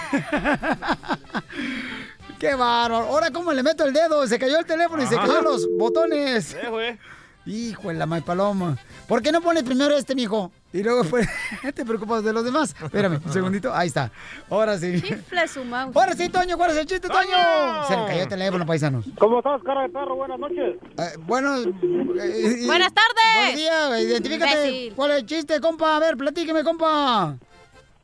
¡Qué 2.40 2.54
bárbaro! 2.54 3.06
Ahora, 3.06 3.30
¿cómo 3.30 3.52
le 3.52 3.62
meto 3.62 3.84
el 3.84 3.92
dedo? 3.92 4.26
Se 4.26 4.38
cayó 4.38 4.58
el 4.58 4.66
teléfono 4.66 5.02
y 5.02 5.06
se 5.06 5.16
cayó 5.16 5.42
los 5.42 5.68
botones. 5.78 6.54
Eh, 6.54 6.68
güey. 6.68 6.98
Hijo 7.46 7.88
de 7.88 7.94
la 7.94 8.06
may 8.06 8.20
paloma. 8.20 8.76
¿Por 9.08 9.22
qué 9.22 9.32
no 9.32 9.40
pones 9.40 9.62
primero 9.62 9.96
este, 9.96 10.14
mijo? 10.14 10.52
Y 10.72 10.82
luego 10.82 11.02
pues, 11.04 11.26
te 11.74 11.84
preocupas 11.84 12.22
de 12.22 12.32
los 12.32 12.44
demás. 12.44 12.76
Espérame, 12.82 13.18
un 13.24 13.32
segundito. 13.32 13.74
Ahí 13.74 13.88
está. 13.88 14.10
Ahora 14.50 14.76
sí. 14.78 15.00
Chifle 15.00 15.48
su 15.48 15.64
mouse. 15.64 15.96
Ahora 15.96 16.12
sí, 16.14 16.28
Toño, 16.28 16.56
¿cuál 16.58 16.70
es 16.72 16.76
el 16.76 16.86
chiste, 16.86 17.08
Toño? 17.08 17.84
Se 17.88 17.96
le 17.96 18.06
cayó 18.06 18.22
el 18.22 18.28
teléfono, 18.28 18.66
paisanos. 18.66 19.06
¿Cómo 19.18 19.38
estás, 19.38 19.62
cara 19.64 19.82
de 19.82 19.88
perro? 19.88 20.16
Buenas 20.16 20.38
noches. 20.38 20.76
Eh, 20.98 21.02
bueno. 21.20 21.56
eh, 21.62 22.62
Buenas 22.66 22.92
tardes. 22.92 23.34
Buenos 23.34 23.56
días, 23.56 24.00
identifícate. 24.02 24.68
Imbécil. 24.68 24.94
¿Cuál 24.94 25.10
es 25.12 25.16
el 25.18 25.26
chiste, 25.26 25.60
compa? 25.60 25.96
A 25.96 25.98
ver, 26.00 26.16
platíqueme, 26.16 26.62
compa. 26.62 27.36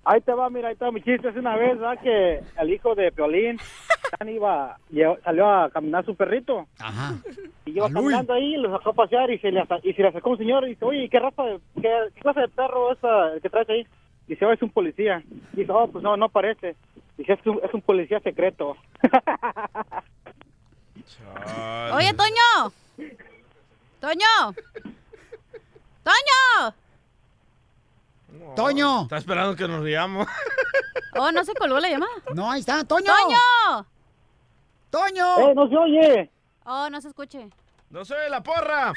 Ahí 0.08 0.20
te 0.20 0.32
va, 0.32 0.48
mira, 0.50 0.68
ahí 0.68 0.74
está 0.74 0.90
mi 0.92 1.02
chiste. 1.02 1.28
Es 1.28 1.36
una 1.36 1.56
vez, 1.56 1.78
¿verdad? 1.78 2.00
Que 2.02 2.40
el 2.60 2.72
hijo 2.72 2.94
de 2.94 3.10
Piolín 3.12 3.58
Iba, 4.26 4.78
llevó- 4.90 5.18
salió 5.22 5.48
a 5.50 5.70
caminar 5.70 6.04
su 6.04 6.14
perrito. 6.14 6.66
Ajá. 6.78 7.14
Y 7.64 7.70
iba 7.72 7.88
caminando 7.90 8.32
ahí, 8.34 8.56
lo 8.56 8.70
sacó 8.76 8.90
a 8.90 8.94
pasear 8.94 9.30
y 9.30 9.38
se 9.38 9.50
le, 9.50 9.60
asa- 9.60 9.80
y 9.82 9.92
se 9.92 10.02
le 10.02 10.08
acercó 10.08 10.30
un 10.30 10.38
señor 10.38 10.64
y 10.64 10.70
dice, 10.70 10.84
oye, 10.84 11.08
¿qué 11.08 11.18
raza 11.18 11.42
de, 11.42 11.60
qué, 11.80 11.90
qué 12.14 12.20
clase 12.20 12.40
de 12.40 12.48
perro 12.48 12.92
es 12.92 12.98
el 13.34 13.40
que 13.42 13.50
traes 13.50 13.68
ahí? 13.68 13.86
Dice, 14.26 14.44
oh, 14.44 14.52
es 14.52 14.62
un 14.62 14.70
policía. 14.70 15.22
Dice, 15.52 15.70
oh, 15.72 15.86
pues 15.88 16.02
no, 16.02 16.16
no 16.16 16.28
parece. 16.28 16.74
Dice, 17.16 17.32
es 17.34 17.46
un, 17.46 17.60
es 17.62 17.72
un 17.72 17.80
policía 17.82 18.20
secreto. 18.20 18.76
Oye, 21.94 22.12
Toño. 22.14 22.72
Toño. 24.00 24.54
Toño. 26.02 26.74
Toño. 28.54 29.02
Está 29.02 29.16
esperando 29.18 29.56
que 29.56 29.66
nos 29.68 29.82
riamos. 29.82 30.26
Oh, 31.18 31.32
no 31.32 31.44
se 31.44 31.54
colgó 31.54 31.78
la 31.80 31.88
llamada. 31.88 32.12
No, 32.34 32.50
ahí 32.50 32.60
está. 32.60 32.84
Toño. 32.84 33.06
Toño. 33.06 33.86
Toño. 34.96 35.50
¡Eh, 35.50 35.54
no 35.54 35.68
se 35.68 35.76
oye! 35.76 36.30
Oh, 36.64 36.88
no 36.88 37.02
se 37.02 37.08
escuche. 37.08 37.50
¡No 37.90 38.02
soy 38.02 38.30
la 38.30 38.42
porra! 38.42 38.94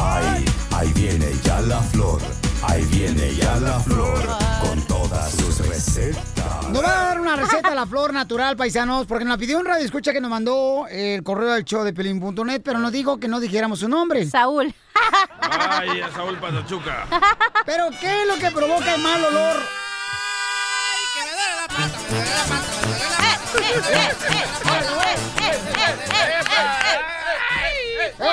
Ahí, 0.00 0.44
ahí 0.76 0.92
viene 0.92 1.32
ya 1.42 1.60
la 1.62 1.80
flor. 1.80 2.20
Ahí 2.62 2.84
viene 2.86 3.34
ya 3.34 3.56
la 3.56 3.80
flor. 3.80 4.20
Con 4.60 4.80
todas 4.82 5.32
sus 5.32 5.66
recetas. 5.66 6.68
Nos 6.68 6.84
va 6.84 7.00
a 7.00 7.04
dar 7.06 7.20
una 7.20 7.36
receta 7.36 7.72
a 7.72 7.74
la 7.74 7.86
flor 7.86 8.12
natural, 8.12 8.56
paisanos, 8.56 9.06
porque 9.06 9.24
nos 9.24 9.32
la 9.32 9.38
pidió 9.38 9.58
un 9.58 9.64
radio 9.64 9.84
escucha 9.84 10.12
que 10.12 10.20
nos 10.20 10.30
mandó 10.30 10.86
el 10.88 11.22
correo 11.22 11.54
del 11.54 11.64
show 11.64 11.82
de 11.82 11.92
pelín.net, 11.92 12.60
pero 12.62 12.78
nos 12.78 12.92
dijo 12.92 13.18
que 13.18 13.28
no 13.28 13.40
dijéramos 13.40 13.80
su 13.80 13.88
nombre. 13.88 14.26
Saúl. 14.26 14.74
Ay, 15.40 16.00
a 16.00 16.10
Saúl 16.12 16.38
Patachuca. 16.38 17.06
Pero, 17.66 17.88
¿qué 18.00 18.22
es 18.22 18.28
lo 18.28 18.36
que 18.36 18.50
provoca 18.50 18.94
el 18.94 19.02
mal 19.02 19.24
olor? 19.24 19.56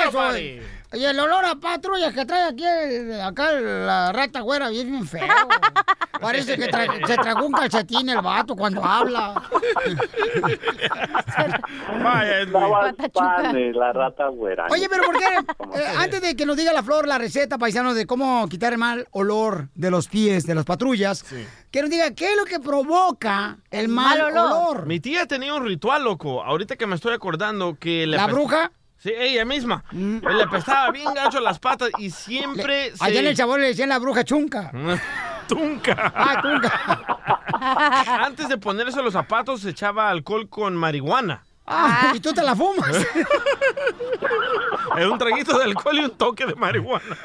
Eso, 0.08 0.77
y 0.98 1.06
el 1.06 1.20
olor 1.20 1.46
a 1.46 1.56
patrulla 1.56 2.12
que 2.12 2.26
trae 2.26 2.44
aquí, 2.50 2.66
acá 3.22 3.52
la 3.54 4.12
rata 4.12 4.42
güera, 4.42 4.70
bien, 4.70 4.90
bien 4.92 5.08
feo. 5.08 5.28
Parece 6.22 6.58
que 6.58 6.68
tra- 6.68 7.06
se 7.06 7.16
tragó 7.16 7.46
un 7.46 7.52
calcetín 7.54 8.10
el 8.10 8.22
vato 8.22 8.56
cuando 8.56 8.84
habla. 8.84 9.40
Vaya, 12.04 12.46
la 13.74 13.94
rata 13.94 14.28
güera. 14.30 14.66
Oye, 14.70 14.88
pero 14.90 15.04
¿por 15.04 15.18
qué? 15.18 15.26
Eh, 15.78 15.84
antes 15.98 16.22
de 16.22 16.36
que 16.36 16.46
nos 16.46 16.56
diga 16.56 16.72
la 16.72 16.82
flor 16.82 17.08
la 17.08 17.18
receta, 17.18 17.58
paisanos, 17.58 17.94
de 17.94 18.08
cómo 18.08 18.48
quitar 18.48 18.72
el 18.74 18.80
mal 18.80 19.06
olor 19.12 19.68
de 19.76 19.92
los 19.92 20.08
pies 20.08 20.46
de 20.48 20.56
las 20.56 20.64
patrullas, 20.66 21.26
que 21.72 21.82
nos 21.82 21.90
diga 21.92 22.12
qué 22.12 22.32
es 22.32 22.38
lo 22.38 22.46
que 22.46 22.60
provoca 22.60 23.58
el 23.70 23.90
mal, 23.90 24.20
olor. 24.22 24.86
Mi 24.88 25.00
tía 25.00 25.26
tenía 25.28 25.54
un 25.54 25.66
ritual, 25.66 26.04
loco. 26.06 26.42
Ahorita 26.42 26.78
que 26.78 26.88
me 26.88 26.96
estoy 26.96 27.14
acordando 27.14 27.76
que 27.78 28.08
¿La 28.08 28.28
bruja? 28.28 28.72
Mm. 28.98 29.02
Sí, 29.02 29.14
ella 29.16 29.46
misma. 29.46 29.84
Le 29.92 30.44
apestaba 30.44 30.92
bien 30.92 31.14
gacho 31.14 31.40
las 31.40 31.60
patas 31.60 31.90
y 31.98 32.10
siempre 32.10 32.96
se... 32.96 33.04
Allá 33.04 33.20
en 33.20 33.28
el 33.28 33.36
sabor 33.36 33.60
le 33.60 33.68
decían 33.68 33.90
la 33.90 34.00
bruja 34.00 34.24
chunca. 34.24 34.72
Tunca. 35.48 36.12
Ah, 36.14 36.42
tunca. 36.42 38.26
Antes 38.26 38.50
de 38.50 38.58
ponerse 38.58 39.02
los 39.02 39.14
zapatos 39.14 39.62
se 39.62 39.70
echaba 39.70 40.10
alcohol 40.10 40.50
con 40.50 40.76
marihuana. 40.76 41.46
Ah, 41.66 42.12
y 42.14 42.20
tú 42.20 42.34
te 42.34 42.44
la 42.44 42.56
fumas. 42.56 42.90
Era 44.98 45.10
un 45.10 45.18
traguito 45.18 45.58
de 45.58 45.66
alcohol 45.66 45.98
y 45.98 46.06
un 46.06 46.12
toque 46.12 46.46
de 46.46 46.56
marihuana. 46.56 47.18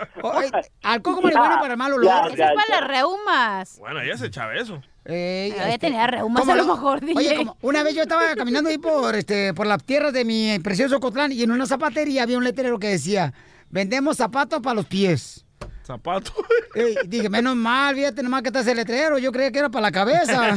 Alcohol 0.83 1.15
con 1.15 1.25
marihuana 1.25 1.61
para 1.61 1.75
el 1.75 1.79
mal 1.79 1.93
olor. 1.93 2.13
Eso 2.27 2.35
es 2.35 2.51
para 2.55 2.81
las 2.81 2.89
reumas. 2.89 3.79
Bueno, 3.79 4.01
ella 4.01 4.17
se 4.17 4.27
echaba 4.27 4.55
eso. 4.55 4.81
Eh, 5.05 5.53
Ella 5.55 5.79
tenía 5.79 6.07
reumas 6.07 6.41
¿cómo 6.43 6.53
a 6.53 6.57
lo 6.57 6.65
mejor, 6.67 7.01
Oye, 7.03 7.31
DJ. 7.31 7.37
como 7.39 7.57
una 7.63 7.83
vez 7.83 7.95
yo 7.95 8.03
estaba 8.03 8.23
caminando 8.37 8.71
ahí 8.71 8.79
por 8.79 9.15
este 9.17 9.53
por 9.53 9.67
las 9.67 9.83
tierras 9.83 10.13
de 10.13 10.25
mi 10.25 10.57
precioso 10.61 11.01
Cotlán 11.01 11.33
y 11.33 11.43
en 11.43 11.51
una 11.51 11.67
zapatería 11.67 12.23
había 12.23 12.39
un 12.39 12.45
letrero 12.45 12.79
que 12.79 12.89
decía, 12.89 13.35
vendemos 13.71 14.17
zapatos 14.19 14.61
para 14.63 14.75
los 14.75 14.87
pies. 14.87 15.45
¿Zapatos? 15.85 16.33
Eh, 16.75 16.95
dije, 17.05 17.29
menos 17.29 17.55
mal, 17.55 17.95
fíjate 17.95 18.23
nomás 18.23 18.41
que 18.41 18.49
está 18.49 18.61
ese 18.61 18.75
letrero, 18.75 19.19
yo 19.19 19.31
creía 19.31 19.53
que 19.53 19.59
era 19.59 19.69
para 19.69 19.83
la 19.83 19.93
cabeza. 19.93 20.41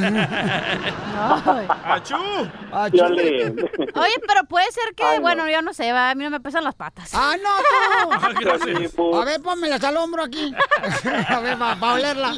¡Achú! 1.83 2.15
Oye, 2.71 4.13
pero 4.25 4.45
puede 4.47 4.71
ser 4.71 4.95
que, 4.95 5.19
bueno, 5.19 5.49
yo 5.49 5.61
no 5.61 5.73
sé, 5.73 5.91
va, 5.91 6.11
a 6.11 6.15
mí 6.15 6.23
no 6.23 6.29
me 6.29 6.39
pesan 6.39 6.63
las 6.63 6.73
patas. 6.75 7.09
¡Ah, 7.13 7.35
no, 7.43 7.49
Ah, 8.13 8.29
tú! 8.95 9.15
A 9.19 9.25
ver, 9.25 9.41
pónmelas 9.41 9.83
al 9.83 9.97
hombro 9.97 10.23
aquí. 10.23 10.53
A 11.27 11.39
ver, 11.41 11.57
para 11.57 11.93
olerla. 11.93 12.33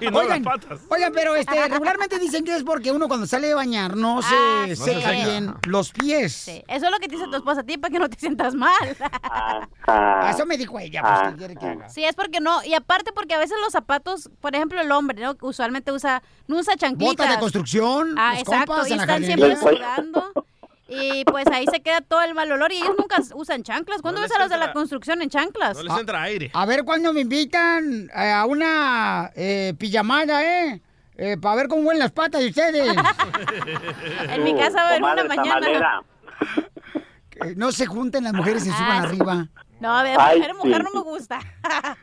Y 0.00 0.06
no 0.10 0.18
Oigan, 0.18 0.42
las 0.44 0.60
patas. 0.60 0.80
Oigan, 0.90 1.12
pero 1.14 1.36
este, 1.36 1.68
regularmente 1.68 2.18
dicen 2.18 2.44
que 2.44 2.54
es 2.56 2.64
porque 2.64 2.92
uno 2.92 3.08
cuando 3.08 3.26
sale 3.26 3.46
de 3.48 3.54
bañar 3.54 3.96
no 3.96 4.20
se 4.20 4.34
Ah, 4.34 4.64
sí. 4.68 4.76
seca 4.76 4.92
No 4.94 5.00
se 5.00 5.00
seca. 5.00 5.12
bien 5.30 5.54
los 5.66 5.90
pies. 5.92 6.32
Sí, 6.34 6.62
Eso 6.68 6.84
es 6.86 6.92
lo 6.92 6.98
que 6.98 7.08
te 7.08 7.14
dice 7.16 7.26
tu 7.30 7.36
esposa 7.36 7.60
a 7.60 7.64
ti 7.64 7.78
para 7.78 7.90
que 7.92 7.98
no 7.98 8.10
te 8.10 8.18
sientas 8.18 8.54
mal. 8.54 8.72
Ah, 9.86 10.30
Eso 10.34 10.44
me 10.46 10.56
dijo 10.58 10.78
ella, 10.78 11.02
pues, 11.02 11.30
¿qué 11.32 11.36
quiere 11.38 11.54
que 11.56 11.67
haga? 11.68 11.88
Sí, 11.88 12.04
es 12.04 12.14
porque 12.14 12.40
no, 12.40 12.62
y 12.64 12.74
aparte 12.74 13.12
porque 13.12 13.34
a 13.34 13.38
veces 13.38 13.56
los 13.62 13.72
zapatos, 13.72 14.30
por 14.40 14.54
ejemplo, 14.54 14.80
el 14.80 14.90
hombre, 14.92 15.22
¿no? 15.22 15.36
Usualmente 15.40 15.92
usa, 15.92 16.22
no 16.46 16.56
usa 16.58 16.76
chanclitas. 16.76 17.16
Botas 17.16 17.30
de 17.30 17.38
construcción, 17.40 18.14
Ah, 18.18 18.30
los 18.32 18.42
exacto, 18.42 18.72
compas 18.72 18.90
y 18.90 18.92
en 18.94 19.00
están 19.00 19.24
siempre 19.24 19.56
sudando. 19.56 20.32
Y 20.90 21.22
pues 21.26 21.46
ahí 21.48 21.66
se 21.70 21.80
queda 21.80 22.00
todo 22.00 22.22
el 22.22 22.34
mal 22.34 22.50
olor 22.50 22.72
y 22.72 22.76
ellos 22.78 22.94
nunca 22.98 23.18
usan 23.34 23.62
chanclas. 23.62 24.00
¿Cuándo 24.00 24.20
No 24.20 24.26
ves 24.26 24.34
a 24.34 24.38
los 24.40 24.48
de 24.48 24.56
la 24.56 24.72
construcción 24.72 25.20
en 25.20 25.28
chanclas? 25.28 25.76
No 25.76 25.82
les 25.82 25.98
entra 25.98 26.22
aire. 26.22 26.50
A 26.54 26.64
ver 26.64 26.84
cuándo 26.84 27.12
me 27.12 27.20
invitan 27.20 28.08
eh, 28.16 28.32
a 28.32 28.46
una 28.46 29.30
eh, 29.36 29.74
pijamada, 29.78 30.42
¿eh? 30.42 30.80
para 31.42 31.56
ver 31.56 31.68
cómo 31.68 31.82
huelen 31.82 31.98
las 31.98 32.12
patas 32.12 32.40
de 32.40 32.48
ustedes. 32.48 32.96
En 34.30 34.44
mi 34.44 34.56
casa 34.56 34.76
va 34.76 34.82
a 34.82 34.88
haber 34.88 35.02
una 35.02 35.24
mañana. 35.24 36.02
no 37.56 37.72
se 37.72 37.86
junten 37.86 38.24
las 38.24 38.32
mujeres 38.32 38.66
y 38.66 38.70
suban 38.70 38.90
Ah, 38.90 39.02
arriba. 39.02 39.48
No, 39.80 39.96
a 39.96 40.02
ver, 40.02 40.16
Ay, 40.18 40.38
mujer, 40.38 40.54
mujer 40.54 40.84
no 40.84 40.90
me 41.02 41.10
gusta. 41.10 41.40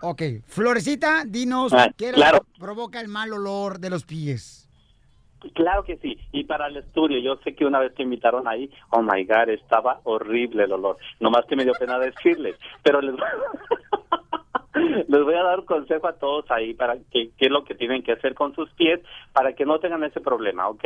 Ok, 0.00 0.22
Florecita, 0.46 1.24
dinos 1.26 1.72
Ah, 1.72 1.88
qué 1.96 2.10
es 2.10 2.14
claro. 2.14 2.38
lo 2.38 2.44
que 2.44 2.60
provoca 2.60 3.00
el 3.00 3.08
mal 3.08 3.32
olor 3.32 3.80
de 3.80 3.90
los 3.90 4.04
pies. 4.04 4.68
Claro 5.54 5.82
que 5.84 5.96
sí. 5.96 6.16
Y 6.30 6.44
para 6.44 6.68
el 6.68 6.76
estudio, 6.76 7.18
yo 7.18 7.36
sé 7.42 7.54
que 7.56 7.64
una 7.64 7.80
vez 7.80 7.92
que 7.94 8.04
invitaron 8.04 8.46
ahí, 8.46 8.70
oh 8.90 9.02
my 9.02 9.24
God, 9.24 9.48
estaba 9.48 10.00
horrible 10.04 10.64
el 10.64 10.72
olor. 10.72 10.98
Nomás 11.18 11.46
que 11.46 11.56
me 11.56 11.64
dio 11.64 11.72
pena 11.78 11.98
decirles. 11.98 12.56
Pero 12.84 13.00
les, 13.00 13.14
les 15.08 15.22
voy 15.24 15.34
a 15.34 15.42
dar 15.42 15.60
un 15.60 15.66
consejo 15.66 16.06
a 16.06 16.12
todos 16.16 16.48
ahí 16.50 16.74
para 16.74 16.96
que 17.10 17.30
qué 17.36 17.46
es 17.46 17.50
lo 17.50 17.64
que 17.64 17.74
tienen 17.74 18.02
que 18.04 18.12
hacer 18.12 18.34
con 18.34 18.54
sus 18.54 18.70
pies 18.74 19.00
para 19.32 19.54
que 19.54 19.64
no 19.64 19.80
tengan 19.80 20.04
ese 20.04 20.20
problema, 20.20 20.68
¿ok? 20.68 20.84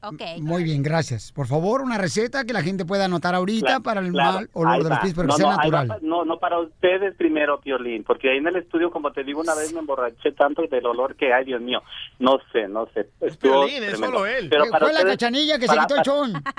Ok. 0.00 0.22
Muy 0.40 0.62
bien, 0.62 0.82
gracias. 0.82 1.32
Por 1.32 1.46
favor, 1.48 1.80
una 1.82 1.98
receta 1.98 2.44
que 2.44 2.52
la 2.52 2.62
gente 2.62 2.84
pueda 2.84 3.06
anotar 3.06 3.34
ahorita 3.34 3.66
Claro, 3.66 3.82
para 3.82 4.00
el 4.00 4.12
claro, 4.12 4.32
mal 4.34 4.50
olor 4.52 4.82
de 4.84 4.88
los 4.90 4.98
va. 4.98 5.00
pies, 5.02 5.14
pero 5.14 5.26
no, 5.26 5.34
que 5.34 5.42
sea 5.42 5.50
no, 5.50 5.50
va 5.50 5.56
natural. 5.64 5.88
pa- 5.88 5.98
no, 6.02 6.24
no 6.24 6.38
para 6.38 6.60
ustedes 6.60 7.16
primero, 7.16 7.58
Piolín, 7.60 8.04
porque 8.04 8.30
ahí 8.30 8.36
en 8.38 8.46
el 8.46 8.56
estudio, 8.56 8.92
como 8.92 9.10
te 9.12 9.24
digo, 9.24 9.40
una 9.40 9.56
vez 9.56 9.72
me 9.72 9.80
emborraché 9.80 10.30
tanto 10.32 10.62
del 10.70 10.86
olor 10.86 11.16
que, 11.16 11.32
ay, 11.32 11.46
Dios 11.46 11.60
mío, 11.60 11.82
no 12.20 12.38
sé, 12.52 12.68
no 12.68 12.86
sé. 12.94 13.08
Estuvo 13.20 13.66
Piolín, 13.66 13.82
es 13.82 13.98
solo 13.98 14.24
él. 14.24 14.48
Pero 14.48 14.66
para 14.70 14.86
Fue 14.86 14.92
la 14.92 15.00
ustedes- 15.00 15.14
cachanilla 15.16 15.58
que 15.58 15.66
para- 15.66 15.82
se 15.82 15.86
quitó 15.88 15.96
el 15.96 16.02
chón. 16.02 16.32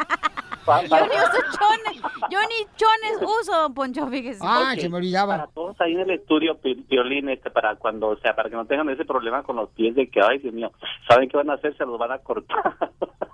Yo 0.69 0.75
ni 0.85 1.15
uso 1.15 1.57
chones. 1.57 2.01
Yo 2.29 2.39
ni 2.41 2.67
chones 2.75 3.17
uso, 3.41 3.73
Poncho, 3.73 4.05
fíjese. 4.07 4.39
Ah, 4.43 4.71
Ok, 4.75 4.81
se 4.81 4.89
me 4.89 4.97
olvidaba. 4.97 5.37
Para 5.37 5.47
todos 5.47 5.79
ahí 5.81 5.93
en 5.93 6.01
el 6.01 6.11
estudio, 6.11 6.59
Pi- 6.59 6.75
Piolín, 6.75 7.29
este, 7.29 7.49
para 7.49 7.75
cuando, 7.77 8.09
o 8.09 8.17
sea, 8.17 8.35
para 8.35 8.49
que 8.49 8.55
no 8.55 8.65
tengan 8.65 8.87
ese 8.89 9.03
problema 9.05 9.41
con 9.41 9.55
los 9.55 9.69
pies 9.69 9.95
de 9.95 10.07
que, 10.09 10.19
ay, 10.21 10.37
Dios 10.39 10.53
mío, 10.53 10.71
¿saben 11.07 11.27
qué 11.27 11.37
van 11.37 11.49
a 11.49 11.53
hacer? 11.53 11.75
Se 11.75 11.85
los 11.85 11.97
van 11.97 12.11
a 12.11 12.19
cortar. 12.19 12.59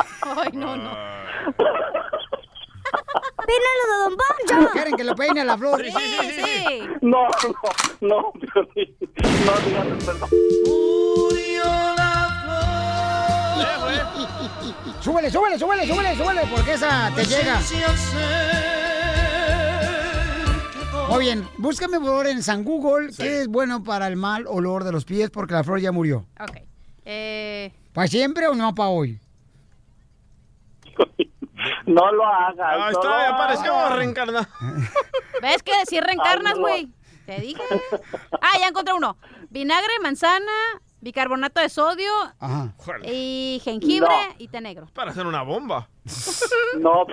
Ay, 0.22 0.50
no, 0.52 0.76
no. 0.76 0.90
¡Pínalo 3.46 3.84
de 3.88 3.96
Don 4.04 4.16
Poncho! 4.16 4.72
¿Quieren 4.72 4.96
que 4.96 5.04
lo 5.04 5.14
peine 5.14 5.40
a 5.40 5.44
la 5.44 5.58
flor? 5.58 5.82
Sí, 5.82 5.90
sí. 5.90 6.82
no, 7.00 7.26
no, 8.00 8.08
no, 8.08 8.32
Piolín, 8.32 8.96
no 9.46 9.52
digan 9.66 9.96
eso. 9.98 10.12
Súbele, 15.00 15.30
súbele, 15.30 15.58
súbele, 15.58 15.86
súbele, 15.86 16.14
súbele, 16.16 16.42
porque 16.54 16.74
esa 16.74 17.10
te 17.14 17.24
llega. 17.24 17.58
Muy 21.08 21.20
bien, 21.24 21.48
búscame 21.58 21.98
por 21.98 22.06
favor 22.06 22.26
en 22.28 22.42
San 22.42 22.62
Google 22.62 23.10
qué 23.16 23.40
es 23.40 23.48
bueno 23.48 23.82
para 23.82 24.06
el 24.06 24.16
mal 24.16 24.46
olor 24.46 24.84
de 24.84 24.92
los 24.92 25.04
pies 25.04 25.30
porque 25.30 25.54
la 25.54 25.64
flor 25.64 25.80
ya 25.80 25.90
murió. 25.90 26.26
Ok. 26.38 26.58
Eh, 27.04 27.72
¿Para 27.92 28.06
siempre 28.06 28.46
o 28.46 28.54
no 28.54 28.74
para 28.74 28.90
hoy? 28.90 29.18
No 31.86 32.12
lo 32.12 32.24
hagas. 32.26 32.78
No 32.78 32.88
está, 32.90 33.28
apareció 33.34 33.96
reencarnado. 33.96 34.46
¿Ves 35.42 35.62
que 35.62 35.72
si 35.86 36.00
reencarnas, 36.00 36.54
no. 36.54 36.60
güey? 36.62 36.88
Te 37.26 37.40
dije. 37.40 37.62
Ah, 38.40 38.58
ya 38.58 38.68
encontré 38.68 38.94
uno. 38.94 39.16
Vinagre, 39.50 39.90
manzana, 40.02 40.50
bicarbonato 41.00 41.60
de 41.60 41.68
sodio 41.68 42.10
Ajá. 42.38 42.72
y 43.04 43.60
jengibre 43.64 44.08
No. 44.08 44.34
y 44.38 44.48
té 44.48 44.60
negro. 44.60 44.86
Para 44.94 45.10
hacer 45.10 45.26
una 45.26 45.42
bomba. 45.42 45.88
No. 46.78 47.04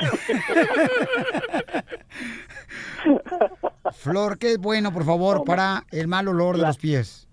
Flor, 3.93 4.37
¿qué 4.37 4.53
es 4.53 4.57
bueno, 4.59 4.91
por 4.93 5.05
favor, 5.05 5.43
para 5.43 5.83
el 5.91 6.07
mal 6.07 6.27
olor 6.27 6.57
de 6.57 6.63
los 6.63 6.77
pies? 6.77 7.27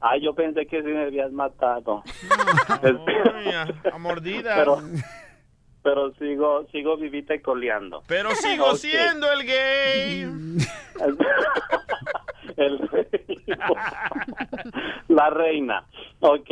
Ay, 0.00 0.22
yo 0.22 0.34
pensé 0.34 0.66
que 0.66 0.82
sí 0.82 0.88
me 0.88 1.04
habías 1.04 1.32
matado. 1.32 2.02
Ay, 2.68 3.52
a, 3.54 3.66
a 3.94 3.98
mordidas. 3.98 4.56
pero, 4.58 4.82
pero 5.86 6.12
sigo, 6.14 6.66
sigo 6.72 6.96
vivita 6.96 7.32
y 7.36 7.38
coleando. 7.40 8.02
Pero 8.08 8.30
sigo 8.34 8.74
siendo 8.74 9.30
el 9.30 9.44
gay. 9.46 10.22
El- 12.56 12.88
la 15.08 15.30
reina. 15.30 15.84
Ok. 16.18 16.50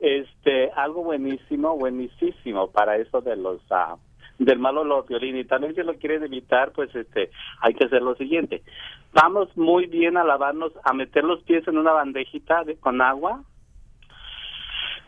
Este, 0.00 0.70
algo 0.74 1.04
buenísimo, 1.04 1.76
buenísimo 1.76 2.70
para 2.72 2.96
eso 2.96 3.20
de 3.20 3.36
los 3.36 3.60
ah, 3.70 3.96
del 4.38 4.58
mal 4.58 4.78
olor, 4.78 5.06
violín. 5.06 5.36
Y 5.36 5.44
también 5.44 5.74
si 5.74 5.82
lo 5.82 5.94
quieren 5.96 6.22
evitar, 6.24 6.72
pues 6.72 6.94
este, 6.94 7.30
hay 7.60 7.74
que 7.74 7.84
hacer 7.84 8.00
lo 8.00 8.14
siguiente. 8.16 8.62
Vamos 9.12 9.54
muy 9.54 9.84
bien 9.86 10.16
a 10.16 10.24
lavarnos, 10.24 10.72
a 10.84 10.94
meter 10.94 11.24
los 11.24 11.42
pies 11.42 11.68
en 11.68 11.76
una 11.76 11.92
bandejita 11.92 12.64
de- 12.64 12.76
con 12.78 13.02
agua. 13.02 13.42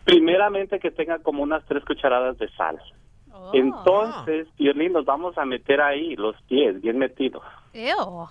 Primeramente 0.04 0.78
que 0.80 0.90
tenga 0.90 1.18
como 1.20 1.42
unas 1.42 1.64
tres 1.64 1.82
cucharadas 1.86 2.36
de 2.36 2.48
sal. 2.50 2.78
Entonces, 3.53 4.47
violín, 4.57 4.93
los 4.93 5.05
vamos 5.05 5.37
a 5.39 5.45
meter 5.45 5.80
ahí, 5.80 6.16
los 6.16 6.35
pies, 6.49 6.80
bien 6.80 6.99
metidos 6.99 7.43
Ew. 7.72 8.26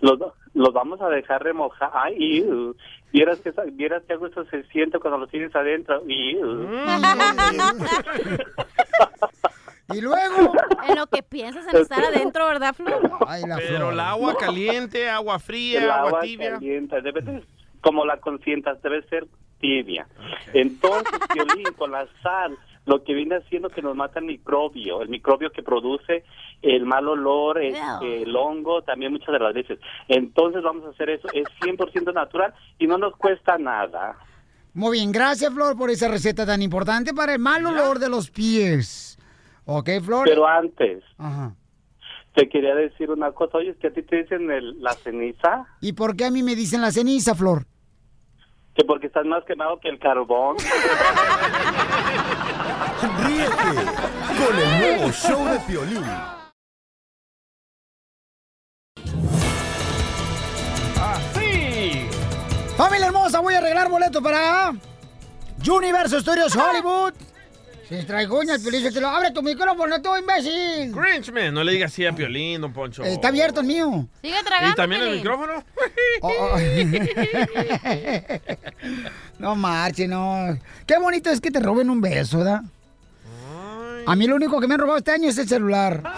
los, 0.00 0.18
los 0.54 0.72
vamos 0.72 1.00
a 1.00 1.08
dejar 1.08 1.42
remojar. 1.42 1.90
Ay, 1.94 2.14
iu. 2.38 2.74
vieras 3.12 3.40
que 3.40 3.52
vieras 3.72 4.02
que 4.06 4.14
eso 4.14 4.44
se 4.50 4.62
siente 4.64 4.98
cuando 4.98 5.18
los 5.18 5.30
tienes 5.30 5.54
adentro. 5.54 6.02
Iu. 6.06 6.68
Y 9.90 10.00
luego. 10.02 10.52
En 10.86 10.96
lo 10.96 11.06
que 11.06 11.22
piensas 11.22 11.66
en 11.72 11.80
estar 11.80 12.04
adentro, 12.04 12.46
¿verdad, 12.46 12.74
Flor? 12.74 13.00
Pero 13.56 13.90
el 13.90 14.00
agua 14.00 14.36
caliente, 14.36 15.08
agua 15.08 15.38
fría, 15.38 15.82
El 15.82 15.90
agua 15.90 16.08
agua 16.08 16.20
tibia. 16.20 16.50
caliente, 16.52 17.00
debe 17.00 17.22
de- 17.22 17.42
como 17.80 18.04
la 18.04 18.18
consientas, 18.18 18.82
debe 18.82 19.00
ser 19.08 19.26
tibia. 19.60 20.06
Entonces, 20.52 21.18
violín, 21.32 21.72
con 21.78 21.90
la 21.92 22.06
sal, 22.22 22.54
lo 22.88 23.04
que 23.04 23.12
viene 23.14 23.36
haciendo 23.36 23.68
que 23.68 23.82
nos 23.82 23.94
mata 23.94 24.18
el 24.18 24.24
microbio, 24.24 25.02
el 25.02 25.08
microbio 25.10 25.52
que 25.52 25.62
produce 25.62 26.24
el 26.62 26.86
mal 26.86 27.06
olor, 27.06 27.58
el, 27.58 27.76
el 28.02 28.34
hongo, 28.34 28.82
también 28.82 29.12
muchas 29.12 29.32
de 29.32 29.38
las 29.38 29.52
veces. 29.54 29.78
Entonces 30.08 30.62
vamos 30.62 30.84
a 30.86 30.90
hacer 30.90 31.10
eso, 31.10 31.28
es 31.34 31.46
100% 31.60 32.12
natural 32.14 32.54
y 32.78 32.86
no 32.86 32.96
nos 32.98 33.14
cuesta 33.16 33.58
nada. 33.58 34.16
Muy 34.74 34.98
bien, 34.98 35.12
gracias, 35.12 35.52
Flor, 35.52 35.76
por 35.76 35.90
esa 35.90 36.08
receta 36.08 36.46
tan 36.46 36.62
importante 36.62 37.12
para 37.12 37.34
el 37.34 37.38
mal 37.38 37.64
olor 37.66 37.98
de 37.98 38.08
los 38.08 38.30
pies. 38.30 39.18
¿Ok, 39.66 39.90
Flor? 40.02 40.26
Pero 40.28 40.46
antes, 40.46 41.04
Ajá. 41.18 41.54
te 42.34 42.48
quería 42.48 42.74
decir 42.74 43.10
una 43.10 43.32
cosa, 43.32 43.58
oye, 43.58 43.70
es 43.70 43.76
que 43.76 43.88
a 43.88 43.92
ti 43.92 44.02
te 44.02 44.16
dicen 44.22 44.50
el- 44.50 44.80
la 44.80 44.92
ceniza, 44.94 45.66
¿Y 45.82 45.92
por 45.92 46.16
qué 46.16 46.24
a 46.24 46.30
mí 46.30 46.42
me 46.42 46.54
dicen 46.56 46.80
la 46.80 46.90
ceniza, 46.90 47.34
Flor? 47.34 47.64
que 48.74 48.84
porque 48.84 49.08
estás 49.08 49.26
más 49.26 49.42
quemado 49.44 49.80
que 49.80 49.88
el 49.88 49.98
carbón. 49.98 50.56
Con 54.38 54.56
el 54.56 54.78
nuevo 54.78 55.12
show 55.12 55.44
de 55.48 55.58
Piolín. 55.60 56.04
¡Así! 61.00 62.06
Familia 62.76 63.06
hermosa, 63.06 63.40
voy 63.40 63.54
a 63.54 63.58
arreglar 63.58 63.88
boleto 63.88 64.22
para 64.22 64.72
Universo 65.68 66.20
Studios 66.20 66.54
Hollywood. 66.54 67.14
Se 67.88 68.04
traigo 68.04 68.38
uñas, 68.38 68.62
Piolín, 68.62 68.92
te 68.92 69.00
lo 69.00 69.08
abre 69.08 69.32
tu 69.32 69.42
micrófono, 69.42 70.00
tú 70.00 70.10
imbécil. 70.16 70.94
Grinchman, 70.94 71.52
no 71.52 71.64
le 71.64 71.72
digas 71.72 71.92
así 71.92 72.06
a 72.06 72.12
Piolín, 72.12 72.60
don 72.60 72.72
Poncho. 72.72 73.02
Está 73.02 73.28
abierto 73.28 73.60
el 73.60 73.66
mío. 73.66 74.06
Sigue 74.22 74.36
¿Y 74.70 74.74
también 74.74 75.02
el 75.02 75.16
micrófono? 75.16 75.64
Oh, 76.20 76.30
oh. 76.30 76.58
no 79.38 79.54
marche, 79.54 80.08
no. 80.08 80.58
Qué 80.84 80.98
bonito 80.98 81.30
es 81.30 81.40
que 81.40 81.50
te 81.50 81.60
roben 81.60 81.90
un 81.90 82.00
beso, 82.00 82.38
¿verdad? 82.38 82.62
A 84.08 84.16
mí 84.16 84.26
lo 84.26 84.36
único 84.36 84.58
que 84.58 84.66
me 84.66 84.72
han 84.72 84.80
robado 84.80 84.96
este 84.96 85.10
año 85.10 85.28
es 85.28 85.36
el 85.36 85.46
celular. 85.46 86.02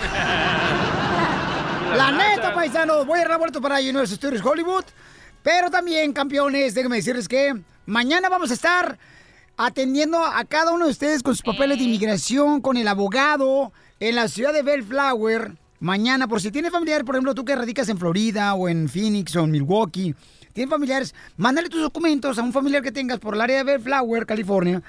La 1.97 2.12
neta, 2.12 2.55
paisanos, 2.55 3.05
voy 3.05 3.18
a 3.18 3.36
boleto 3.36 3.61
para 3.61 3.80
Universal 3.80 4.16
Studios 4.16 4.47
Hollywood. 4.47 4.84
Pero 5.43 5.72
también, 5.72 6.12
campeones, 6.12 6.74
déjenme 6.74 6.95
decirles 6.99 7.26
que 7.26 7.53
mañana 7.86 8.28
vamos 8.28 8.53
a 8.53 8.55
estar 8.55 8.97
atendiendo 9.57 10.24
a 10.24 10.45
cada 10.45 10.70
uno 10.70 10.84
de 10.84 10.93
ustedes 10.93 11.24
con 11.24 11.34
sus 11.34 11.43
papeles 11.43 11.78
de 11.78 11.84
inmigración, 11.84 12.61
con 12.61 12.76
el 12.76 12.86
abogado, 12.86 13.72
en 13.99 14.14
la 14.14 14.28
ciudad 14.28 14.53
de 14.53 14.62
Bellflower. 14.62 15.57
Mañana, 15.80 16.28
por 16.28 16.41
si 16.41 16.53
tienes 16.53 16.70
familiares, 16.70 17.05
por 17.05 17.16
ejemplo, 17.16 17.34
tú 17.34 17.45
que 17.45 17.57
radicas 17.57 17.88
en 17.88 17.99
Florida 17.99 18.55
o 18.55 18.68
en 18.68 18.88
Phoenix 18.88 19.34
o 19.34 19.41
en 19.41 19.51
Milwaukee, 19.51 20.14
tienes 20.53 20.70
familiares, 20.70 21.12
mándale 21.36 21.68
tus 21.68 21.82
documentos 21.82 22.38
a 22.38 22.43
un 22.45 22.53
familiar 22.53 22.84
que 22.84 22.93
tengas 22.93 23.18
por 23.18 23.34
el 23.34 23.41
área 23.41 23.57
de 23.57 23.64
Bellflower, 23.64 24.26
California, 24.26 24.80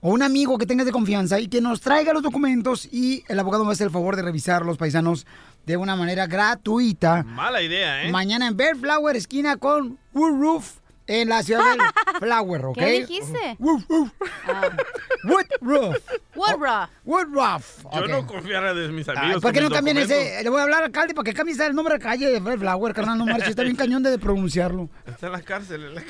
o 0.00 0.10
un 0.10 0.22
amigo 0.22 0.58
que 0.58 0.66
tengas 0.66 0.86
de 0.86 0.92
confianza 0.92 1.40
y 1.40 1.48
que 1.48 1.60
nos 1.60 1.80
traiga 1.80 2.12
los 2.12 2.22
documentos 2.22 2.88
y 2.92 3.24
el 3.28 3.38
abogado 3.38 3.64
va 3.64 3.70
a 3.70 3.72
hacer 3.72 3.86
el 3.86 3.92
favor 3.92 4.16
de 4.16 4.22
revisar 4.22 4.64
los 4.64 4.76
paisanos 4.76 5.26
de 5.66 5.76
una 5.76 5.96
manera 5.96 6.26
gratuita. 6.26 7.22
Mala 7.24 7.60
idea, 7.62 8.04
¿eh? 8.04 8.10
Mañana 8.10 8.46
en 8.46 8.56
Bellflower, 8.56 9.16
esquina 9.16 9.56
con 9.56 9.98
Wood 10.14 10.40
Roof, 10.40 10.72
en 11.08 11.28
la 11.28 11.42
ciudad 11.42 11.62
de 11.74 11.78
Flower, 12.20 12.66
¿ok? 12.66 12.78
¿Qué 12.78 13.00
dijiste? 13.00 13.56
Wood 13.58 13.82
Roof. 13.88 14.10
Wood 15.24 15.46
Roof. 15.60 15.96
Woodruff. 16.36 16.90
Wood 17.04 17.26
Roof. 17.32 17.84
Yo 17.94 18.06
no 18.06 18.26
confiara 18.26 18.74
de 18.74 18.88
mis 18.88 19.08
amigos. 19.08 19.42
¿Por 19.42 19.52
qué 19.52 19.60
no 19.60 19.70
cambian 19.70 19.98
ese? 19.98 20.42
Le 20.42 20.48
voy 20.50 20.60
a 20.60 20.62
hablar 20.64 20.80
al 20.80 20.84
alcalde 20.86 21.14
para 21.14 21.24
que 21.24 21.34
cambie 21.34 21.54
el 21.54 21.74
nombre 21.74 21.94
de 21.94 22.00
calle 22.00 22.30
de 22.30 22.40
Bellflower, 22.40 22.94
carnal, 22.94 23.18
no 23.18 23.26
marches. 23.26 23.48
Está 23.48 23.62
bien 23.62 23.74
cañón 23.76 24.02
de 24.02 24.18
pronunciarlo. 24.18 24.88
Está 25.06 25.26
en 25.26 25.32
la 25.32 25.42
cárcel, 25.42 25.84
en 25.84 25.94
la 25.94 26.02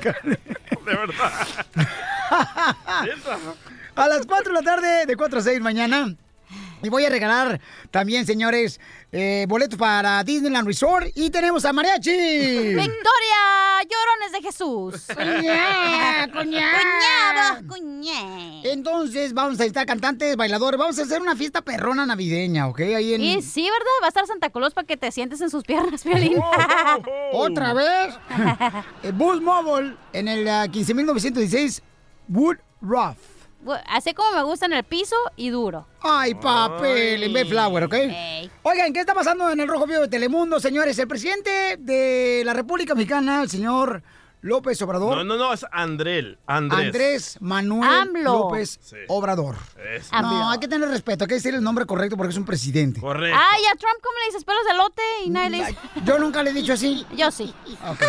cárcel. 0.00 0.38
de 0.86 0.94
verdad. 0.94 1.32
A 3.94 4.08
las 4.08 4.24
4 4.26 4.54
de 4.54 4.60
la 4.60 4.64
tarde, 4.64 5.06
de 5.06 5.16
4 5.16 5.38
a 5.38 5.42
6 5.42 5.60
mañana. 5.60 6.16
Y 6.82 6.88
voy 6.88 7.04
a 7.04 7.10
regalar 7.10 7.60
también, 7.90 8.26
señores, 8.26 8.80
eh, 9.12 9.46
boletos 9.48 9.78
para 9.78 10.24
Disneyland 10.24 10.66
Resort. 10.66 11.06
Y 11.14 11.30
tenemos 11.30 11.64
a 11.64 11.72
Mariachi. 11.72 12.10
¡Victoria! 12.10 13.82
¡Llorones 13.82 14.32
de 14.32 14.42
Jesús! 14.42 15.06
Cuñá. 15.14 16.28
Cuñado, 16.32 17.68
cuñé. 17.68 18.72
Entonces, 18.72 19.32
vamos 19.32 19.60
a 19.60 19.64
estar 19.64 19.86
cantantes, 19.86 20.36
bailadores. 20.36 20.78
Vamos 20.78 20.98
a 20.98 21.02
hacer 21.02 21.20
una 21.20 21.36
fiesta 21.36 21.62
perrona 21.62 22.04
navideña, 22.04 22.68
¿ok? 22.68 22.80
Ahí 22.80 23.14
en... 23.14 23.20
Y 23.20 23.42
sí, 23.42 23.62
¿verdad? 23.62 23.92
Va 24.02 24.06
a 24.06 24.08
estar 24.08 24.26
Santa 24.26 24.50
Claus 24.50 24.74
para 24.74 24.86
que 24.86 24.96
te 24.96 25.10
sientes 25.12 25.40
en 25.40 25.50
sus 25.50 25.62
piernas, 25.64 26.04
Violín. 26.04 26.38
¿Otra 27.32 27.74
vez? 27.74 28.14
el 29.02 29.12
Bus 29.12 29.40
Mobile 29.40 29.96
en 30.12 30.28
el 30.28 30.48
ah, 30.48 30.66
15.916 30.66 31.80
Wood 32.28 32.56
Ruff. 32.80 33.31
Así 33.88 34.12
como 34.14 34.32
me 34.32 34.42
gusta 34.42 34.66
en 34.66 34.72
el 34.72 34.84
piso 34.84 35.16
y 35.36 35.50
duro. 35.50 35.86
Ay, 36.00 36.34
papel, 36.34 37.22
en 37.22 37.32
Bellflower, 37.32 37.84
¿ok? 37.84 37.94
Ey. 37.94 38.50
Oigan, 38.62 38.92
¿qué 38.92 39.00
está 39.00 39.14
pasando 39.14 39.50
en 39.50 39.60
el 39.60 39.68
Rojo 39.68 39.86
Vivo 39.86 40.00
de 40.02 40.08
Telemundo, 40.08 40.58
señores? 40.60 40.98
El 40.98 41.08
presidente 41.08 41.76
de 41.78 42.42
la 42.44 42.52
República 42.54 42.94
Mexicana, 42.94 43.42
el 43.42 43.48
señor 43.50 44.02
López 44.40 44.82
Obrador. 44.82 45.18
No, 45.18 45.22
no, 45.24 45.36
no, 45.36 45.52
es 45.52 45.64
Andrés. 45.70 46.36
Andrés. 46.46 46.86
Andrés 46.86 47.36
Manuel 47.40 47.88
AMLO. 47.88 48.22
López 48.50 48.80
Sí. 48.82 48.96
Obrador. 49.06 49.54
Eso. 49.94 50.20
No, 50.20 50.50
hay 50.50 50.58
que 50.58 50.66
tener 50.66 50.88
respeto, 50.88 51.22
hay 51.22 51.28
que 51.28 51.34
decir 51.34 51.54
el 51.54 51.62
nombre 51.62 51.86
correcto 51.86 52.16
porque 52.16 52.32
es 52.32 52.36
un 52.36 52.44
presidente. 52.44 53.00
Correcto. 53.00 53.38
Ay, 53.40 53.62
a 53.72 53.76
Trump, 53.76 53.94
¿cómo 54.02 54.18
le 54.18 54.26
dices 54.26 54.44
pelos 54.44 54.62
de 54.68 54.74
lote? 54.76 55.02
Y 55.24 55.30
nadie 55.30 55.50
le 55.50 55.58
dice. 55.58 55.76
Yo 56.04 56.18
nunca 56.18 56.42
le 56.42 56.50
he 56.50 56.54
dicho 56.54 56.72
así. 56.72 57.06
Yo 57.16 57.30
sí. 57.30 57.54
Ok. 57.88 58.02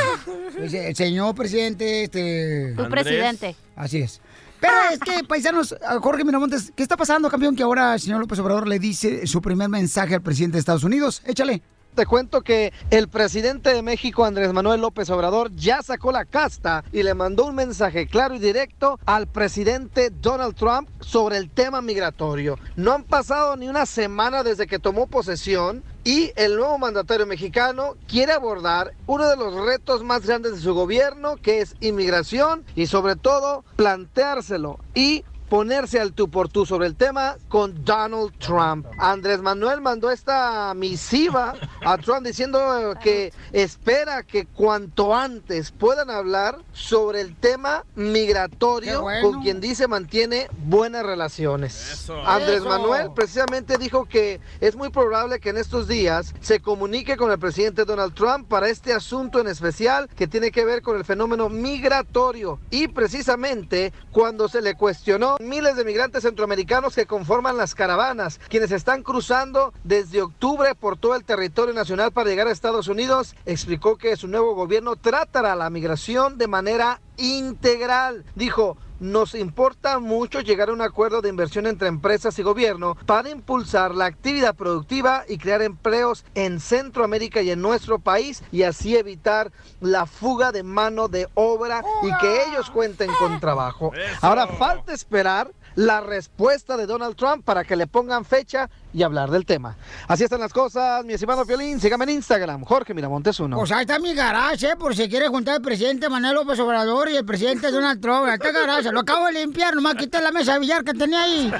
Dice, 0.60 0.96
Señor 0.96 1.36
presidente, 1.36 2.06
este... 2.06 2.74
Tu 2.76 2.82
Andrés. 2.84 3.04
presidente. 3.04 3.56
Así 3.76 4.02
es. 4.02 4.20
Pero 4.64 4.76
es 4.94 5.00
que, 5.00 5.26
paisanos, 5.26 5.76
Jorge 6.02 6.24
Miramontes, 6.24 6.72
¿qué 6.74 6.84
está 6.84 6.96
pasando, 6.96 7.30
campeón? 7.30 7.54
Que 7.54 7.64
ahora 7.64 7.96
el 7.96 8.00
señor 8.00 8.22
López 8.22 8.40
Obrador 8.40 8.66
le 8.66 8.80
dice 8.80 9.28
su 9.28 9.42
primer 9.42 9.68
mensaje 9.68 10.16
al 10.16 10.22
presidente 10.22 10.56
de 10.56 10.60
Estados 10.60 10.86
Unidos. 10.86 11.22
Échale. 11.26 11.62
Te 11.96 12.08
cuento 12.08 12.42
que 12.42 12.74
el 12.90 13.08
presidente 13.08 13.72
de 13.72 13.84
México, 13.84 14.26
Andrés 14.26 14.52
Manuel 14.52 14.82
López 14.82 15.12
Obrador, 15.12 15.52
ya 15.56 15.84
sacó 15.84 16.12
la 16.12 16.26
casta 16.26 16.84
y 16.92 17.04
le 17.04 17.14
mandó 17.14 17.46
un 17.46 17.54
mensaje 17.54 18.08
claro 18.08 18.34
y 18.34 18.40
directo 18.40 19.00
al 19.06 19.28
presidente 19.28 20.10
Donald 20.10 20.56
Trump 20.56 20.90
sobre 21.02 21.38
el 21.38 21.52
tema 21.52 21.84
migratorio. 21.84 22.58
No 22.76 22.94
han 22.94 23.04
pasado 23.04 23.56
ni 23.58 23.68
una 23.68 23.86
semana 23.86 24.42
desde 24.42 24.66
que 24.66 24.80
tomó 24.80 25.06
posesión 25.06 25.84
y 26.04 26.32
el 26.36 26.56
nuevo 26.56 26.80
mandatario 26.80 27.28
mexicano 27.28 27.96
quiere 28.08 28.32
abordar 28.34 28.94
uno 29.06 29.30
de 29.30 29.38
los 29.38 29.54
retos 29.54 30.04
más 30.04 30.26
grandes 30.26 30.54
de 30.54 30.62
su 30.62 30.74
gobierno, 30.74 31.36
que 31.36 31.62
es 31.62 31.76
inmigración 31.80 32.66
y 32.76 32.88
sobre 32.88 33.16
todo 33.16 33.64
planteárselo 33.76 34.80
y 34.96 35.24
ponerse 35.54 36.00
al 36.00 36.14
tú 36.14 36.32
por 36.32 36.50
tú 36.50 36.66
sobre 36.66 36.88
el 36.88 36.96
tema 36.96 37.38
con 37.48 37.86
Donald 37.86 38.36
Trump. 38.40 38.88
Andrés 38.98 39.40
Manuel 39.40 39.82
mandó 39.82 40.10
esta 40.10 40.74
misiva 40.74 41.54
a 41.86 41.96
Trump 42.00 42.26
diciendo 42.26 42.60
que 43.04 43.32
espera 43.52 44.24
que 44.24 44.48
cuanto 44.48 45.16
antes 45.16 45.70
puedan 45.70 46.10
hablar 46.10 46.58
sobre 46.72 47.22
el 47.22 47.36
tema 47.36 47.86
migratorio 47.94 49.04
bueno. 49.04 49.30
con 49.30 49.44
quien 49.44 49.62
dice 49.62 49.88
mantiene 49.88 50.48
buenas 50.66 51.06
relaciones. 51.06 52.10
Andrés 52.26 52.62
Eso. 52.62 52.70
Manuel 52.70 53.12
precisamente 53.14 53.78
dijo 53.78 54.06
que 54.06 54.42
es 54.60 54.76
muy 54.76 54.90
probable 54.90 55.40
que 55.40 55.52
en 55.52 55.58
estos 55.58 55.88
días 55.88 56.34
se 56.42 56.62
comunique 56.62 57.16
con 57.16 57.30
el 57.30 57.38
presidente 57.38 57.86
Donald 57.86 58.16
Trump 58.16 58.48
para 58.48 58.70
este 58.70 58.92
asunto 58.92 59.40
en 59.40 59.48
especial 59.48 60.10
que 60.16 60.26
tiene 60.26 60.50
que 60.50 60.66
ver 60.66 60.82
con 60.82 60.98
el 60.98 61.06
fenómeno 61.06 61.48
migratorio 61.48 62.60
y 62.72 62.88
precisamente 62.88 63.94
cuando 64.12 64.50
se 64.50 64.60
le 64.60 64.74
cuestionó 64.74 65.38
miles 65.44 65.76
de 65.76 65.86
migrantes 65.86 66.24
centroamericanos 66.24 66.96
que 66.96 67.06
conforman 67.06 67.58
las 67.58 67.76
caravanas, 67.76 68.40
quienes 68.50 68.72
están 68.72 69.04
cruzando 69.04 69.74
desde 69.84 70.22
octubre 70.22 70.76
por 70.76 70.98
todo 70.98 71.16
el 71.16 71.24
territorio 71.24 71.74
nacional 71.74 72.12
para 72.12 72.30
llegar 72.30 72.48
a 72.48 72.52
Estados 72.52 72.88
Unidos, 72.88 73.36
explicó 73.46 73.98
que 73.98 74.16
su 74.16 74.28
nuevo 74.28 74.56
gobierno 74.56 74.96
tratará 74.96 75.56
la 75.56 75.70
migración 75.70 76.38
de 76.38 76.48
manera 76.48 77.02
integral. 77.18 78.26
Dijo, 78.36 78.78
nos 79.04 79.36
importa 79.36 80.00
mucho 80.00 80.40
llegar 80.40 80.70
a 80.70 80.74
un 80.74 80.82
acuerdo 80.82 81.22
de 81.22 81.30
inversión 81.30 81.68
entre 81.68 81.90
empresas 81.90 82.40
y 82.40 82.42
gobierno 82.42 82.96
para 83.06 83.30
impulsar 83.30 83.94
la 83.94 84.06
actividad 84.06 84.56
productiva 84.56 85.26
y 85.28 85.38
crear 85.38 85.62
empleos 85.62 86.24
en 86.36 86.62
Centroamérica 86.62 87.42
y 87.42 87.52
en 87.52 87.62
nuestro 87.62 88.00
país 88.00 88.42
y 88.52 88.64
así 88.64 88.96
evitar 88.96 89.52
la 89.82 90.06
fuga 90.06 90.54
de 90.54 90.64
mano 90.64 91.10
de 91.10 91.28
obra 91.34 91.84
y 92.02 92.18
que 92.18 92.46
ellos 92.46 92.70
cuenten 92.70 93.12
con 93.20 93.40
trabajo. 93.42 93.92
Ahora 94.22 94.48
falta 94.48 94.94
esperar 94.94 95.52
la 95.76 96.02
respuesta 96.02 96.78
de 96.78 96.86
Donald 96.86 97.16
Trump 97.16 97.44
para 97.44 97.64
que 97.64 97.76
le 97.76 97.88
pongan 97.88 98.26
fecha 98.26 98.70
y 98.94 99.04
hablar 99.04 99.32
del 99.32 99.46
tema. 99.46 99.76
Así 100.08 100.24
están 100.24 100.40
las 100.40 100.54
cosas, 100.54 101.04
mi 101.06 101.14
estimado 101.14 101.46
Violín. 101.46 101.80
Sígame 101.80 102.04
en 102.06 102.12
Instagram, 102.12 102.64
Jorge 102.64 102.94
Miramontes 102.94 103.40
uno. 103.40 103.58
Pues 103.58 103.72
ahí 103.72 103.82
está 103.82 104.00
mi 104.00 104.14
garage, 104.14 104.68
¿eh? 104.68 104.76
por 104.76 104.96
si 104.96 105.10
quiere 105.10 105.28
juntar 105.28 105.56
el 105.56 105.62
presidente 105.62 106.10
Manuel 106.10 106.36
López 106.36 106.60
Obrador 106.60 107.10
y 107.10 107.18
el 107.18 107.26
presidente 107.26 107.72
Donald 107.72 108.02
Trump. 108.02 108.26
Ahí 108.26 108.34
está 108.34 108.52
garage, 108.52 108.92
lo 108.92 109.00
acabo 109.00 109.26
de 109.28 109.34
limpiar, 109.34 109.76
nomás 109.76 109.96
quité 109.96 110.22
la 110.22 110.32
mesa 110.32 110.54
de 110.54 110.60
billar 110.60 110.84
que 110.84 110.94
tenía 110.94 111.24
ahí. 111.24 111.52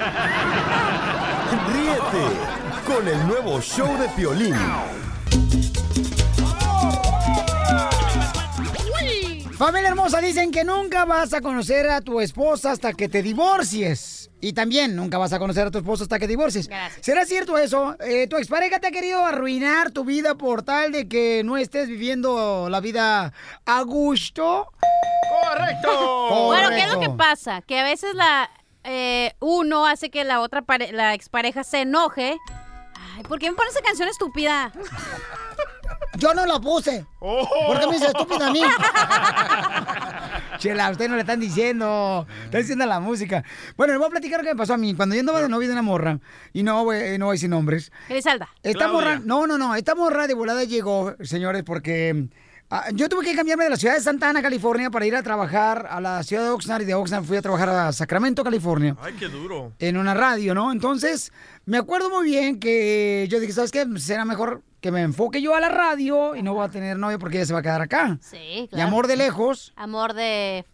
Ríete 1.74 2.26
con 2.86 3.08
el 3.08 3.28
nuevo 3.28 3.62
show 3.62 3.98
de 3.98 4.08
Piolín. 4.10 4.56
Familia 9.64 9.88
hermosa, 9.92 10.20
dicen 10.20 10.52
que 10.52 10.66
nunca 10.66 11.06
vas 11.06 11.34
a 11.34 11.40
conocer 11.40 11.90
a 11.90 12.02
tu 12.02 12.20
esposa 12.20 12.72
hasta 12.72 12.92
que 12.92 13.08
te 13.08 13.24
divorcies. 13.24 14.30
Y 14.42 14.52
también 14.52 14.94
nunca 14.94 15.18
vas 15.18 15.32
a 15.32 15.40
conocer 15.40 15.68
a 15.68 15.72
tu 15.72 15.78
esposa 15.78 16.04
hasta 16.04 16.20
que 16.20 16.28
divorcies. 16.28 16.70
¿Será 17.00 17.24
cierto 17.24 17.58
eso? 17.58 17.96
Eh, 18.02 18.28
¿Tu 18.28 18.36
expareja 18.36 18.80
te 18.80 18.88
ha 18.88 18.92
querido 18.92 19.26
arruinar 19.26 19.92
tu 19.92 20.04
vida 20.04 20.36
por 20.36 20.64
tal 20.64 20.92
de 20.92 21.08
que 21.08 21.44
no 21.46 21.56
estés 21.56 21.88
viviendo 21.88 22.68
la 22.70 22.82
vida 22.82 23.32
a 23.66 23.82
gusto? 23.84 24.70
¡Correcto! 25.48 26.28
Bueno, 26.48 26.68
¿qué 26.72 26.82
es 26.82 26.92
lo 26.92 27.00
que 27.00 27.12
pasa? 27.12 27.62
Que 27.62 27.80
a 27.80 27.86
veces 27.86 28.14
la 28.16 28.50
eh, 28.84 29.32
uno 29.40 29.88
hace 29.88 30.10
que 30.10 30.26
la 30.26 30.42
otra 30.42 30.64
pare- 30.64 30.92
la 30.92 31.14
expareja 31.14 31.64
se 31.64 31.84
enoje. 31.84 32.38
Ay, 33.16 33.24
¿por 33.24 33.40
qué 33.40 33.50
me 33.50 33.56
pones 33.56 33.74
esa 33.74 33.82
canción 33.82 34.10
estúpida? 34.10 34.74
Yo 36.18 36.34
no 36.34 36.46
la 36.46 36.60
puse. 36.60 37.06
¿Por 37.20 37.80
qué 37.80 37.88
me 37.88 37.94
dice 37.94 38.06
estúpida 38.08 38.48
a 38.48 38.52
mí? 38.52 38.62
Chela, 40.60 40.88
a 40.88 40.92
usted 40.92 41.10
no 41.10 41.16
le 41.16 41.22
están 41.22 41.40
diciendo. 41.40 42.28
Está 42.46 42.60
diciendo 42.60 42.86
la 42.86 43.00
música. 43.00 43.44
Bueno, 43.76 43.94
le 43.94 43.98
voy 44.00 44.08
a 44.08 44.12
platicar 44.12 44.40
lo 44.40 44.44
que 44.44 44.54
me 44.54 44.58
pasó 44.58 44.76
a 44.76 44.78
mí. 44.78 44.94
Cuando 44.94 45.16
yo 45.16 45.22
andaba 45.22 45.42
de 45.42 45.50
novia 45.50 45.68
de 45.68 45.74
una 45.74 45.82
morra, 45.82 46.20
y 46.54 46.64
no 46.64 46.84
voy, 46.86 47.18
no 47.18 47.26
voy 47.26 47.36
decir 47.36 47.50
nombres. 47.50 47.92
Griselda. 48.08 48.48
Esta 48.62 48.86
Claudia. 48.86 48.94
morra, 48.94 49.22
no, 49.26 49.48
no, 49.48 49.58
no, 49.58 49.76
esta 49.76 49.96
morra 49.96 50.28
de 50.28 50.34
volada 50.36 50.64
llegó, 50.64 51.16
señores, 51.22 51.64
porque 51.64 52.28
ah, 52.70 52.86
yo 52.94 53.10
tuve 53.10 53.26
que 53.26 53.36
cambiarme 53.36 53.64
de 53.66 53.72
la 53.72 53.76
ciudad 53.78 53.96
de 53.96 54.02
Santa 54.02 54.30
Ana, 54.30 54.42
California, 54.44 54.90
para 54.92 55.06
ir 55.08 55.16
a 55.16 55.24
trabajar 55.24 55.88
a 55.90 56.00
la 56.00 56.22
ciudad 56.24 56.44
de 56.44 56.50
Oxnard 56.50 56.84
y 56.84 56.86
de 56.86 56.94
Oxnard 56.94 57.24
fui 57.24 57.38
a 57.38 57.42
trabajar 57.42 57.70
a 57.70 57.92
Sacramento, 57.92 58.44
California 58.44 58.96
Ay, 59.02 59.14
qué 59.20 59.28
duro. 59.28 59.74
en 59.80 59.98
una 59.98 60.14
radio, 60.14 60.54
¿no? 60.54 60.72
Entonces, 60.72 61.34
me 61.66 61.78
acuerdo 61.78 62.10
muy 62.12 62.26
bien 62.26 62.60
que 62.60 63.28
yo 63.30 63.40
dije, 63.40 63.54
¿sabes 63.54 63.72
qué? 63.72 63.86
Será 63.98 64.24
mejor 64.24 64.62
que 64.84 64.92
me 64.92 65.02
enfoque 65.02 65.42
yo 65.42 65.56
a 65.56 65.62
la 65.62 65.70
radio 65.70 66.36
y 66.36 66.44
no 66.44 66.54
voy 66.54 66.66
a 66.66 66.70
tener 66.70 67.00
novio 67.00 67.18
porque 67.18 67.38
ella 67.38 67.46
se 67.46 67.54
va 67.54 67.60
a 67.60 67.64
quedar 67.64 67.82
acá. 67.82 68.18
Sí, 68.22 68.38
Y 68.64 68.68
claro. 68.68 68.88
amor 68.90 69.08
de 69.08 69.16
lejos. 69.16 69.72
Amor 69.78 70.14
de 70.14 70.66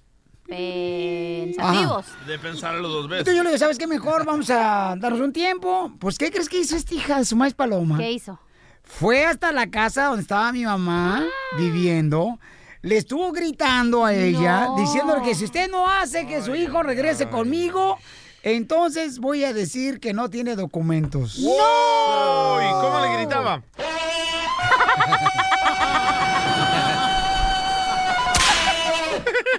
pensativos. 0.47 2.07
De 2.25 2.39
pensarlo 2.39 2.87
dos 2.89 3.07
veces. 3.07 3.19
Entonces 3.19 3.37
yo 3.37 3.43
le 3.43 3.49
dije, 3.51 3.59
¿sabes 3.59 3.77
qué? 3.77 3.85
Mejor 3.85 4.25
vamos 4.25 4.49
a 4.49 4.95
darnos 4.97 5.19
un 5.21 5.31
tiempo. 5.31 5.91
Pues, 5.99 6.17
¿qué 6.17 6.31
crees 6.31 6.49
que 6.49 6.59
hizo 6.59 6.75
esta 6.75 6.95
hija 6.95 7.19
de 7.19 7.25
su 7.25 7.35
maíz 7.35 7.53
paloma? 7.53 7.99
¿Qué 7.99 8.11
hizo? 8.11 8.39
Fue 8.83 9.25
hasta 9.25 9.51
la 9.51 9.69
casa 9.69 10.05
donde 10.05 10.23
estaba 10.23 10.51
mi 10.51 10.63
mamá 10.65 11.23
viviendo. 11.55 12.39
Le 12.81 12.97
estuvo 12.97 13.31
gritando 13.31 14.05
a 14.05 14.13
ella, 14.15 14.65
No. 14.69 14.75
diciéndole 14.77 15.21
que 15.21 15.35
si 15.35 15.45
usted 15.45 15.69
no 15.69 15.87
hace 15.87 16.25
que 16.25 16.41
su 16.41 16.55
hijo 16.55 16.81
regrese 16.81 17.29
conmigo, 17.29 17.99
entonces 18.43 19.19
voy 19.19 19.43
a 19.43 19.53
decir 19.53 19.99
que 19.99 20.13
no 20.13 20.29
tiene 20.29 20.55
documentos. 20.55 21.39
¡No! 21.39 22.61
¿Y 22.61 22.71
cómo 22.81 22.99
le 23.01 23.13
gritaba? 23.17 23.63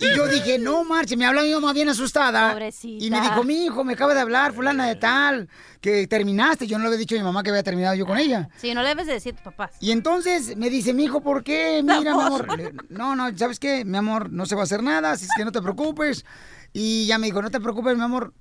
Y 0.01 0.17
yo 0.17 0.27
dije, 0.29 0.59
no, 0.59 0.83
marche, 0.85 1.15
me 1.17 1.27
habla 1.27 1.43
mi 1.43 1.53
mamá 1.53 1.75
bien 1.75 1.91
asustada. 1.91 2.53
Pobrecita. 2.53 3.05
Y 3.05 3.11
me 3.11 3.21
dijo, 3.21 3.45
mi 3.45 3.67
hijo, 3.67 3.85
me 3.85 3.93
acaba 3.93 4.15
de 4.15 4.21
hablar, 4.21 4.55
fulana 4.55 4.87
de 4.89 4.97
tal, 4.97 5.49
que 5.83 6.07
terminaste. 6.07 6.67
Yo 6.67 6.79
no 6.79 6.85
le 6.85 6.89
había 6.89 6.99
dicho 7.01 7.17
a 7.17 7.19
mi 7.19 7.25
mamá 7.25 7.43
que 7.43 7.51
había 7.51 7.63
terminado 7.63 7.95
yo 7.95 8.07
con 8.07 8.17
ella. 8.17 8.49
Sí, 8.57 8.73
no 8.73 8.83
le 8.83 8.89
debes 8.89 9.07
de 9.07 9.15
decir 9.15 9.35
a 9.35 9.37
tus 9.37 9.45
papás. 9.45 9.73
Y 9.81 9.91
entonces 9.91 10.57
me 10.57 10.71
dice, 10.71 10.95
mi 10.95 11.05
hijo, 11.05 11.21
¿por 11.21 11.45
qué? 11.45 11.83
Mira, 11.83 12.15
mi 12.17 12.23
amor. 12.23 12.47
No, 12.89 13.15
no, 13.15 13.37
¿sabes 13.37 13.59
qué? 13.59 13.85
Mi 13.85 13.99
amor, 13.99 14.33
no 14.33 14.47
se 14.47 14.55
va 14.55 14.63
a 14.63 14.65
hacer 14.65 14.83
nada, 14.83 15.13
así 15.13 15.27
es 15.27 15.31
que 15.37 15.45
no 15.45 15.53
te 15.53 15.61
preocupes. 15.61 16.25
Y 16.73 17.07
ya 17.07 17.19
me 17.19 17.27
dijo, 17.27 17.43
no 17.43 17.51
te 17.51 17.61
preocupes, 17.61 17.95
mi 17.97 18.03
amor. 18.03 18.33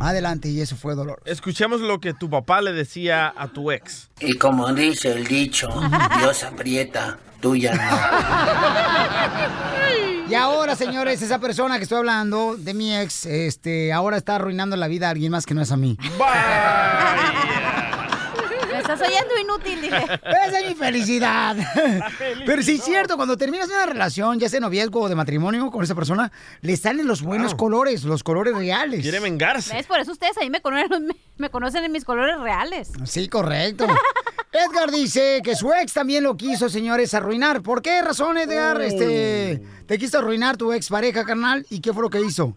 Adelante, 0.00 0.48
y 0.48 0.60
eso 0.60 0.76
fue 0.76 0.94
dolor. 0.94 1.22
Escuchemos 1.24 1.80
lo 1.80 2.00
que 2.00 2.14
tu 2.14 2.28
papá 2.28 2.60
le 2.60 2.72
decía 2.72 3.32
a 3.36 3.48
tu 3.48 3.70
ex. 3.70 4.10
Y 4.20 4.34
como 4.34 4.72
dice 4.72 5.12
el 5.12 5.26
dicho, 5.26 5.68
Dios 6.18 6.42
aprieta, 6.44 7.18
tuya 7.40 7.74
no. 7.74 7.82
Y 10.32 10.34
ahora, 10.34 10.74
señores, 10.76 11.20
esa 11.20 11.38
persona 11.40 11.76
que 11.76 11.82
estoy 11.82 11.98
hablando 11.98 12.56
de 12.56 12.72
mi 12.72 12.96
ex, 12.96 13.26
este, 13.26 13.92
ahora 13.92 14.16
está 14.16 14.36
arruinando 14.36 14.76
la 14.76 14.88
vida 14.88 15.08
a 15.08 15.10
alguien 15.10 15.30
más 15.30 15.44
que 15.44 15.52
no 15.52 15.60
es 15.60 15.70
a 15.70 15.76
mí. 15.76 15.98
Estás 16.00 16.18
oyendo 19.02 19.38
inútil, 19.40 19.80
dije. 19.80 20.04
Esa 20.46 20.60
es 20.60 20.68
mi 20.68 20.74
felicidad. 20.74 21.56
Pero 22.46 22.62
sí 22.62 22.76
es 22.76 22.84
cierto, 22.84 23.16
cuando 23.16 23.36
terminas 23.36 23.68
una 23.68 23.86
relación, 23.86 24.38
ya 24.38 24.48
sea 24.48 24.60
noviazgo 24.60 25.02
o 25.02 25.08
de 25.08 25.14
matrimonio 25.14 25.70
con 25.70 25.82
esa 25.84 25.94
persona, 25.94 26.32
le 26.60 26.76
salen 26.76 27.06
los 27.06 27.22
buenos 27.22 27.54
colores, 27.54 28.04
los 28.04 28.22
colores 28.22 28.56
reales. 28.56 29.02
Quiere 29.02 29.20
vengarse. 29.20 29.74
¿Ves? 29.74 29.86
Por 29.86 30.00
eso 30.00 30.12
ustedes 30.12 30.36
ahí 30.38 30.50
me 30.50 30.60
conocen, 30.60 31.06
me, 31.06 31.16
me 31.38 31.50
conocen 31.50 31.84
en 31.84 31.92
mis 31.92 32.04
colores 32.04 32.38
reales. 32.40 32.92
Sí, 33.04 33.28
correcto. 33.28 33.86
Edgar 34.52 34.90
dice 34.90 35.40
que 35.42 35.54
su 35.54 35.72
ex 35.72 35.94
también 35.94 36.24
lo 36.24 36.36
quiso, 36.36 36.68
señores, 36.68 37.14
arruinar. 37.14 37.62
¿Por 37.62 37.80
qué 37.80 38.02
razón, 38.02 38.36
Edgar? 38.36 38.76
Oh. 38.76 38.80
Este, 38.80 39.62
te 39.86 39.98
quiso 39.98 40.18
arruinar 40.18 40.56
tu 40.58 40.72
ex 40.72 40.88
pareja, 40.88 41.24
carnal, 41.24 41.64
¿y 41.70 41.80
qué 41.80 41.92
fue 41.92 42.02
lo 42.02 42.10
que 42.10 42.20
hizo? 42.20 42.54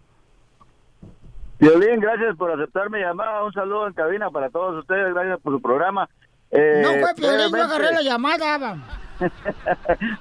Violín, 1.58 2.00
gracias 2.00 2.36
por 2.36 2.50
aceptar 2.50 2.90
mi 2.90 3.00
llamada. 3.00 3.42
Un 3.42 3.52
saludo 3.52 3.86
en 3.86 3.94
cabina 3.94 4.30
para 4.30 4.50
todos 4.50 4.78
ustedes. 4.78 5.14
Gracias 5.14 5.40
por 5.40 5.54
su 5.54 5.62
programa. 5.62 6.08
Eh, 6.50 6.80
no 6.82 6.90
fue 7.00 7.14
Piolín, 7.14 7.50
yo 7.56 7.62
agarré 7.64 7.92
la 7.92 8.02
llamada. 8.02 8.76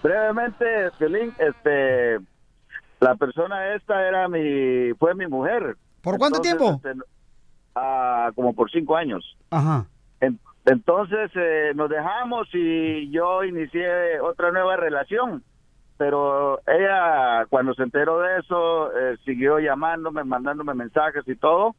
brevemente, 0.04 0.66
Violín, 1.00 1.34
este, 1.38 2.20
la 3.00 3.16
persona 3.16 3.74
esta 3.76 4.08
era 4.08 4.28
mi, 4.28 4.94
fue 5.00 5.16
mi 5.16 5.28
mujer. 5.28 5.76
¿Por 6.02 6.18
cuánto 6.18 6.40
tiempo? 6.42 6.76
este, 6.84 6.94
ah, 7.76 8.32
como 8.36 8.54
por 8.54 8.70
cinco 8.72 8.96
años. 8.96 9.38
Ajá. 9.50 9.86
En- 10.22 10.40
Entonces 10.66 11.32
eh, 11.36 11.72
nos 11.76 11.90
dejamos 11.90 12.48
y 12.54 13.10
yo 13.12 13.44
inicié 13.44 14.20
otra 14.22 14.52
nueva 14.52 14.76
relación. 14.78 15.44
Pero 15.98 16.60
ella, 16.68 17.46
cuando 17.50 17.74
se 17.74 17.84
enteró 17.84 18.20
de 18.20 18.40
eso, 18.40 18.92
eh, 19.00 19.16
siguió 19.24 19.60
llamándome, 19.60 20.26
mandándome 20.26 20.74
mensajes 20.74 21.24
y 21.26 21.36
todo. 21.38 21.74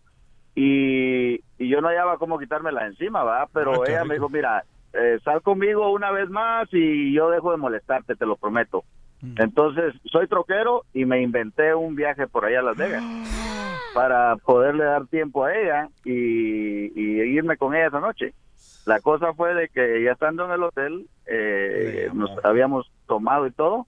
Y, 0.56 1.34
y 1.58 1.68
yo 1.68 1.80
no 1.80 1.88
hallaba 1.88 2.16
cómo 2.18 2.38
quitármela 2.38 2.86
encima, 2.86 3.22
¿verdad? 3.22 3.48
Pero 3.52 3.82
Ah, 3.82 3.86
ella 3.86 4.04
me 4.04 4.14
dijo, 4.14 4.28
mira, 4.30 4.64
eh, 4.94 5.18
sal 5.22 5.42
conmigo 5.42 5.92
una 5.92 6.10
vez 6.10 6.28
más 6.30 6.66
y 6.72 7.12
yo 7.12 7.30
dejo 7.30 7.52
de 7.52 7.58
molestarte, 7.58 8.16
te 8.16 8.26
lo 8.26 8.36
prometo. 8.36 8.82
Entonces, 9.38 9.94
soy 10.04 10.28
troquero 10.28 10.84
y 10.92 11.04
me 11.04 11.20
inventé 11.20 11.74
un 11.74 11.94
viaje 11.94 12.26
por 12.26 12.44
allá 12.44 12.60
a 12.60 12.62
Las 12.62 12.76
Vegas 12.76 13.02
para 13.94 14.36
poderle 14.36 14.84
dar 14.84 15.06
tiempo 15.06 15.44
a 15.44 15.54
ella 15.54 15.88
y, 16.04 16.92
y 16.94 17.22
irme 17.22 17.56
con 17.56 17.74
ella 17.74 17.88
esa 17.88 18.00
noche. 18.00 18.34
La 18.86 19.00
cosa 19.00 19.32
fue 19.34 19.54
de 19.54 19.68
que 19.68 20.02
ya 20.04 20.12
estando 20.12 20.44
en 20.44 20.52
el 20.52 20.62
hotel, 20.62 21.06
eh, 21.26 22.08
nos 22.14 22.30
habíamos 22.44 22.90
tomado 23.06 23.46
y 23.46 23.50
todo, 23.52 23.86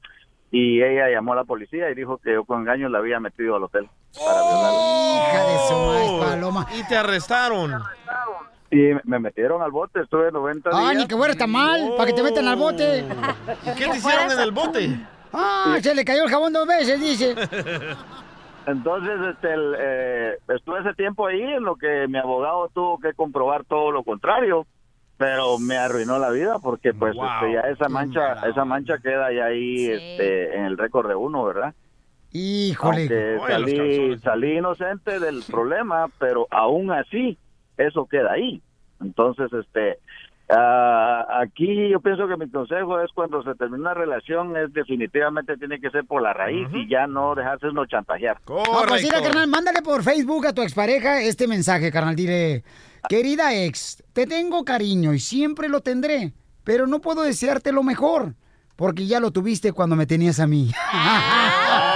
y 0.51 0.82
ella 0.82 1.11
llamó 1.11 1.34
a 1.34 1.36
la 1.36 1.44
policía 1.44 1.90
y 1.90 1.94
dijo 1.94 2.18
que 2.18 2.32
yo 2.32 2.44
con 2.44 2.61
engaño 2.61 2.88
la 2.88 2.99
había 2.99 3.20
metido 3.20 3.57
al 3.57 3.64
hotel 3.64 3.88
para 4.14 4.40
violarla. 4.42 4.80
Hija 5.16 5.44
de 5.44 5.59
su 5.68 5.74
maíz, 5.74 6.24
paloma. 6.24 6.66
Y 6.74 6.88
te 6.88 6.96
arrestaron. 6.96 7.82
Y 8.70 8.90
me 9.05 9.18
metieron 9.18 9.62
al 9.62 9.70
bote, 9.70 10.01
estuve 10.01 10.30
90 10.30 10.70
días. 10.70 10.82
Ah, 10.82 10.94
ni 10.94 11.07
que 11.07 11.16
fuera 11.16 11.34
tan 11.34 11.51
mal, 11.51 11.94
para 11.96 12.07
que 12.07 12.12
te 12.14 12.22
metan 12.22 12.46
al 12.46 12.57
bote. 12.57 13.01
¿Y 13.01 13.78
qué 13.78 13.88
te 13.88 13.96
hicieron 13.96 14.30
en 14.30 14.40
el 14.40 14.53
bote? 14.53 15.01
Ah, 15.32 15.76
se 15.80 15.94
le 15.94 16.05
cayó 16.05 16.24
el 16.24 16.30
jabón 16.30 16.53
dos 16.53 16.66
veces, 16.66 17.01
dice. 17.01 17.34
Entonces, 18.66 19.14
este, 19.32 19.55
el, 19.55 19.74
eh, 19.78 20.38
estuve 20.49 20.80
ese 20.80 20.92
tiempo 20.92 21.26
ahí 21.26 21.40
en 21.40 21.64
lo 21.64 21.76
que 21.76 22.07
mi 22.07 22.18
abogado 22.18 22.68
tuvo 22.74 22.99
que 22.99 23.14
comprobar 23.14 23.64
todo 23.64 23.90
lo 23.90 24.05
contrario, 24.05 24.66
pero 25.18 25.58
me 25.58 25.76
arruinó 25.76 26.18
la 26.18 26.30
vida 26.30 26.58
porque 26.60 26.94
pues 26.94 27.14
este, 27.14 27.52
ya 27.52 27.60
esa 27.62 27.88
mancha, 27.88 28.34
esa 28.48 28.64
mancha 28.64 28.98
queda 28.98 29.32
ya 29.32 29.46
ahí 29.46 29.86
este, 29.86 30.56
en 30.56 30.64
el 30.64 30.78
récord 30.78 31.08
de 31.08 31.16
uno, 31.16 31.44
¿verdad? 31.44 31.74
Híjole. 32.32 33.38
Salí, 33.40 34.18
salí 34.18 34.58
inocente 34.58 35.18
del 35.18 35.42
problema, 35.50 36.06
pero 36.18 36.46
aún 36.50 36.92
así 36.92 37.36
eso 37.76 38.06
queda 38.06 38.32
ahí. 38.32 38.62
Entonces, 39.00 39.52
este, 39.52 39.98
ah, 40.51 41.26
aquí 41.40 41.88
yo 41.88 42.01
pienso 42.01 42.26
que 42.26 42.36
mi 42.36 42.51
consejo 42.51 43.01
es 43.01 43.11
cuando 43.12 43.42
se 43.42 43.55
termina 43.55 43.78
una 43.78 43.94
relación 43.94 44.57
es 44.57 44.72
definitivamente 44.72 45.57
tiene 45.57 45.80
que 45.80 45.90
ser 45.90 46.05
por 46.05 46.22
la 46.22 46.32
raíz 46.32 46.68
y 46.72 46.88
ya 46.88 47.07
no 47.07 47.34
dejarse 47.34 47.68
uno 47.68 47.86
chantajear. 47.86 48.38
No, 48.49 48.62
pues 48.88 49.03
mira, 49.03 49.22
carnal, 49.22 49.49
mándale 49.49 49.82
por 49.82 50.03
Facebook 50.03 50.46
a 50.46 50.53
tu 50.53 50.62
expareja 50.62 51.20
este 51.20 51.46
mensaje, 51.46 51.92
carnal. 51.92 52.16
Dile, 52.16 52.64
querida 53.09 53.55
ex, 53.55 54.03
te 54.12 54.26
tengo 54.26 54.64
cariño 54.64 55.14
y 55.14 55.20
siempre 55.20 55.68
lo 55.68 55.80
tendré, 55.80 56.32
pero 56.64 56.86
no 56.86 57.01
puedo 57.01 57.22
desearte 57.22 57.72
lo 57.72 57.82
mejor, 57.82 58.34
porque 58.76 59.07
ya 59.07 59.20
lo 59.20 59.30
tuviste 59.30 59.72
cuando 59.72 59.96
me 59.96 60.07
tenías 60.07 60.40
a 60.40 60.46
mí. 60.46 60.70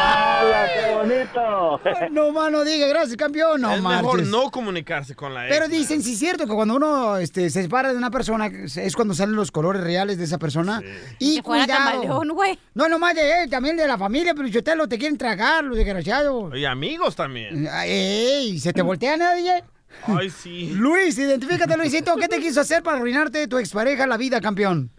¡Hola, 1.02 1.28
qué 1.28 1.40
bonito! 1.40 1.80
no, 2.10 2.32
mano, 2.32 2.64
diga, 2.64 2.86
gracias, 2.86 3.16
campeón. 3.16 3.60
No, 3.60 3.74
es 3.74 3.82
mejor 3.82 4.04
marches. 4.04 4.28
no 4.28 4.50
comunicarse 4.50 5.14
con 5.14 5.34
la 5.34 5.46
ex. 5.46 5.54
Pero 5.54 5.68
dicen, 5.68 6.02
sí 6.02 6.12
es 6.14 6.18
cierto, 6.18 6.46
que 6.46 6.54
cuando 6.54 6.76
uno 6.76 7.16
este, 7.18 7.50
se 7.50 7.62
separa 7.62 7.92
de 7.92 7.98
una 7.98 8.10
persona, 8.10 8.46
es 8.46 8.96
cuando 8.96 9.14
salen 9.14 9.36
los 9.36 9.50
colores 9.50 9.82
reales 9.82 10.18
de 10.18 10.24
esa 10.24 10.38
persona. 10.38 10.80
Y 11.18 11.36
Que 11.36 11.42
fuera 11.42 11.66
camaleón, 11.66 12.28
güey. 12.30 12.58
No, 12.74 12.88
nomás 12.88 13.14
de 13.14 13.42
él, 13.42 13.50
también 13.50 13.76
de 13.76 13.86
la 13.86 13.98
familia, 13.98 14.34
pero 14.34 14.46
ustedes 14.46 14.76
lo 14.76 14.88
te 14.88 14.98
quieren 14.98 15.18
tragar, 15.18 15.64
los 15.64 15.76
desgraciados. 15.76 16.56
Y 16.56 16.64
amigos 16.64 17.16
también. 17.16 17.68
¡Ey! 17.84 18.58
¿Se 18.58 18.72
te 18.72 18.82
voltea 18.82 19.16
nadie? 19.16 19.64
Ay, 20.06 20.30
sí. 20.30 20.70
Luis, 20.74 21.18
identifícate, 21.18 21.76
Luisito. 21.76 22.16
¿Qué 22.16 22.28
te 22.28 22.40
quiso 22.40 22.60
hacer 22.60 22.82
para 22.82 22.96
arruinarte 22.96 23.46
tu 23.46 23.58
expareja 23.58 24.06
la 24.06 24.16
vida, 24.16 24.40
campeón? 24.40 24.90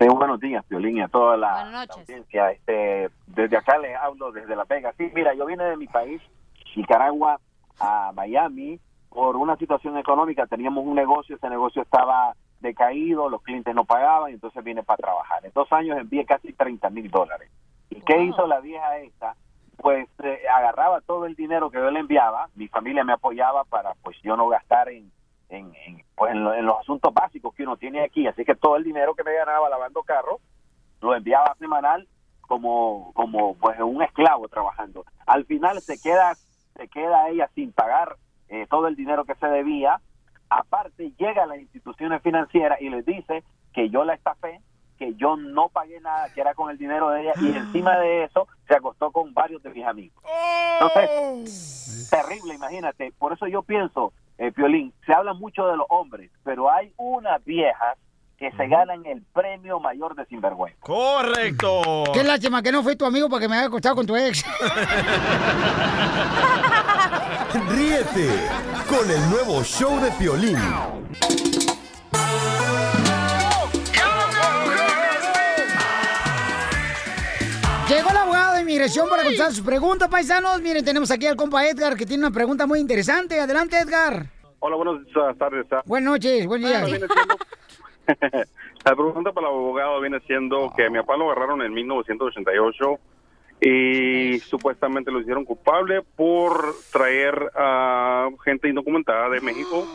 Sí, 0.00 0.08
buenos 0.08 0.40
días, 0.40 0.64
Piolín, 0.64 0.96
y 0.96 1.02
a 1.02 1.08
toda 1.08 1.36
la, 1.36 1.62
la 1.66 1.82
audiencia. 1.82 2.52
Este, 2.52 3.10
desde 3.26 3.58
acá 3.58 3.76
les 3.76 3.94
hablo 3.94 4.32
desde 4.32 4.56
Las 4.56 4.66
Vegas. 4.66 4.94
Sí, 4.96 5.10
mira, 5.14 5.34
yo 5.34 5.44
vine 5.44 5.62
de 5.62 5.76
mi 5.76 5.88
país, 5.88 6.22
Nicaragua, 6.74 7.38
a 7.78 8.10
Miami 8.14 8.80
por 9.10 9.36
una 9.36 9.56
situación 9.56 9.98
económica. 9.98 10.46
Teníamos 10.46 10.86
un 10.86 10.94
negocio, 10.94 11.36
ese 11.36 11.50
negocio 11.50 11.82
estaba 11.82 12.34
decaído, 12.60 13.28
los 13.28 13.42
clientes 13.42 13.74
no 13.74 13.84
pagaban, 13.84 14.30
y 14.30 14.34
entonces 14.34 14.64
vine 14.64 14.82
para 14.82 14.96
trabajar. 14.96 15.44
En 15.44 15.52
dos 15.52 15.70
años 15.70 15.98
envié 15.98 16.24
casi 16.24 16.54
30 16.54 16.88
mil 16.88 17.10
dólares. 17.10 17.50
¿Y 17.90 18.00
qué 18.00 18.22
hizo 18.22 18.46
la 18.46 18.60
vieja 18.60 18.96
esta? 19.00 19.34
Pues 19.76 20.08
eh, 20.22 20.40
agarraba 20.56 21.02
todo 21.02 21.26
el 21.26 21.34
dinero 21.34 21.70
que 21.70 21.76
yo 21.76 21.90
le 21.90 22.00
enviaba, 22.00 22.48
mi 22.54 22.68
familia 22.68 23.04
me 23.04 23.12
apoyaba 23.12 23.64
para 23.64 23.92
pues 24.02 24.16
yo 24.22 24.34
no 24.34 24.48
gastar 24.48 24.88
en, 24.88 25.12
en, 25.50 25.72
en, 25.86 26.02
pues, 26.16 26.32
en, 26.32 26.42
lo- 26.44 26.54
en 26.54 26.64
los 26.64 26.78
asuntos 26.80 27.12
básicos 27.12 27.54
que 27.54 27.64
uno 27.64 27.76
tiene 27.76 28.02
aquí. 28.02 28.26
Así 28.26 28.44
que 28.44 28.54
todo 28.54 28.76
el 28.76 28.84
dinero 28.84 29.14
que 29.14 29.24
me 29.24 29.34
ganaba 29.34 29.68
lavando 29.68 30.02
carros 30.02 30.40
lo 31.00 31.14
enviaba 31.14 31.54
semanal 31.58 32.06
como 32.42 33.12
como 33.14 33.54
pues 33.56 33.78
un 33.80 34.02
esclavo 34.02 34.48
trabajando. 34.48 35.04
Al 35.26 35.44
final 35.44 35.80
se 35.80 36.00
queda 36.00 36.34
se 36.76 36.88
queda 36.88 37.28
ella 37.28 37.48
sin 37.54 37.72
pagar 37.72 38.16
eh, 38.48 38.66
todo 38.68 38.86
el 38.88 38.96
dinero 38.96 39.24
que 39.24 39.34
se 39.36 39.46
debía. 39.46 40.00
Aparte 40.48 41.12
llega 41.18 41.44
a 41.44 41.46
las 41.46 41.58
instituciones 41.60 42.22
financieras 42.22 42.80
y 42.80 42.88
les 42.88 43.04
dice 43.06 43.44
que 43.72 43.88
yo 43.88 44.02
la 44.04 44.14
estafé, 44.14 44.60
que 44.98 45.14
yo 45.14 45.36
no 45.36 45.68
pagué 45.68 46.00
nada, 46.00 46.28
que 46.34 46.40
era 46.40 46.54
con 46.54 46.70
el 46.70 46.76
dinero 46.78 47.10
de 47.10 47.22
ella 47.22 47.34
y 47.40 47.56
encima 47.56 47.96
de 47.98 48.24
eso 48.24 48.48
se 48.66 48.74
acostó 48.74 49.12
con 49.12 49.32
varios 49.32 49.62
de 49.62 49.70
mis 49.70 49.86
amigos. 49.86 50.22
Entonces, 50.80 52.10
terrible, 52.10 52.54
imagínate. 52.54 53.12
Por 53.18 53.32
eso 53.32 53.46
yo 53.46 53.62
pienso, 53.62 54.12
eh, 54.40 54.50
Piolín, 54.52 54.92
se 55.04 55.12
habla 55.12 55.34
mucho 55.34 55.66
de 55.66 55.76
los 55.76 55.84
hombres, 55.90 56.30
pero 56.42 56.72
hay 56.72 56.94
unas 56.96 57.44
viejas 57.44 57.98
que 58.38 58.50
se 58.52 58.68
ganan 58.68 59.04
el 59.04 59.22
premio 59.34 59.78
mayor 59.80 60.16
de 60.16 60.24
sinvergüenza. 60.24 60.80
Correcto. 60.80 62.04
Qué 62.14 62.24
lástima 62.24 62.62
que 62.62 62.72
no 62.72 62.82
fue 62.82 62.96
tu 62.96 63.04
amigo 63.04 63.28
para 63.28 63.42
que 63.42 63.48
me 63.48 63.56
haya 63.56 63.66
acostado 63.66 63.96
con 63.96 64.06
tu 64.06 64.16
ex. 64.16 64.42
Ríete 67.68 68.48
con 68.88 69.10
el 69.10 69.28
nuevo 69.28 69.62
show 69.62 70.00
de 70.00 70.10
Piolín. 70.12 70.56
Inmigración 78.70 79.08
para 79.08 79.22
contestar 79.24 79.50
sus 79.50 79.64
preguntas, 79.64 80.08
paisanos. 80.08 80.62
Miren, 80.62 80.84
tenemos 80.84 81.10
aquí 81.10 81.26
al 81.26 81.34
compa 81.34 81.66
Edgar, 81.66 81.96
que 81.96 82.06
tiene 82.06 82.24
una 82.24 82.32
pregunta 82.32 82.66
muy 82.68 82.78
interesante. 82.78 83.40
Adelante, 83.40 83.76
Edgar. 83.78 84.26
Hola, 84.60 84.76
buenas 84.76 85.38
tardes. 85.38 85.66
ah. 85.72 85.82
Buenas 85.84 86.12
noches, 86.12 86.46
buen 86.46 86.62
día. 86.62 86.86
La 88.84 88.94
pregunta 88.94 89.32
para 89.32 89.48
el 89.48 89.54
abogado 89.54 90.00
viene 90.00 90.20
siendo 90.20 90.72
que 90.76 90.86
a 90.86 90.90
mi 90.90 90.98
papá 91.00 91.16
lo 91.16 91.30
agarraron 91.30 91.62
en 91.62 91.74
1988 91.74 92.98
y 93.60 94.38
supuestamente 94.38 95.10
lo 95.10 95.20
hicieron 95.20 95.44
culpable 95.44 96.02
por 96.16 96.74
traer 96.92 97.50
a 97.56 98.28
gente 98.44 98.68
indocumentada 98.68 99.28
de 99.30 99.40
México, 99.40 99.86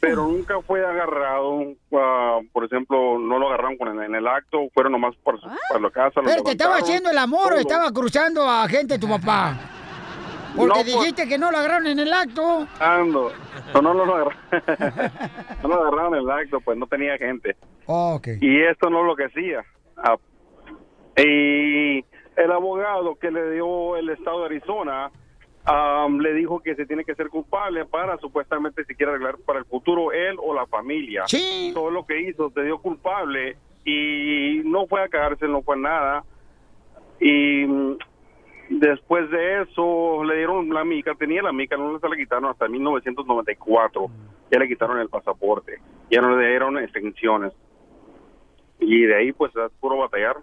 pero 0.00 0.24
nunca 0.28 0.60
fue 0.62 0.84
agarrado, 0.84 1.62
ah, 1.94 2.40
por 2.52 2.64
ejemplo, 2.64 3.18
no 3.18 3.38
lo 3.38 3.48
agarraron 3.48 3.76
con 3.76 3.88
el- 3.88 4.04
en 4.04 4.14
el 4.14 4.26
acto, 4.26 4.68
fueron 4.74 4.92
nomás 4.92 5.14
para, 5.16 5.38
su, 5.38 5.48
para 5.68 5.80
la 5.80 5.90
casa. 5.90 6.20
Pero 6.24 6.42
te 6.42 6.52
estaba 6.52 6.76
haciendo 6.76 7.10
el 7.10 7.18
amor 7.18 7.48
todo. 7.50 7.58
estaba 7.58 7.92
cruzando 7.92 8.48
a 8.48 8.68
gente 8.68 8.98
tu 8.98 9.08
papá. 9.08 9.56
Porque 10.56 10.68
No, 10.68 10.74
pues- 10.74 10.86
dijiste 10.86 11.28
que 11.28 11.38
no 11.38 11.50
lo 11.50 11.58
agarraron 11.58 11.86
en 11.88 11.98
el 11.98 12.12
acto. 12.12 12.66
Ando. 12.80 13.30
No, 13.74 13.82
no, 13.82 13.94
no, 13.94 14.04
lo 14.06 14.14
agarraron. 14.14 14.38
no 15.62 15.68
lo 15.68 15.74
agarraron 15.82 16.14
en 16.14 16.20
el 16.22 16.30
acto, 16.30 16.60
pues 16.60 16.76
no 16.78 16.86
tenía 16.86 17.16
gente. 17.18 17.56
Ok. 17.86 18.28
Y 18.40 18.62
esto 18.62 18.88
no 18.90 19.00
es 19.00 19.06
lo 19.06 19.14
que 19.16 19.24
hacía. 19.26 19.64
Ah, 19.96 20.16
y 21.16 21.98
el 22.36 22.52
abogado 22.52 23.16
que 23.16 23.30
le 23.30 23.50
dio 23.52 23.96
el 23.96 24.08
estado 24.10 24.40
de 24.40 24.46
Arizona 24.46 25.10
am, 25.68 26.18
le 26.18 26.34
dijo 26.34 26.60
que 26.60 26.74
se 26.74 26.86
tiene 26.86 27.04
que 27.04 27.14
ser 27.14 27.28
culpable 27.28 27.84
para 27.84 28.18
supuestamente 28.18 28.84
si 28.84 28.94
quiere 28.94 29.12
arreglar 29.12 29.38
para 29.38 29.58
el 29.58 29.64
futuro 29.64 30.12
él 30.12 30.36
o 30.42 30.54
la 30.54 30.66
familia. 30.66 31.24
Sí. 31.26 31.70
Todo 31.74 31.90
lo 31.90 32.06
que 32.06 32.20
hizo 32.20 32.50
se 32.50 32.62
dio 32.62 32.78
culpable 32.78 33.56
y 33.84 34.62
no 34.64 34.86
fue 34.86 35.02
a 35.02 35.08
cárcel, 35.08 35.52
no 35.52 35.62
fue 35.62 35.76
nada. 35.76 36.24
Y 37.20 37.64
mm, 37.66 37.96
después 38.70 39.30
de 39.30 39.62
eso 39.62 40.24
le 40.24 40.36
dieron 40.36 40.68
la 40.70 40.84
mica, 40.84 41.14
tenía 41.14 41.42
la 41.42 41.52
mica, 41.52 41.76
no 41.76 41.98
se 41.98 42.08
la 42.08 42.16
quitaron 42.16 42.50
hasta 42.50 42.68
1994. 42.68 44.10
Ya 44.50 44.58
le 44.58 44.68
quitaron 44.68 44.98
el 44.98 45.08
pasaporte, 45.08 45.78
ya 46.10 46.20
no 46.20 46.36
le 46.36 46.48
dieron 46.48 46.78
extensiones. 46.78 47.52
Y 48.80 49.02
de 49.02 49.16
ahí 49.16 49.32
pues 49.32 49.54
es 49.56 49.72
puro 49.80 49.98
batallar. 49.98 50.36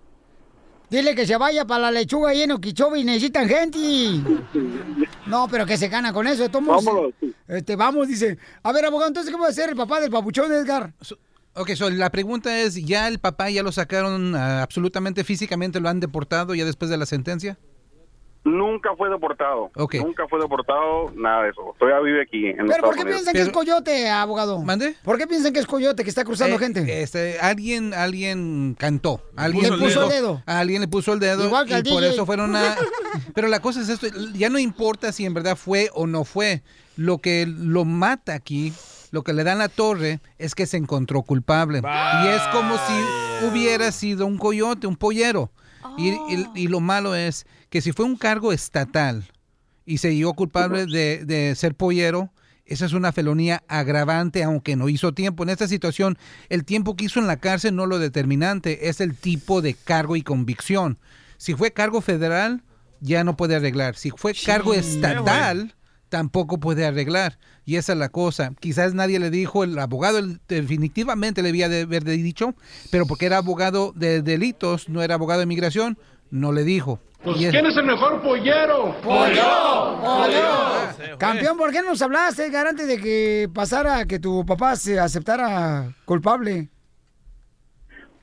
Dile 0.96 1.14
que 1.14 1.28
se 1.28 1.36
vaya 1.36 1.66
para 1.66 1.82
la 1.82 1.92
lechuga 1.92 2.30
ahí 2.30 2.44
en 2.44 2.54
Okeechobee 2.54 3.02
y 3.02 3.04
necesitan 3.04 3.50
gente. 3.50 3.78
No, 5.26 5.46
pero 5.50 5.66
que 5.66 5.78
se 5.78 5.90
gana 5.90 6.14
con 6.14 6.26
eso. 6.26 6.48
Tomos, 6.48 6.86
Vámonos. 6.86 7.14
Este, 7.50 7.76
vamos, 7.76 8.08
dice. 8.08 8.38
A 8.64 8.72
ver, 8.72 8.86
abogado, 8.86 9.10
entonces, 9.10 9.30
¿qué 9.30 9.38
va 9.38 9.48
a 9.48 9.50
hacer 9.50 9.72
el 9.72 9.76
papá 9.76 10.00
del 10.00 10.10
papuchón, 10.10 10.54
Edgar? 10.54 10.94
Ok, 11.54 11.72
so 11.72 11.90
la 11.90 12.10
pregunta 12.12 12.62
es, 12.62 12.76
¿ya 12.76 13.10
el 13.10 13.20
papá 13.20 13.50
ya 13.50 13.62
lo 13.62 13.74
sacaron 13.74 14.36
ah, 14.36 14.62
absolutamente 14.62 15.26
físicamente, 15.26 15.82
lo 15.82 15.90
han 15.90 16.00
deportado 16.00 16.56
ya 16.56 16.64
después 16.64 16.90
de 16.90 16.96
la 16.96 17.06
sentencia? 17.06 17.58
Nunca 18.46 18.96
fue 18.96 19.10
deportado. 19.10 19.72
Ok. 19.76 19.96
Nunca 19.96 20.28
fue 20.30 20.40
deportado, 20.40 21.12
nada 21.16 21.44
de 21.44 21.50
eso. 21.50 21.76
Todavía 21.80 22.00
vive 22.02 22.22
aquí 22.22 22.46
en 22.46 22.58
¿Pero 22.58 22.66
Estados 22.74 22.86
por 22.86 22.96
qué 22.96 23.02
Unidos. 23.02 23.18
piensan 23.22 23.34
que 23.34 23.42
es 23.42 23.50
coyote, 23.50 24.10
abogado? 24.10 24.62
¿Mande? 24.62 24.96
¿Por 25.04 25.18
qué 25.18 25.26
piensan 25.26 25.52
que 25.52 25.60
es 25.60 25.66
coyote 25.66 26.04
que 26.04 26.10
está 26.10 26.24
cruzando 26.24 26.56
Eh, 26.56 26.60
gente? 26.60 27.02
Este, 27.02 27.40
alguien, 27.40 27.96
alguien 27.96 28.76
cantó. 28.78 29.20
Alguien 29.36 29.72
Le 29.72 29.78
puso 29.80 30.04
el 30.04 30.10
dedo. 30.10 30.44
Alguien 30.46 30.82
le 30.82 30.88
puso 30.88 31.14
el 31.14 31.20
dedo. 31.20 31.44
Igual 31.46 31.66
que 31.66 31.72
y 31.72 31.76
al 31.76 31.84
por 31.84 32.02
DJ. 32.02 32.10
eso 32.14 32.26
fueron 32.28 32.56
a. 32.56 32.76
Pero 33.34 33.48
la 33.48 33.60
cosa 33.62 33.82
es 33.82 33.90
esto: 33.90 34.06
ya 34.36 34.50
no 34.50 34.60
importa 34.60 35.12
si 35.12 35.26
en 35.26 35.34
verdad 35.34 35.56
fue 35.56 35.90
o 35.96 36.06
no 36.06 36.24
fue. 36.24 36.62
Lo 36.98 37.18
que 37.18 37.48
lo 37.48 37.84
mata 37.84 38.36
aquí, 38.36 38.72
lo 39.10 39.24
que 39.24 39.34
le 39.34 39.44
dan 39.44 39.58
la 39.58 39.70
torre 39.70 40.20
es 40.38 40.54
que 40.54 40.68
se 40.68 40.78
encontró 40.78 41.24
culpable. 41.24 41.80
Y 41.80 42.28
es 42.28 42.42
como 42.54 42.76
si 42.78 43.46
hubiera 43.48 43.92
sido 43.92 44.28
un 44.28 44.38
coyote, 44.38 44.86
un 44.86 44.96
pollero. 44.98 45.50
Y, 45.98 46.10
y- 46.10 46.48
y 46.56 46.68
lo 46.68 46.80
malo 46.80 47.16
es 47.16 47.46
que 47.70 47.82
si 47.82 47.92
fue 47.92 48.06
un 48.06 48.16
cargo 48.18 48.52
estatal 48.52 49.24
y 49.86 49.98
se 50.00 50.16
llegó 50.16 50.34
culpable 50.34 50.86
de, 50.86 51.26
de 51.26 51.56
ser 51.56 51.76
pollero, 51.76 52.32
esa 52.66 52.86
es 52.86 52.94
una 52.94 53.12
felonía 53.12 53.64
agravante, 53.68 54.44
aunque 54.44 54.76
no 54.76 54.90
hizo 54.90 55.14
tiempo. 55.14 55.44
En 55.44 55.50
esta 55.50 55.68
situación, 55.68 56.18
el 56.50 56.66
tiempo 56.66 56.96
que 56.96 57.06
hizo 57.06 57.20
en 57.20 57.28
la 57.28 57.38
cárcel 57.38 57.76
no 57.76 57.84
es 57.84 57.90
lo 57.90 58.00
determinante, 58.00 58.90
es 58.90 59.02
el 59.02 59.16
tipo 59.16 59.62
de 59.62 59.76
cargo 59.76 60.16
y 60.16 60.24
convicción. 60.24 60.98
Si 61.38 61.54
fue 61.54 61.72
cargo 61.74 62.02
federal, 62.02 62.64
ya 63.02 63.24
no 63.24 63.38
puede 63.38 63.56
arreglar. 63.56 63.96
Si 63.96 64.10
fue 64.10 64.34
cargo 64.34 64.74
estatal, 64.80 65.76
tampoco 66.10 66.60
puede 66.60 66.86
arreglar. 66.86 67.38
Y 67.66 67.78
esa 67.78 67.94
es 67.94 68.00
la 68.00 68.10
cosa. 68.10 68.52
Quizás 68.60 68.94
nadie 68.94 69.20
le 69.20 69.30
dijo, 69.30 69.64
el 69.64 69.78
abogado 69.80 70.20
definitivamente 70.48 71.42
le 71.42 71.50
había 71.50 71.68
de 71.70 71.82
haber 71.82 72.04
dicho, 72.04 72.54
pero 72.92 73.06
porque 73.06 73.26
era 73.26 73.38
abogado 73.38 73.92
de 73.96 74.22
delitos, 74.22 74.88
no 74.90 75.02
era 75.02 75.16
abogado 75.16 75.40
de 75.40 75.46
migración, 75.46 75.98
no 76.32 76.52
le 76.52 76.64
dijo. 76.64 77.00
Y 77.26 77.46
es- 77.46 77.54
es 77.56 77.78
el 77.78 77.86
mejor 77.86 78.22
pollero? 78.22 78.96
Campeón, 81.18 81.58
¿por 81.58 81.72
qué 81.72 81.82
no 81.82 81.90
nos 81.90 82.02
hablaste, 82.02 82.46
Edgar, 82.46 82.68
antes 82.68 82.88
de 82.88 82.98
que 83.00 83.50
pasara 83.54 84.06
que 84.06 84.20
tu 84.20 84.46
papá 84.46 84.76
se 84.76 85.00
aceptara 85.00 85.94
culpable? 86.06 86.70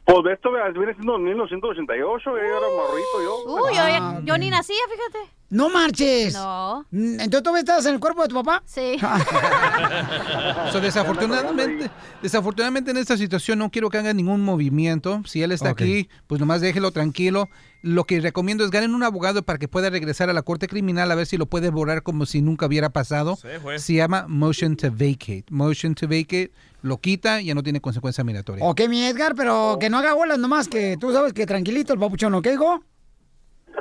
Pues 0.04 0.18
esto 0.34 0.50
viene 0.52 0.94
siendo 0.94 1.18
1988, 1.18 2.30
yo 2.30 2.36
era 2.36 2.66
morrito 2.76 3.22
yo. 3.22 3.54
Uy, 3.54 3.74
yo, 3.74 4.20
yo 4.24 4.38
ni 4.38 4.50
nacía, 4.50 4.76
fíjate. 4.90 5.32
¡No 5.52 5.68
marches! 5.68 6.32
No. 6.32 6.86
Mm, 6.90 7.20
¿Entonces 7.20 7.42
tú 7.42 7.56
estabas 7.56 7.84
en 7.84 7.92
el 7.92 8.00
cuerpo 8.00 8.22
de 8.22 8.28
tu 8.28 8.34
papá? 8.34 8.62
Sí. 8.64 8.96
So, 10.72 10.80
desafortunadamente, 10.80 11.90
desafortunadamente 12.22 12.90
en 12.92 12.96
esta 12.96 13.18
situación 13.18 13.58
no 13.58 13.70
quiero 13.70 13.90
que 13.90 13.98
haga 13.98 14.14
ningún 14.14 14.40
movimiento. 14.40 15.22
Si 15.26 15.42
él 15.42 15.52
está 15.52 15.70
aquí, 15.70 16.08
pues 16.26 16.40
nomás 16.40 16.62
déjelo 16.62 16.90
tranquilo. 16.92 17.50
Lo 17.82 18.04
que 18.04 18.20
recomiendo 18.20 18.64
es 18.64 18.70
ganen 18.70 18.94
un 18.94 19.02
abogado 19.02 19.42
para 19.42 19.58
que 19.58 19.68
pueda 19.68 19.90
regresar 19.90 20.30
a 20.30 20.32
la 20.32 20.42
corte 20.42 20.68
criminal 20.68 21.10
a 21.10 21.14
ver 21.14 21.26
si 21.26 21.36
lo 21.36 21.46
puede 21.46 21.68
borrar 21.68 22.02
como 22.02 22.24
si 22.24 22.40
nunca 22.40 22.66
hubiera 22.66 22.90
pasado. 22.90 23.36
Sí, 23.36 23.48
fue. 23.60 23.78
Se 23.78 23.94
llama 23.94 24.26
motion 24.28 24.76
to 24.76 24.90
vacate. 24.90 25.44
Motion 25.50 25.94
to 25.94 26.08
vacate 26.08 26.52
lo 26.80 26.98
quita 26.98 27.42
y 27.42 27.46
ya 27.46 27.54
no 27.54 27.62
tiene 27.62 27.80
consecuencia 27.80 28.24
migratoria. 28.24 28.64
Ok, 28.64 28.82
mi 28.88 29.04
Edgar, 29.04 29.34
pero 29.34 29.76
que 29.80 29.90
no 29.90 29.98
haga 29.98 30.14
bolas 30.14 30.38
nomás, 30.38 30.68
que 30.68 30.96
tú 30.98 31.12
sabes 31.12 31.32
que 31.32 31.44
tranquilito 31.44 31.92
el 31.92 31.98
papuchón, 31.98 32.34
¿ok, 32.34 32.46
hijo? 32.54 32.82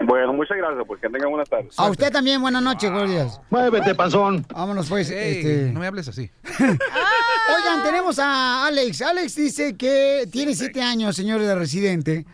Bueno, 0.05 0.33
muchas 0.33 0.57
gracias, 0.57 0.83
pues 0.87 0.99
que 1.01 1.09
tengan 1.09 1.29
buenas 1.29 1.49
tardes. 1.49 1.77
A 1.77 1.89
usted 1.89 2.11
también, 2.11 2.41
buenas 2.41 2.63
noches, 2.63 2.89
gordias. 2.91 3.39
Muévete, 3.49 3.93
panzón. 3.93 4.45
Vámonos, 4.53 4.89
pues. 4.89 5.09
Este... 5.09 5.71
No 5.71 5.79
me 5.79 5.87
hables 5.87 6.07
así. 6.07 6.31
Oigan, 6.59 7.83
tenemos 7.83 8.17
a 8.19 8.65
Alex. 8.65 9.01
Alex 9.01 9.35
dice 9.35 9.75
que 9.75 10.27
tiene 10.31 10.55
siete 10.55 10.81
años, 10.81 11.15
señor 11.15 11.41
de 11.41 11.53
residente, 11.55 12.25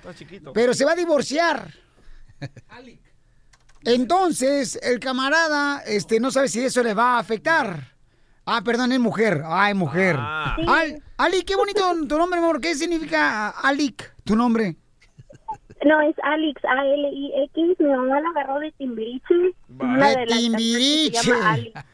pero 0.54 0.74
se 0.74 0.86
va 0.86 0.92
a 0.92 0.96
divorciar. 0.96 1.74
Entonces, 3.84 4.80
el 4.82 5.00
camarada 5.00 5.82
este, 5.86 6.20
no 6.20 6.32
sabe 6.32 6.48
si 6.50 6.64
eso 6.64 6.84
le 6.84 6.94
va 6.94 7.16
a 7.16 7.20
afectar. 7.20 7.96
Ah, 8.46 8.62
perdón, 8.64 8.92
es 8.92 9.00
mujer. 9.00 9.42
Ah, 9.46 9.70
es 9.70 9.76
mujer. 9.76 10.16
Al- 10.18 11.04
Ali, 11.18 11.44
qué 11.44 11.56
bonito 11.56 11.82
tu 12.08 12.18
nombre, 12.18 12.40
amor. 12.40 12.62
¿Qué 12.62 12.76
significa 12.76 13.50
Alik, 13.50 14.14
tu 14.24 14.36
nombre? 14.36 14.78
No, 15.86 16.02
es 16.02 16.16
Alex, 16.24 16.64
A-L-I-X. 16.66 17.80
Mi 17.80 17.88
mamá 17.88 18.20
la 18.20 18.30
agarró 18.30 18.60
de 18.60 18.72
Timbiriche. 18.74 19.54
Una 19.80 20.10
De 20.10 20.26
Timbiriche. 20.26 21.20
Se 21.20 21.32
llama 21.32 21.54
Alex. 21.54 21.86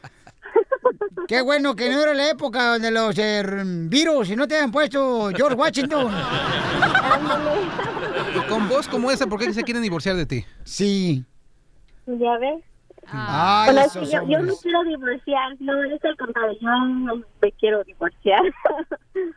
Qué 1.28 1.42
bueno 1.42 1.76
que 1.76 1.90
no 1.90 2.02
era 2.02 2.14
la 2.14 2.30
época 2.30 2.78
de 2.80 2.92
los 2.92 3.18
eh, 3.18 3.44
virus 3.66 4.30
y 4.30 4.36
no 4.36 4.48
te 4.48 4.56
habían 4.56 4.72
puesto 4.72 5.30
George 5.36 5.56
Washington. 5.56 6.14
Y 8.36 8.40
con 8.50 8.70
voz 8.70 8.88
como 8.88 9.10
esa, 9.12 9.28
¿por 9.28 9.40
qué 9.40 9.52
se 9.54 9.64
quieren 9.64 9.84
divorciar 9.84 10.16
de 10.16 10.26
ti? 10.26 10.46
Sí. 10.64 11.26
¿Ya 12.06 12.38
ves? 12.38 12.64
Ay, 13.08 13.66
Bueno, 13.66 13.82
es 13.82 13.88
esos 13.96 14.10
que 14.10 14.16
yo, 14.16 14.28
yo 14.28 14.40
no 14.42 14.54
quiero 14.56 14.84
divorciar. 14.84 15.56
No, 15.60 15.84
es 15.84 16.04
el 16.04 16.18
contrario. 16.18 16.58
Yo 16.62 16.70
no 16.70 17.16
me 17.42 17.52
quiero 17.54 17.84
divorciar. 17.84 18.42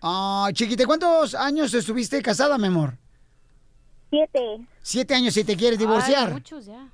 Ah, 0.03 0.49
chiquita, 0.53 0.87
¿cuántos 0.87 1.35
años 1.35 1.73
estuviste 1.75 2.21
casada, 2.23 2.59
mi 2.59 2.67
amor? 2.69 2.95
Siete. 4.11 4.61
Siete 4.83 5.15
años 5.15 5.37
y 5.37 5.45
te 5.45 5.57
quieres 5.57 5.79
divorciar. 5.79 6.29
Ay, 6.29 6.35
muchos 6.35 6.67
ya. 6.67 6.87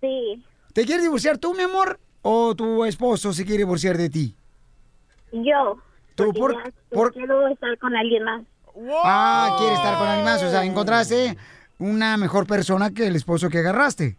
Sí. 0.00 0.42
¿Te 0.72 0.84
quieres 0.84 1.02
divorciar 1.04 1.38
tú, 1.38 1.54
mi 1.54 1.62
amor? 1.62 1.98
¿O 2.22 2.54
tu 2.54 2.84
esposo 2.84 3.32
se 3.32 3.44
quiere 3.44 3.58
divorciar 3.58 3.96
de 3.96 4.08
ti? 4.08 4.34
Yo. 5.32 5.78
¿Tú 6.14 6.24
porque 6.26 6.40
por- 6.40 6.64
ya 6.64 6.70
por- 6.90 7.12
quiero 7.12 7.48
estar 7.48 7.76
con 7.78 7.94
alguien 7.96 8.22
más. 8.24 8.42
Ah, 9.04 9.56
quiere 9.58 9.74
estar 9.74 9.98
con 9.98 10.06
alguien 10.06 10.24
más. 10.24 10.42
O 10.42 10.50
sea, 10.50 10.64
encontraste 10.64 11.36
una 11.78 12.16
mejor 12.16 12.46
persona 12.46 12.90
que 12.90 13.06
el 13.06 13.16
esposo 13.16 13.48
que 13.50 13.58
agarraste. 13.58 14.16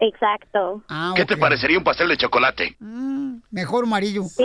Exacto. 0.00 0.82
Ah, 0.88 1.12
¿Qué 1.16 1.24
te 1.24 1.36
parecería 1.36 1.76
un 1.78 1.82
pastel 1.84 2.08
de 2.08 2.16
chocolate? 2.16 2.76
Mm, 2.78 3.38
mejor 3.50 3.84
amarillo. 3.84 4.24
Sí. 4.24 4.44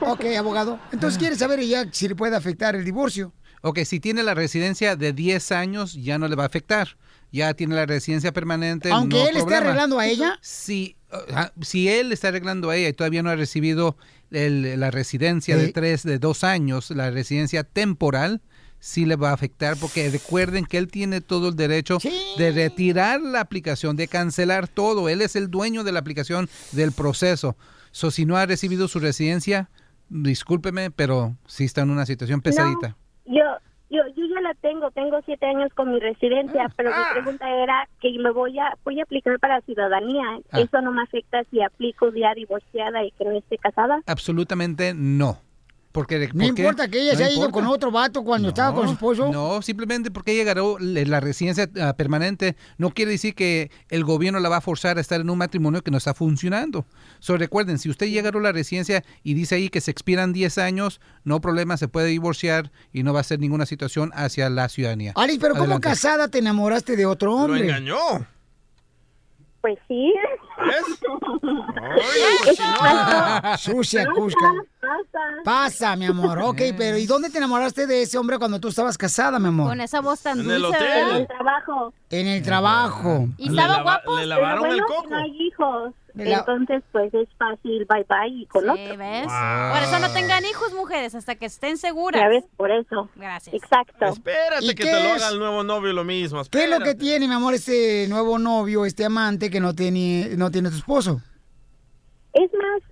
ok, 0.00 0.24
abogado. 0.38 0.78
Entonces, 0.92 1.18
¿quieres 1.18 1.38
saber 1.38 1.60
ya 1.64 1.84
si 1.90 2.06
le 2.08 2.14
puede 2.14 2.36
afectar 2.36 2.76
el 2.76 2.84
divorcio? 2.84 3.32
Ok, 3.66 3.80
si 3.84 3.98
tiene 3.98 4.22
la 4.22 4.34
residencia 4.34 4.94
de 4.94 5.12
10 5.12 5.50
años, 5.50 5.94
ya 5.94 6.18
no 6.18 6.28
le 6.28 6.36
va 6.36 6.44
a 6.44 6.46
afectar. 6.46 6.96
Ya 7.32 7.52
tiene 7.54 7.74
la 7.74 7.84
residencia 7.84 8.32
permanente. 8.32 8.90
Aunque 8.92 9.16
no 9.16 9.22
él 9.22 9.28
esté 9.30 9.40
problema. 9.40 9.66
arreglando 9.66 9.98
a 9.98 10.06
ella. 10.06 10.38
Si, 10.40 10.94
ah, 11.32 11.50
si 11.60 11.88
él 11.88 12.12
está 12.12 12.28
arreglando 12.28 12.70
a 12.70 12.76
ella 12.76 12.88
y 12.88 12.92
todavía 12.92 13.24
no 13.24 13.30
ha 13.30 13.34
recibido 13.34 13.96
el- 14.30 14.78
la 14.78 14.92
residencia 14.92 15.56
de 15.56 15.66
Sí. 15.66 15.72
tres, 15.72 16.04
de 16.04 16.20
dos 16.20 16.44
años, 16.44 16.90
la 16.92 17.10
residencia 17.10 17.64
temporal, 17.64 18.40
sí 18.78 19.04
le 19.04 19.16
va 19.16 19.30
a 19.30 19.32
afectar 19.34 19.76
porque 19.76 20.08
recuerden 20.10 20.64
que 20.64 20.78
él 20.78 20.86
tiene 20.86 21.20
todo 21.20 21.48
el 21.48 21.56
derecho 21.56 21.98
de 22.38 22.52
retirar 22.52 23.20
la 23.20 23.40
aplicación, 23.40 23.96
de 23.96 24.06
cancelar 24.06 24.68
todo. 24.68 25.08
Él 25.08 25.22
es 25.22 25.34
el 25.34 25.50
dueño 25.50 25.82
de 25.82 25.90
la 25.90 25.98
aplicación 25.98 26.48
del 26.70 26.92
proceso. 26.92 27.56
So, 27.90 28.12
si 28.12 28.26
no 28.26 28.36
ha 28.36 28.46
recibido 28.46 28.86
su 28.86 29.00
residencia, 29.00 29.68
discúlpeme, 30.08 30.90
pero 30.92 31.36
sí 31.48 31.64
está 31.64 31.80
en 31.82 31.90
una 31.90 32.06
situación 32.06 32.40
pesadita. 32.40 32.96
Yo, 33.26 33.42
yo, 33.90 34.02
yo 34.16 34.24
ya 34.26 34.40
la 34.40 34.54
tengo, 34.54 34.90
tengo 34.90 35.20
siete 35.24 35.46
años 35.46 35.72
con 35.74 35.92
mi 35.92 36.00
residencia, 36.00 36.68
pero 36.76 36.90
mi 36.90 37.02
pregunta 37.12 37.48
era 37.48 37.88
que 38.00 38.10
me 38.18 38.30
voy 38.30 38.58
a, 38.58 38.74
voy 38.84 39.00
a 39.00 39.04
aplicar 39.04 39.38
para 39.38 39.60
ciudadanía. 39.62 40.24
Ah. 40.50 40.60
¿Eso 40.60 40.80
no 40.80 40.92
me 40.92 41.02
afecta 41.02 41.44
si 41.50 41.62
aplico 41.62 42.12
ya 42.12 42.34
divorciada 42.34 43.04
y 43.04 43.10
que 43.12 43.24
no 43.24 43.32
esté 43.32 43.58
casada? 43.58 44.00
Absolutamente 44.06 44.92
no. 44.94 45.38
Porque, 45.96 46.28
No 46.34 46.44
importa 46.44 46.88
que 46.88 47.00
ella 47.00 47.12
No 47.12 47.16
se 47.16 47.24
haya 47.24 47.38
ido 47.38 47.50
con 47.50 47.66
otro 47.66 47.90
vato 47.90 48.22
cuando 48.22 48.48
estaba 48.48 48.74
con 48.74 48.86
su 48.86 48.92
esposo. 48.92 49.32
No, 49.32 49.62
simplemente 49.62 50.10
porque 50.10 50.32
ella 50.32 50.44
ganó 50.44 50.76
la 50.78 51.20
residencia 51.20 51.70
ah, 51.80 51.94
permanente, 51.94 52.54
no 52.76 52.90
quiere 52.90 53.12
decir 53.12 53.34
que 53.34 53.70
el 53.88 54.04
gobierno 54.04 54.38
la 54.38 54.50
va 54.50 54.58
a 54.58 54.60
forzar 54.60 54.98
a 54.98 55.00
estar 55.00 55.22
en 55.22 55.30
un 55.30 55.38
matrimonio 55.38 55.80
que 55.80 55.90
no 55.90 55.96
está 55.96 56.12
funcionando. 56.12 56.84
So, 57.18 57.38
recuerden, 57.38 57.78
si 57.78 57.88
usted 57.88 58.08
ya 58.08 58.20
ganó 58.20 58.40
la 58.40 58.52
residencia 58.52 59.04
y 59.22 59.32
dice 59.32 59.54
ahí 59.54 59.70
que 59.70 59.80
se 59.80 59.90
expiran 59.90 60.34
10 60.34 60.58
años, 60.58 61.00
no 61.24 61.40
problema, 61.40 61.78
se 61.78 61.88
puede 61.88 62.08
divorciar 62.08 62.70
y 62.92 63.02
no 63.02 63.14
va 63.14 63.20
a 63.20 63.24
ser 63.24 63.40
ninguna 63.40 63.64
situación 63.64 64.10
hacia 64.12 64.50
la 64.50 64.68
ciudadanía. 64.68 65.14
Alice, 65.16 65.38
pero 65.40 65.54
¿cómo 65.54 65.64
Adelante. 65.64 65.88
casada 65.88 66.28
te 66.28 66.40
enamoraste 66.40 66.94
de 66.94 67.06
otro 67.06 67.34
hombre? 67.34 67.62
engañó. 67.62 68.26
Pues 69.62 69.78
sí. 69.88 70.12
Sucia, 73.58 74.06
Cusca. 74.14 74.52
Pasa, 75.44 75.96
mi 75.96 76.06
amor. 76.06 76.38
Ok, 76.40 76.60
pero 76.76 76.96
¿y 76.98 77.06
dónde 77.06 77.30
te 77.30 77.38
enamoraste 77.38 77.86
de 77.86 78.02
ese 78.02 78.18
hombre 78.18 78.38
cuando 78.38 78.58
tú 78.60 78.68
estabas 78.68 78.96
casada, 78.98 79.38
mi 79.38 79.48
amor? 79.48 79.68
Con 79.68 79.80
esa 79.80 80.00
voz 80.00 80.20
tan 80.20 80.40
En 80.40 80.44
dulce, 80.46 80.56
el 80.56 80.64
hotel. 80.64 80.80
¿verdad? 80.88 81.10
En 81.10 81.16
el 81.16 81.26
trabajo. 81.26 81.92
En 82.10 82.26
el 82.26 82.42
trabajo. 82.42 83.28
¿Y 83.38 83.48
estaba 83.50 83.68
lava- 83.78 83.82
guapo? 83.82 84.18
le 84.18 84.26
lavaron 84.26 84.62
Pero 84.62 84.74
el 84.74 84.80
bueno, 84.80 84.94
coco. 84.96 85.10
No 85.10 85.16
hay 85.18 85.36
hijos. 85.46 85.94
La- 86.14 86.38
Entonces, 86.38 86.82
pues 86.92 87.12
es 87.12 87.28
fácil, 87.36 87.84
bye 87.90 88.06
bye 88.08 88.28
y 88.42 88.46
con 88.46 88.66
otro. 88.70 88.96
¿ves? 88.96 89.26
Wow. 89.26 89.72
Por 89.74 89.82
eso 89.82 89.98
no 89.98 90.10
tengan 90.14 90.42
hijos, 90.46 90.72
mujeres, 90.72 91.14
hasta 91.14 91.34
que 91.34 91.44
estén 91.44 91.76
seguras. 91.76 92.22
Ya 92.22 92.28
ves, 92.28 92.44
por 92.56 92.70
eso. 92.70 93.10
Gracias. 93.16 93.54
Exacto. 93.54 94.06
Espérate 94.06 94.64
¿Y 94.64 94.68
que 94.68 94.74
qué 94.76 94.84
te 94.84 94.92
lo 94.92 94.98
es? 95.14 95.22
haga 95.22 95.28
el 95.32 95.38
nuevo 95.38 95.62
novio 95.62 95.92
lo 95.92 96.04
mismo. 96.04 96.40
¿Qué 96.50 96.64
es 96.64 96.70
lo 96.70 96.76
espérate. 96.76 96.84
que 96.98 97.04
tiene, 97.04 97.28
mi 97.28 97.34
amor, 97.34 97.52
este 97.52 98.06
nuevo 98.08 98.38
novio, 98.38 98.86
este 98.86 99.04
amante 99.04 99.50
que 99.50 99.60
no 99.60 99.74
tiene, 99.74 100.30
no 100.38 100.50
tiene 100.50 100.70
tu 100.70 100.76
esposo? 100.76 101.20
Es 102.38 102.50
más 102.52 102.82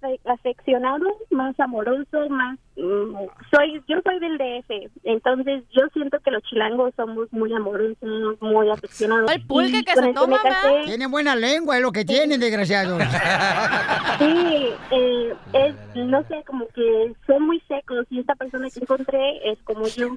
afe- 0.00 0.20
afeccionado, 0.26 1.04
más 1.30 1.58
amoroso, 1.58 2.28
más... 2.30 2.56
mm, 2.76 3.16
soy 3.50 3.82
Yo 3.88 3.96
soy 4.04 4.20
del 4.20 4.38
DF, 4.38 4.70
entonces 5.02 5.64
yo 5.72 5.82
siento 5.92 6.20
que 6.20 6.30
los 6.30 6.40
chilangos 6.44 6.94
somos 6.94 7.26
muy 7.32 7.52
amorosos, 7.52 7.96
muy 8.40 8.70
afeccionados. 8.70 9.28
El 9.32 9.44
pulque 9.44 9.82
que 9.82 9.92
se 9.92 10.12
toma, 10.12 10.38
casé- 10.40 10.84
Tiene 10.84 11.06
buena 11.08 11.34
lengua, 11.34 11.76
es 11.76 11.82
lo 11.82 11.90
que 11.90 12.04
tienen, 12.04 12.38
desgraciados. 12.38 13.02
Sí, 14.18 14.68
eh, 14.92 15.34
es, 15.52 15.74
no 15.96 16.22
sé, 16.28 16.42
como 16.46 16.66
que 16.68 17.12
son 17.26 17.42
muy 17.42 17.60
secos 17.68 18.06
y 18.08 18.20
esta 18.20 18.34
persona 18.36 18.70
que 18.70 18.80
encontré 18.80 19.50
es 19.50 19.58
como 19.64 19.86
yo. 19.88 20.16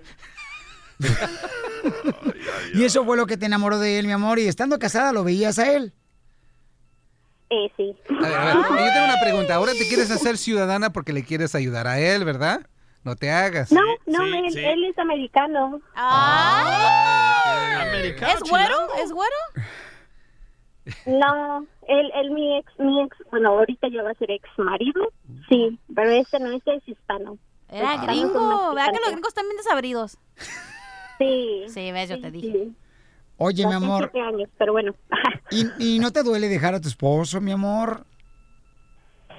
Y 2.73 2.83
eso 2.83 3.03
fue 3.05 3.17
lo 3.17 3.25
que 3.25 3.37
te 3.37 3.45
enamoró 3.45 3.79
de 3.79 3.99
él, 3.99 4.05
mi 4.05 4.11
amor. 4.13 4.37
Y 4.39 4.47
estando 4.47 4.77
casada, 4.79 5.11
¿lo 5.13 5.23
veías 5.23 5.57
a 5.59 5.71
él? 5.73 5.93
Eh, 7.49 7.71
sí. 7.77 7.95
A 8.09 8.21
ver, 8.21 8.35
a 8.35 8.45
ver, 8.45 8.55
yo 8.55 8.93
tengo 8.93 9.05
una 9.05 9.19
pregunta. 9.21 9.55
Ahora 9.55 9.71
te 9.73 9.87
quieres 9.87 10.11
hacer 10.11 10.37
ciudadana 10.37 10.91
porque 10.91 11.13
le 11.13 11.23
quieres 11.23 11.55
ayudar 11.55 11.87
a 11.87 11.99
él, 11.99 12.23
¿verdad? 12.25 12.61
No 13.03 13.15
te 13.15 13.31
hagas. 13.31 13.71
No, 13.71 13.81
no, 14.05 14.23
él, 14.23 14.57
él 14.57 14.83
es 14.85 14.97
americano. 14.99 15.81
¿Es 18.27 18.49
güero? 18.49 18.77
¿Es 19.03 19.11
güero? 19.11 19.35
No, 21.05 21.65
él, 21.87 22.11
él 22.15 22.31
mi 22.31 22.57
ex, 22.57 22.71
mi 22.79 23.01
ex, 23.03 23.15
bueno, 23.31 23.49
ahorita 23.49 23.87
ya 23.89 24.03
va 24.03 24.11
a 24.11 24.15
ser 24.15 24.31
ex 24.31 24.47
marido, 24.57 25.11
sí, 25.47 25.79
pero 25.93 26.09
este 26.09 26.39
no, 26.39 26.51
este 26.51 26.75
es 26.75 26.87
hispano. 26.87 27.37
Era 27.69 27.93
Hispanos 27.93 28.05
son 28.05 28.31
gringo. 28.31 28.73
¿Verdad 28.73 28.93
que 28.93 28.99
los 28.99 29.11
gringos 29.11 29.27
están 29.29 29.45
bien 29.45 29.57
desabridos? 29.57 30.17
Sí. 31.19 31.65
Sí, 31.67 31.91
ves, 31.91 32.09
yo 32.09 32.19
te 32.19 32.31
dije. 32.31 32.69
Oye, 33.39 33.65
mi 33.65 33.73
amor. 33.73 34.09
siete 34.11 34.27
años, 34.27 34.49
pero 34.57 34.73
bueno. 34.73 34.93
¿Y, 35.51 35.95
y 35.95 35.99
no 35.99 36.11
te 36.11 36.23
duele 36.23 36.47
dejar 36.47 36.75
a 36.75 36.79
tu 36.81 36.87
esposo, 36.87 37.41
mi 37.41 37.51
amor? 37.51 38.05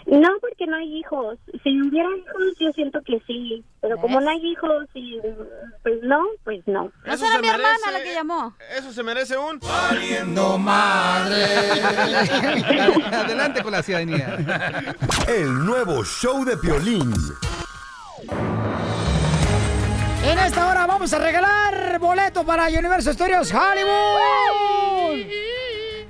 No, 0.07 0.29
porque 0.41 0.67
no 0.67 0.77
hay 0.77 0.99
hijos. 0.99 1.39
Si 1.63 1.81
hubiera 1.81 2.09
hijos, 2.17 2.43
yo 2.59 2.73
siento 2.73 3.01
que 3.03 3.21
sí. 3.27 3.63
Pero 3.81 3.97
como 3.99 4.21
no 4.21 4.29
hay 4.29 4.45
hijos, 4.45 4.87
y 4.95 5.19
pues 5.83 6.03
no, 6.03 6.25
pues 6.43 6.67
no. 6.67 6.91
¿No 7.05 7.17
será 7.17 7.41
mi 7.41 7.49
hermana 7.49 7.93
la 7.93 8.03
que 8.03 8.15
llamó? 8.15 8.55
Eso 8.77 8.93
se 8.93 9.03
merece 9.03 9.37
un... 9.37 9.61
¡No 10.35 10.59
madre! 10.59 11.45
Adelante 13.13 13.63
con 13.63 13.73
la 13.73 13.83
ciudadanía. 13.83 14.37
El 15.29 15.65
nuevo 15.65 16.03
show 16.05 16.45
de 16.45 16.57
Piolín. 16.57 17.13
En 20.31 20.39
esta 20.39 20.69
hora 20.71 20.87
vamos 20.87 21.13
a 21.13 21.19
regalar 21.19 21.99
boleto 21.99 22.45
para 22.45 22.69
Universal 22.69 23.15
Studios 23.15 23.53
Hollywood. 23.53 25.27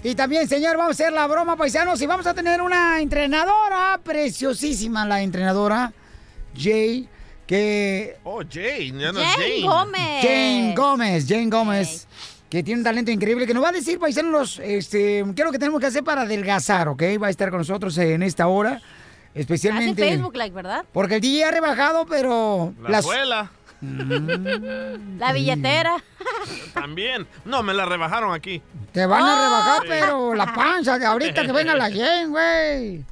Y 0.02 0.14
también, 0.14 0.48
señor, 0.48 0.76
vamos 0.76 0.90
a 0.90 1.04
hacer 1.04 1.12
la 1.12 1.26
broma, 1.26 1.56
paisanos, 1.56 2.00
y 2.00 2.06
vamos 2.06 2.26
a 2.26 2.34
tener 2.34 2.60
una 2.62 3.00
entrenadora, 3.00 3.98
preciosísima 4.02 5.04
la 5.06 5.20
entrenadora, 5.22 5.92
Jay, 6.56 7.08
que... 7.46 8.16
Oh, 8.24 8.40
Jane, 8.48 8.92
ya 8.98 9.12
no 9.12 9.20
es 9.20 9.26
Jane 9.26 9.60
Jane. 9.60 9.66
Gómez. 9.66 10.22
Jane 10.22 10.74
Gómez, 10.74 11.26
Jane 11.28 11.50
Gómez, 11.50 12.06
que 12.48 12.62
tiene 12.62 12.80
un 12.80 12.84
talento 12.84 13.10
increíble, 13.10 13.46
que 13.46 13.52
nos 13.54 13.62
va 13.62 13.68
a 13.68 13.72
decir, 13.72 13.98
paisanos, 13.98 14.32
los, 14.32 14.58
este, 14.60 15.22
qué 15.34 15.42
es 15.42 15.44
lo 15.44 15.52
que 15.52 15.58
tenemos 15.58 15.80
que 15.80 15.86
hacer 15.86 16.02
para 16.04 16.22
adelgazar, 16.22 16.88
¿ok? 16.88 17.02
Va 17.22 17.26
a 17.26 17.30
estar 17.30 17.50
con 17.50 17.58
nosotros 17.58 17.96
en 17.98 18.22
esta 18.22 18.46
hora, 18.48 18.72
Hace 18.76 19.40
especialmente... 19.40 20.02
Facebook 20.02 20.34
Like, 20.36 20.54
¿verdad? 20.54 20.84
Porque 20.92 21.16
el 21.16 21.20
día 21.20 21.48
ha 21.48 21.50
rebajado, 21.50 22.06
pero... 22.06 22.72
La 22.82 22.88
las- 22.90 23.06
La 23.82 25.32
billetera. 25.32 25.96
También. 26.74 27.26
No, 27.44 27.62
me 27.62 27.74
la 27.74 27.84
rebajaron 27.86 28.34
aquí. 28.34 28.62
Te 28.92 29.06
van 29.06 29.22
a 29.22 29.34
rebajar, 29.44 29.82
Sí. 29.82 29.86
pero 29.88 30.34
la 30.34 30.52
panza 30.52 30.98
de 30.98 31.06
ahorita 31.06 31.46
que 31.46 31.52
venga 31.52 31.74
la 31.74 31.88
yen, 31.90 32.30
güey. 32.30 33.04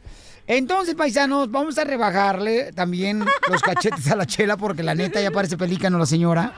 Entonces, 0.46 0.94
paisanos, 0.94 1.50
vamos 1.50 1.76
a 1.76 1.84
rebajarle 1.84 2.72
también 2.72 3.24
los 3.50 3.60
cachetes 3.60 4.10
a 4.10 4.16
la 4.16 4.24
chela 4.24 4.56
porque 4.56 4.82
la 4.82 4.94
neta 4.94 5.20
ya 5.20 5.30
parece 5.30 5.58
pelícano 5.58 5.98
la 5.98 6.06
señora. 6.06 6.52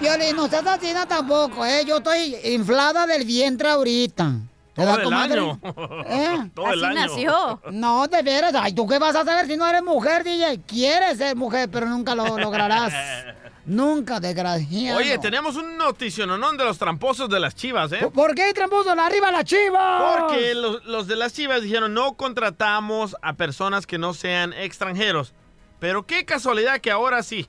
Piolín, 0.00 0.34
no 0.34 0.46
estás 0.46 0.66
haciendo 0.66 1.06
tampoco, 1.06 1.64
¿eh? 1.64 1.84
Yo 1.86 1.98
estoy 1.98 2.36
inflada 2.44 3.06
del 3.06 3.24
vientre 3.24 3.68
ahorita. 3.68 4.32
¿Te 4.74 4.82
Todo 4.82 4.86
da, 4.86 4.94
el 4.94 5.02
comadre? 5.02 5.40
año. 5.40 5.60
¿Eh? 6.06 6.50
Todo 6.54 6.72
el 6.72 6.84
año. 6.84 7.60
No, 7.72 8.06
de 8.06 8.22
veras. 8.22 8.54
Ay, 8.54 8.72
¿tú 8.72 8.86
qué 8.86 8.98
vas 8.98 9.14
a 9.16 9.24
saber 9.24 9.46
si 9.46 9.56
no 9.56 9.66
eres 9.68 9.82
mujer, 9.82 10.22
DJ? 10.24 10.60
Quieres 10.66 11.18
ser 11.18 11.36
mujer, 11.36 11.68
pero 11.70 11.86
nunca 11.86 12.14
lo 12.14 12.38
lograrás. 12.38 12.92
nunca, 13.66 14.20
desgraciado. 14.20 14.98
Oye, 14.98 15.18
tenemos 15.18 15.56
un 15.56 15.76
noticiononón 15.76 16.56
de 16.56 16.64
los 16.64 16.78
tramposos 16.78 17.28
de 17.28 17.40
las 17.40 17.54
chivas, 17.54 17.92
¿eh? 17.92 18.08
¿Por 18.14 18.34
qué 18.34 18.52
tramposo? 18.54 18.90
¡Arriba 18.92 19.30
la 19.30 19.44
chiva! 19.44 20.18
Porque 20.20 20.54
los, 20.54 20.84
los 20.84 21.06
de 21.06 21.16
las 21.16 21.32
chivas 21.32 21.62
dijeron 21.62 21.92
no 21.92 22.14
contratamos 22.14 23.16
a 23.22 23.34
personas 23.34 23.86
que 23.86 23.98
no 23.98 24.14
sean 24.14 24.52
extranjeros. 24.52 25.34
Pero 25.78 26.04
qué 26.06 26.24
casualidad 26.24 26.80
que 26.80 26.90
ahora 26.90 27.22
sí. 27.22 27.48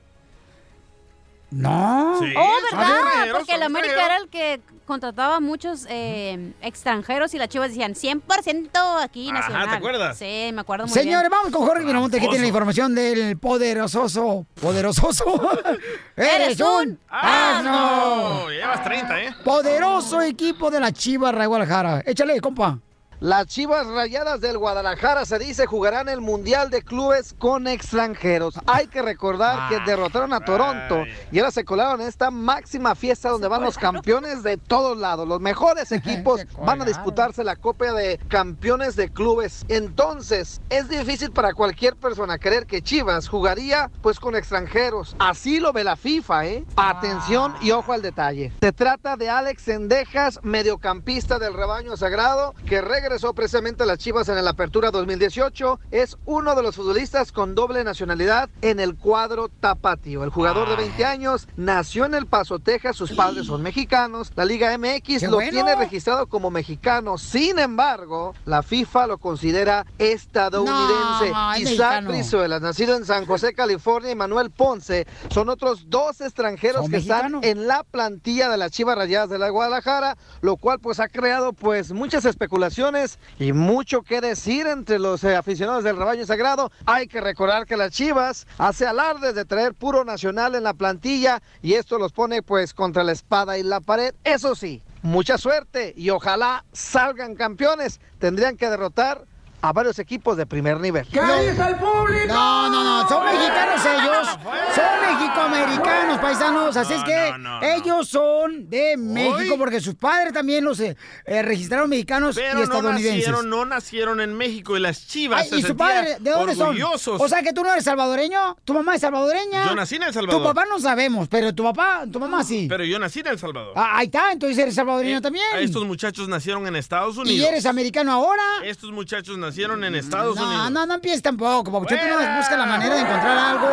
No. 1.50 2.16
Sí, 2.18 2.32
Oh, 2.36 2.76
¿verdad? 2.76 3.28
Porque 3.32 3.54
el 3.54 3.62
América 3.62 4.06
era 4.06 4.16
el 4.16 4.28
que 4.28 4.60
contrataba 4.92 5.36
a 5.36 5.40
muchos 5.40 5.86
eh, 5.88 6.52
extranjeros 6.60 7.32
y 7.32 7.38
las 7.38 7.48
chivas 7.48 7.70
decían 7.70 7.94
100% 7.94 9.02
aquí 9.02 9.30
Ajá, 9.30 9.40
nacional. 9.40 9.70
¿te 9.70 9.76
acuerdas? 9.76 10.18
Sí, 10.18 10.50
me 10.52 10.60
acuerdo 10.60 10.84
muy 10.86 10.92
Señores, 10.92 11.30
bien. 11.30 11.30
vamos 11.30 11.50
con 11.50 11.66
Jorge 11.66 11.82
Miramonte 11.84 12.20
que 12.20 12.26
tiene 12.28 12.40
la 12.42 12.46
información 12.48 12.94
del 12.94 13.38
poderoso. 13.38 14.46
Poderoso. 14.60 15.12
Eres 16.16 16.60
un 16.60 16.98
asno. 17.08 18.50
Llevas 18.50 18.84
30, 18.84 19.22
¿eh? 19.22 19.34
Poderoso 19.42 20.20
equipo 20.20 20.70
de 20.70 20.80
la 20.80 20.92
Chivas 20.92 21.34
Rayo 21.34 21.48
Guadalajara. 21.48 22.02
Échale, 22.04 22.38
compa. 22.40 22.78
Las 23.22 23.46
Chivas 23.46 23.86
Rayadas 23.86 24.40
del 24.40 24.58
Guadalajara 24.58 25.24
se 25.24 25.38
dice 25.38 25.64
jugarán 25.64 26.08
el 26.08 26.20
Mundial 26.20 26.70
de 26.70 26.82
Clubes 26.82 27.36
con 27.38 27.68
extranjeros. 27.68 28.58
Hay 28.66 28.88
que 28.88 29.00
recordar 29.00 29.68
que 29.68 29.78
derrotaron 29.88 30.32
a 30.32 30.40
Toronto 30.40 31.04
y 31.30 31.38
ahora 31.38 31.52
se 31.52 31.64
colaron 31.64 32.00
en 32.00 32.08
esta 32.08 32.32
máxima 32.32 32.96
fiesta 32.96 33.28
donde 33.28 33.46
van 33.46 33.62
los 33.62 33.78
campeones 33.78 34.42
de 34.42 34.56
todos 34.56 34.98
lados. 34.98 35.28
Los 35.28 35.40
mejores 35.40 35.92
equipos 35.92 36.40
van 36.66 36.82
a 36.82 36.84
disputarse 36.84 37.44
la 37.44 37.54
Copa 37.54 37.92
de 37.92 38.18
Campeones 38.26 38.96
de 38.96 39.08
Clubes. 39.08 39.66
Entonces, 39.68 40.60
es 40.68 40.88
difícil 40.88 41.30
para 41.30 41.54
cualquier 41.54 41.94
persona 41.94 42.38
creer 42.38 42.66
que 42.66 42.82
Chivas 42.82 43.28
jugaría 43.28 43.88
pues 44.02 44.18
con 44.18 44.34
extranjeros. 44.34 45.14
Así 45.20 45.60
lo 45.60 45.72
ve 45.72 45.84
la 45.84 45.94
FIFA, 45.94 46.46
¿eh? 46.46 46.64
Atención 46.74 47.54
y 47.60 47.70
ojo 47.70 47.92
al 47.92 48.02
detalle. 48.02 48.52
Se 48.60 48.72
trata 48.72 49.16
de 49.16 49.30
Alex 49.30 49.62
Sendejas, 49.62 50.40
mediocampista 50.42 51.38
del 51.38 51.54
rebaño 51.54 51.96
sagrado, 51.96 52.56
que 52.66 52.80
regresó 53.12 53.34
precisamente 53.34 53.82
a 53.82 53.86
las 53.86 53.98
Chivas 53.98 54.30
en 54.30 54.42
la 54.42 54.52
Apertura 54.52 54.90
2018. 54.90 55.80
Es 55.90 56.16
uno 56.24 56.54
de 56.54 56.62
los 56.62 56.76
futbolistas 56.76 57.30
con 57.30 57.54
doble 57.54 57.84
nacionalidad 57.84 58.48
en 58.62 58.80
el 58.80 58.96
cuadro 58.96 59.50
tapatío. 59.50 60.24
El 60.24 60.30
jugador 60.30 60.70
de 60.70 60.76
20 60.76 61.04
años 61.04 61.46
nació 61.58 62.06
en 62.06 62.14
El 62.14 62.24
Paso, 62.24 62.58
Texas. 62.58 62.96
Sus 62.96 63.12
padres 63.12 63.48
son 63.48 63.60
mexicanos. 63.60 64.32
La 64.34 64.46
Liga 64.46 64.74
MX 64.78 65.20
¡Qué 65.20 65.26
lo 65.26 65.34
bueno! 65.34 65.50
tiene 65.50 65.74
registrado 65.74 66.26
como 66.26 66.50
mexicano. 66.50 67.18
Sin 67.18 67.58
embargo, 67.58 68.34
la 68.46 68.62
FIFA 68.62 69.08
lo 69.08 69.18
considera 69.18 69.84
estadounidense. 69.98 71.32
No, 71.32 71.58
Isaac. 71.58 72.06
Brizuela, 72.06 72.60
nacido 72.60 72.96
en 72.96 73.04
San 73.04 73.26
José, 73.26 73.52
California, 73.52 74.10
y 74.10 74.14
Manuel 74.14 74.50
Ponce 74.50 75.06
son 75.28 75.50
otros 75.50 75.90
dos 75.90 76.22
extranjeros 76.22 76.84
¿Son 76.84 76.90
que 76.90 76.96
están 76.96 77.40
en 77.42 77.66
la 77.66 77.84
plantilla 77.84 78.48
de 78.48 78.56
las 78.56 78.70
Chivas 78.70 78.96
Rayadas 78.96 79.28
de 79.28 79.38
la 79.38 79.50
Guadalajara, 79.50 80.16
lo 80.40 80.56
cual 80.56 80.78
pues 80.78 80.98
ha 80.98 81.08
creado 81.08 81.52
pues 81.52 81.92
muchas 81.92 82.24
especulaciones 82.24 82.91
y 83.38 83.52
mucho 83.52 84.02
que 84.02 84.20
decir 84.20 84.66
entre 84.66 84.98
los 84.98 85.24
eh, 85.24 85.34
aficionados 85.34 85.82
del 85.82 85.96
rebaño 85.96 86.26
sagrado. 86.26 86.70
Hay 86.84 87.06
que 87.06 87.22
recordar 87.22 87.64
que 87.66 87.76
las 87.76 87.92
Chivas 87.92 88.46
hace 88.58 88.86
alardes 88.86 89.34
de 89.34 89.46
traer 89.46 89.72
puro 89.72 90.04
nacional 90.04 90.54
en 90.54 90.64
la 90.64 90.74
plantilla 90.74 91.42
y 91.62 91.74
esto 91.74 91.98
los 91.98 92.12
pone 92.12 92.42
pues 92.42 92.74
contra 92.74 93.02
la 93.02 93.12
espada 93.12 93.56
y 93.56 93.62
la 93.62 93.80
pared. 93.80 94.14
Eso 94.24 94.54
sí, 94.54 94.82
mucha 95.00 95.38
suerte 95.38 95.94
y 95.96 96.10
ojalá 96.10 96.64
salgan 96.72 97.34
campeones. 97.34 97.98
Tendrían 98.18 98.58
que 98.58 98.68
derrotar 98.68 99.24
a 99.62 99.72
varios 99.72 99.98
equipos 100.00 100.36
de 100.36 100.44
primer 100.44 100.80
nivel. 100.80 101.06
No, 101.12 102.68
no, 102.68 102.84
no, 102.84 103.08
son 103.08 103.24
mexicanos 103.24 103.80
ellos. 103.86 104.28
Son 104.74 105.18
mexicoamericanos, 105.18 106.18
paisanos. 106.18 106.76
Así 106.76 106.94
es 106.94 107.04
que 107.04 107.32
ellos 107.76 108.08
son 108.08 108.68
de 108.68 108.96
México 108.96 109.56
porque 109.56 109.80
sus 109.80 109.94
padres 109.94 110.32
también 110.32 110.64
los 110.64 110.80
eh, 110.80 110.96
eh, 111.24 111.42
registraron 111.42 111.88
mexicanos 111.88 112.36
y 112.36 112.40
Pero 112.40 112.54
no 112.54 112.62
estadounidenses. 112.64 113.18
nacieron, 113.18 113.48
no 113.48 113.64
nacieron 113.64 114.20
en 114.20 114.34
México 114.36 114.76
y 114.76 114.80
las 114.80 115.06
chivas 115.06 115.42
Ay, 115.42 115.48
se 115.48 115.56
¿Y 115.56 115.60
su 115.60 115.68
sentían 115.68 115.88
padre 115.88 116.16
de 116.20 116.30
dónde 116.30 116.60
orgullosos. 116.60 117.18
son? 117.18 117.20
O 117.20 117.28
sea 117.28 117.42
que 117.42 117.52
tú 117.52 117.62
no 117.62 117.70
eres 117.72 117.84
salvadoreño, 117.84 118.56
tu 118.64 118.74
mamá 118.74 118.96
es 118.96 119.00
salvadoreña. 119.00 119.66
Yo 119.68 119.74
nací 119.76 119.96
en 119.96 120.02
El 120.04 120.12
Salvador. 120.12 120.42
Tu 120.42 120.48
papá 120.48 120.64
no 120.68 120.80
sabemos, 120.80 121.28
pero 121.28 121.54
tu 121.54 121.62
papá, 121.62 122.04
tu 122.10 122.18
mamá 122.18 122.42
sí. 122.42 122.66
Pero 122.68 122.84
yo 122.84 122.98
nací 122.98 123.20
en 123.20 123.28
El 123.28 123.38
Salvador. 123.38 123.72
Ah, 123.76 123.98
ahí 123.98 124.06
está, 124.06 124.32
entonces 124.32 124.58
eres 124.58 124.74
salvadoreño 124.74 125.20
también. 125.22 125.44
Estos 125.58 125.84
muchachos 125.86 126.28
nacieron 126.28 126.66
en 126.66 126.74
Estados 126.76 127.16
Unidos. 127.16 127.38
¿Y 127.38 127.44
eres 127.44 127.64
americano 127.66 128.10
ahora? 128.12 128.42
Estos 128.64 128.90
muchachos 128.90 129.38
nacieron 129.38 129.51
en 129.58 129.94
Estados 129.94 130.36
No, 130.36 130.46
Unidos. 130.46 130.70
no, 130.70 130.86
no 130.86 130.94
empieces 130.94 131.22
tampoco, 131.22 131.70
papuchón. 131.70 131.98
Tú 131.98 132.04
no 132.06 132.36
busca 132.36 132.56
la 132.56 132.66
manera 132.66 132.94
de 132.94 133.00
encontrar 133.00 133.38
algo 133.38 133.68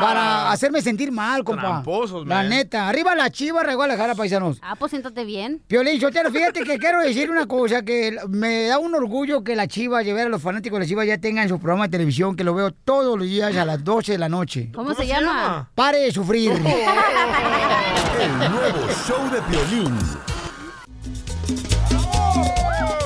para 0.00 0.50
hacerme 0.50 0.80
sentir 0.80 1.12
mal, 1.12 1.44
compa. 1.44 1.62
Tramposos, 1.62 2.26
La 2.26 2.42
neta. 2.42 2.88
Arriba 2.88 3.14
la 3.14 3.30
chiva, 3.30 3.62
regó 3.62 3.84
a 3.84 4.14
paisanos. 4.14 4.58
Ah, 4.62 4.74
pues 4.76 4.90
siéntate 4.90 5.24
bien. 5.24 5.62
Piolín, 5.66 6.00
Sotelo, 6.00 6.30
fíjate 6.30 6.62
que 6.62 6.78
quiero 6.78 7.00
decir 7.00 7.30
una 7.30 7.46
cosa, 7.46 7.82
que 7.82 8.16
me 8.28 8.66
da 8.66 8.78
un 8.78 8.94
orgullo 8.94 9.44
que 9.44 9.54
la 9.56 9.66
Chiva, 9.66 10.02
llevar 10.02 10.26
a 10.26 10.28
los 10.30 10.42
fanáticos 10.42 10.78
de 10.78 10.84
la 10.84 10.88
Chiva 10.88 11.04
ya 11.04 11.18
tengan 11.18 11.48
su 11.48 11.58
programa 11.58 11.84
de 11.84 11.90
televisión, 11.90 12.36
que 12.36 12.44
lo 12.44 12.54
veo 12.54 12.70
todos 12.72 13.18
los 13.18 13.26
días 13.26 13.54
a 13.56 13.64
las 13.64 13.84
12 13.84 14.12
de 14.12 14.18
la 14.18 14.28
noche. 14.28 14.70
¿Cómo, 14.74 14.94
se, 14.94 15.06
llama? 15.06 15.70
Pare 15.74 15.98
de 15.98 16.12
sufrir. 16.12 16.52
El 18.20 18.38
nuevo 18.38 18.88
show 19.06 19.30
de 19.30 19.40
Piolín. 19.42 19.96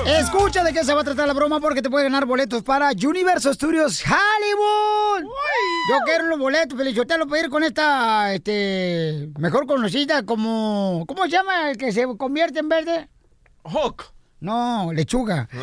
Escucha 0.05 0.63
de 0.63 0.71
qué 0.71 0.83
se 0.83 0.93
va 0.93 1.01
a 1.01 1.03
tratar 1.03 1.27
la 1.27 1.33
broma 1.33 1.59
porque 1.59 1.81
te 1.81 1.89
puede 1.89 2.03
ganar 2.03 2.25
boletos 2.25 2.61
para 2.61 2.91
Universal 2.91 3.55
Studios 3.55 4.03
Hollywood. 4.03 5.23
Yo 5.89 5.97
quiero 6.05 6.27
los 6.27 6.37
boletos, 6.37 6.77
Pelichotelo, 6.77 7.27
para 7.27 7.41
ir 7.41 7.49
con 7.49 7.63
esta, 7.63 8.31
este, 8.33 9.29
mejor 9.39 9.65
conocida 9.65 10.23
como, 10.23 11.05
¿cómo 11.07 11.23
se 11.23 11.29
llama 11.29 11.71
el 11.71 11.77
que 11.77 11.91
se 11.91 12.05
convierte 12.17 12.59
en 12.59 12.69
verde? 12.69 13.09
Hulk. 13.63 14.14
No, 14.41 14.91
lechuga. 14.93 15.47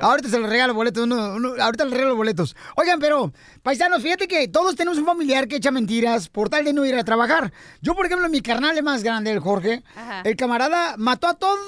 Ahorita 0.00 0.28
se 0.28 0.38
los 0.38 0.48
regalo 0.48 0.74
boletos. 0.74 1.04
uno- 1.04 1.34
uno- 1.34 1.54
ahorita 1.62 1.84
les 1.84 1.94
regalo 1.94 2.16
boletos. 2.16 2.56
Oigan, 2.76 2.98
pero, 3.00 3.32
paisanos, 3.62 4.02
fíjate 4.02 4.28
que 4.28 4.48
todos 4.48 4.76
tenemos 4.76 4.98
un 4.98 5.06
familiar 5.06 5.48
que 5.48 5.56
echa 5.56 5.70
mentiras 5.70 6.28
por 6.28 6.48
tal 6.48 6.64
de 6.64 6.72
no 6.72 6.84
ir 6.84 6.94
a 6.94 7.04
trabajar. 7.04 7.52
Yo, 7.80 7.94
por 7.94 8.06
ejemplo, 8.06 8.28
mi 8.28 8.40
carnal 8.40 8.76
es 8.76 8.82
más 8.84 9.02
grande, 9.02 9.32
el 9.32 9.40
Jorge. 9.40 9.82
Ajá. 9.96 10.22
El 10.24 10.36
camarada 10.36 10.94
mató 10.98 11.26
a 11.28 11.34
todas 11.34 11.58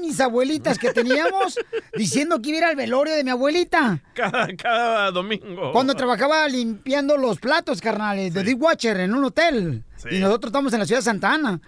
mis 0.00 0.20
abuelitas 0.20 0.78
que 0.78 0.92
teníamos 0.92 1.58
diciendo 1.96 2.40
que 2.40 2.50
iba 2.50 2.58
a 2.58 2.60
ir 2.60 2.64
al 2.66 2.76
velorio 2.76 3.14
de 3.14 3.24
mi 3.24 3.30
abuelita. 3.30 4.00
Cada, 4.14 4.48
cada 4.56 5.10
domingo. 5.10 5.72
Cuando 5.72 5.94
trabajaba 5.94 6.46
limpiando 6.48 7.16
los 7.16 7.38
platos, 7.38 7.80
carnales, 7.80 8.34
de 8.34 8.54
Watcher 8.54 9.00
en 9.00 9.14
un 9.14 9.24
hotel. 9.24 9.84
Sí. 9.96 10.08
Y 10.12 10.18
nosotros 10.18 10.50
estamos 10.50 10.72
en 10.72 10.78
la 10.80 10.86
ciudad 10.86 11.00
de 11.00 11.04
Santa 11.04 11.32
Ana. 11.34 11.60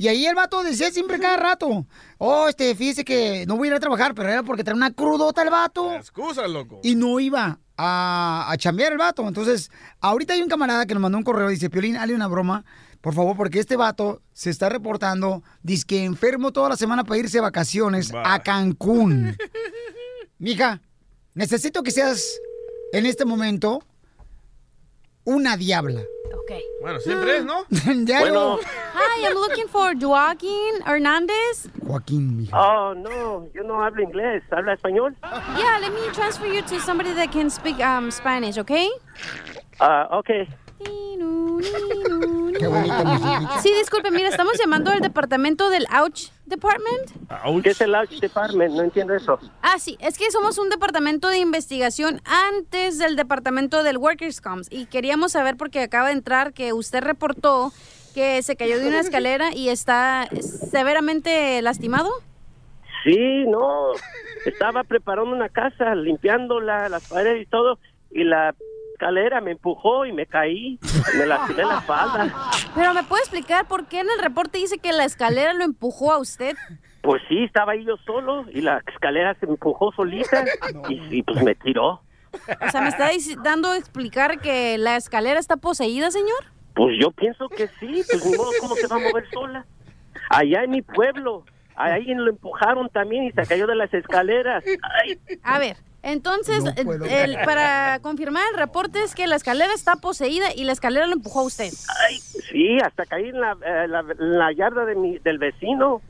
Y 0.00 0.08
ahí 0.08 0.24
el 0.24 0.34
vato 0.34 0.62
decía 0.62 0.90
siempre 0.90 1.18
cada 1.18 1.36
rato, 1.36 1.86
oh, 2.16 2.48
este, 2.48 2.74
fíjese 2.74 3.04
que 3.04 3.44
no 3.46 3.58
voy 3.58 3.68
a 3.68 3.72
ir 3.72 3.76
a 3.76 3.80
trabajar, 3.80 4.14
pero 4.14 4.30
era 4.30 4.42
porque 4.42 4.64
traía 4.64 4.74
una 4.74 4.94
crudota 4.94 5.42
el 5.42 5.50
vato. 5.50 5.92
Excusa, 5.94 6.48
loco. 6.48 6.80
Y 6.82 6.94
no 6.94 7.20
iba 7.20 7.60
a, 7.76 8.46
a 8.48 8.56
chambear 8.56 8.92
el 8.92 8.98
vato. 8.98 9.28
Entonces, 9.28 9.70
ahorita 10.00 10.32
hay 10.32 10.40
un 10.40 10.48
camarada 10.48 10.86
que 10.86 10.94
nos 10.94 11.02
mandó 11.02 11.18
un 11.18 11.22
correo, 11.22 11.50
dice, 11.50 11.68
Piolín, 11.68 11.98
hazle 11.98 12.14
una 12.14 12.28
broma, 12.28 12.64
por 13.02 13.12
favor, 13.12 13.36
porque 13.36 13.58
este 13.60 13.76
vato 13.76 14.22
se 14.32 14.48
está 14.48 14.70
reportando, 14.70 15.42
dice 15.62 15.84
que 15.86 16.02
enfermo 16.04 16.50
toda 16.50 16.70
la 16.70 16.76
semana 16.78 17.04
para 17.04 17.20
irse 17.20 17.36
de 17.36 17.42
vacaciones 17.42 18.10
a 18.14 18.38
Cancún. 18.38 19.36
Mija, 20.38 20.80
necesito 21.34 21.82
que 21.82 21.90
seas 21.90 22.40
en 22.94 23.04
este 23.04 23.26
momento 23.26 23.82
una 25.24 25.56
diabla. 25.56 26.02
Bueno, 26.80 26.98
siempre 27.00 27.38
es, 27.38 27.44
¿no? 27.44 27.64
Diablo. 28.04 28.58
Hi, 28.94 29.26
I'm 29.26 29.34
looking 29.34 29.68
for 29.68 29.94
Joaquin 29.94 30.82
Hernandez. 30.86 31.68
Joaquín, 31.86 32.36
mija. 32.36 32.56
Oh, 32.56 32.94
no, 32.94 33.48
yo 33.54 33.62
no 33.62 33.82
hablo 33.84 34.02
inglés, 34.02 34.42
¿habla 34.50 34.74
español? 34.74 35.14
Yeah, 35.58 35.78
let 35.80 35.90
me 35.92 36.00
transfer 36.12 36.46
you 36.46 36.62
to 36.62 36.80
somebody 36.80 37.12
that 37.14 37.30
can 37.30 37.50
speak 37.50 37.78
um, 37.80 38.10
Spanish, 38.10 38.58
okay? 38.58 38.90
Ah, 39.78 40.08
ok. 40.10 40.48
Qué 42.60 42.66
bonita 42.66 43.04
musiquita. 43.04 43.58
Sí, 43.62 43.72
disculpe, 43.78 44.10
mira, 44.10 44.28
estamos 44.28 44.52
llamando 44.58 44.90
al 44.90 45.00
departamento 45.00 45.70
del 45.70 45.86
Ouch 45.98 46.28
Department. 46.44 47.62
¿Qué 47.62 47.70
es 47.70 47.80
el 47.80 47.94
Ouch 47.94 48.20
Department? 48.20 48.74
No 48.74 48.82
entiendo 48.82 49.14
eso. 49.14 49.38
Ah, 49.62 49.78
sí, 49.78 49.96
es 49.98 50.18
que 50.18 50.30
somos 50.30 50.58
un 50.58 50.68
departamento 50.68 51.28
de 51.28 51.38
investigación 51.38 52.20
antes 52.26 52.98
del 52.98 53.16
departamento 53.16 53.82
del 53.82 53.96
Workers' 53.96 54.42
Comps 54.42 54.68
y 54.70 54.84
queríamos 54.84 55.32
saber 55.32 55.56
porque 55.56 55.80
acaba 55.80 56.08
de 56.08 56.12
entrar 56.12 56.52
que 56.52 56.74
usted 56.74 57.02
reportó 57.02 57.72
que 58.14 58.42
se 58.42 58.56
cayó 58.56 58.78
de 58.78 58.88
una 58.88 59.00
escalera 59.06 59.54
y 59.54 59.70
está 59.70 60.28
severamente 60.70 61.62
lastimado. 61.62 62.10
Sí, 63.04 63.46
no. 63.46 63.92
Estaba 64.44 64.84
preparando 64.84 65.34
una 65.34 65.48
casa, 65.48 65.94
limpiándola, 65.94 66.90
las 66.90 67.08
paredes 67.08 67.42
y 67.42 67.46
todo, 67.46 67.78
y 68.10 68.24
la 68.24 68.54
escalera 69.00 69.40
me 69.40 69.52
empujó 69.52 70.04
y 70.04 70.12
me 70.12 70.26
caí. 70.26 70.78
Me 71.16 71.24
lastimé 71.24 71.64
la 71.64 71.78
espalda. 71.78 72.30
Pero 72.74 72.92
me 72.92 73.02
puede 73.02 73.22
explicar 73.22 73.66
por 73.66 73.86
qué 73.86 74.00
en 74.00 74.10
el 74.10 74.18
reporte 74.22 74.58
dice 74.58 74.78
que 74.78 74.92
la 74.92 75.04
escalera 75.04 75.54
lo 75.54 75.64
empujó 75.64 76.12
a 76.12 76.18
usted. 76.18 76.54
Pues 77.00 77.22
sí, 77.28 77.44
estaba 77.44 77.72
ahí 77.72 77.84
yo 77.84 77.96
solo 78.04 78.44
y 78.52 78.60
la 78.60 78.82
escalera 78.86 79.34
se 79.40 79.46
empujó 79.46 79.90
solita 79.92 80.44
y, 80.90 81.18
y 81.18 81.22
pues 81.22 81.42
me 81.42 81.54
tiró. 81.54 82.02
O 82.32 82.70
sea, 82.70 82.82
me 82.82 82.88
está 82.88 83.10
dando 83.42 83.70
a 83.70 83.78
explicar 83.78 84.38
que 84.38 84.76
la 84.76 84.96
escalera 84.96 85.40
está 85.40 85.56
poseída, 85.56 86.10
señor. 86.10 86.44
Pues 86.74 86.96
yo 87.00 87.10
pienso 87.10 87.48
que 87.48 87.68
sí, 87.80 88.02
pues 88.08 88.24
ni 88.26 88.36
modo, 88.36 88.50
¿cómo 88.60 88.74
se 88.74 88.86
va 88.86 88.96
a 88.96 88.98
mover 89.00 89.28
sola? 89.30 89.66
Allá 90.28 90.62
en 90.62 90.70
mi 90.70 90.82
pueblo, 90.82 91.44
a 91.74 91.86
alguien 91.86 92.22
lo 92.22 92.30
empujaron 92.30 92.90
también 92.90 93.24
y 93.24 93.32
se 93.32 93.46
cayó 93.46 93.66
de 93.66 93.74
las 93.74 93.92
escaleras. 93.94 94.62
Ay, 95.02 95.18
A 95.42 95.58
ver, 95.58 95.76
entonces, 96.02 96.64
No 96.64 96.72
el- 96.76 97.36
para 97.44 97.98
confirmar 98.00 98.42
el 98.52 98.58
reporte 98.58 99.02
es 99.02 99.14
que 99.14 99.26
la 99.26 99.36
escalera 99.36 99.72
está 99.74 99.96
poseída 99.96 100.46
y 100.54 100.64
la 100.64 100.72
escalera 100.72 101.06
lo 101.06 101.12
empujó 101.12 101.40
a 101.40 101.44
usted. 101.44 101.70
sí, 102.50 102.78
hasta 102.84 103.04
caí 103.06 103.28
en 103.28 103.40
la, 103.40 103.52
eh, 103.64 103.86
la, 103.88 104.00
en 104.00 104.38
la 104.38 104.52
yarda 104.52 104.84
de 104.86 104.94
mi, 104.94 105.18
del 105.18 105.38
vecino. 105.38 106.00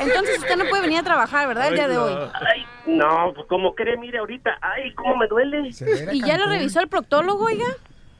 Entonces 0.00 0.38
usted 0.38 0.56
no 0.56 0.64
puede 0.68 0.82
venir 0.82 0.98
a 1.00 1.02
trabar, 1.02 1.28
¿verdad? 1.48 1.68
El 1.68 1.74
día 1.74 1.88
de 1.88 1.98
hoy. 1.98 2.12
Ay, 2.34 2.64
no, 2.86 3.32
pues 3.34 3.46
como 3.48 3.74
cree, 3.74 3.96
mire 3.96 4.18
ahorita, 4.18 4.56
ay, 4.60 4.94
cómo 4.94 5.16
me 5.16 5.26
duele. 5.26 5.70
¿Y 6.12 6.24
ya 6.24 6.38
lo 6.38 6.46
revisó 6.46 6.80
el 6.80 6.88
proctólogo, 6.88 7.44
oiga? 7.44 7.66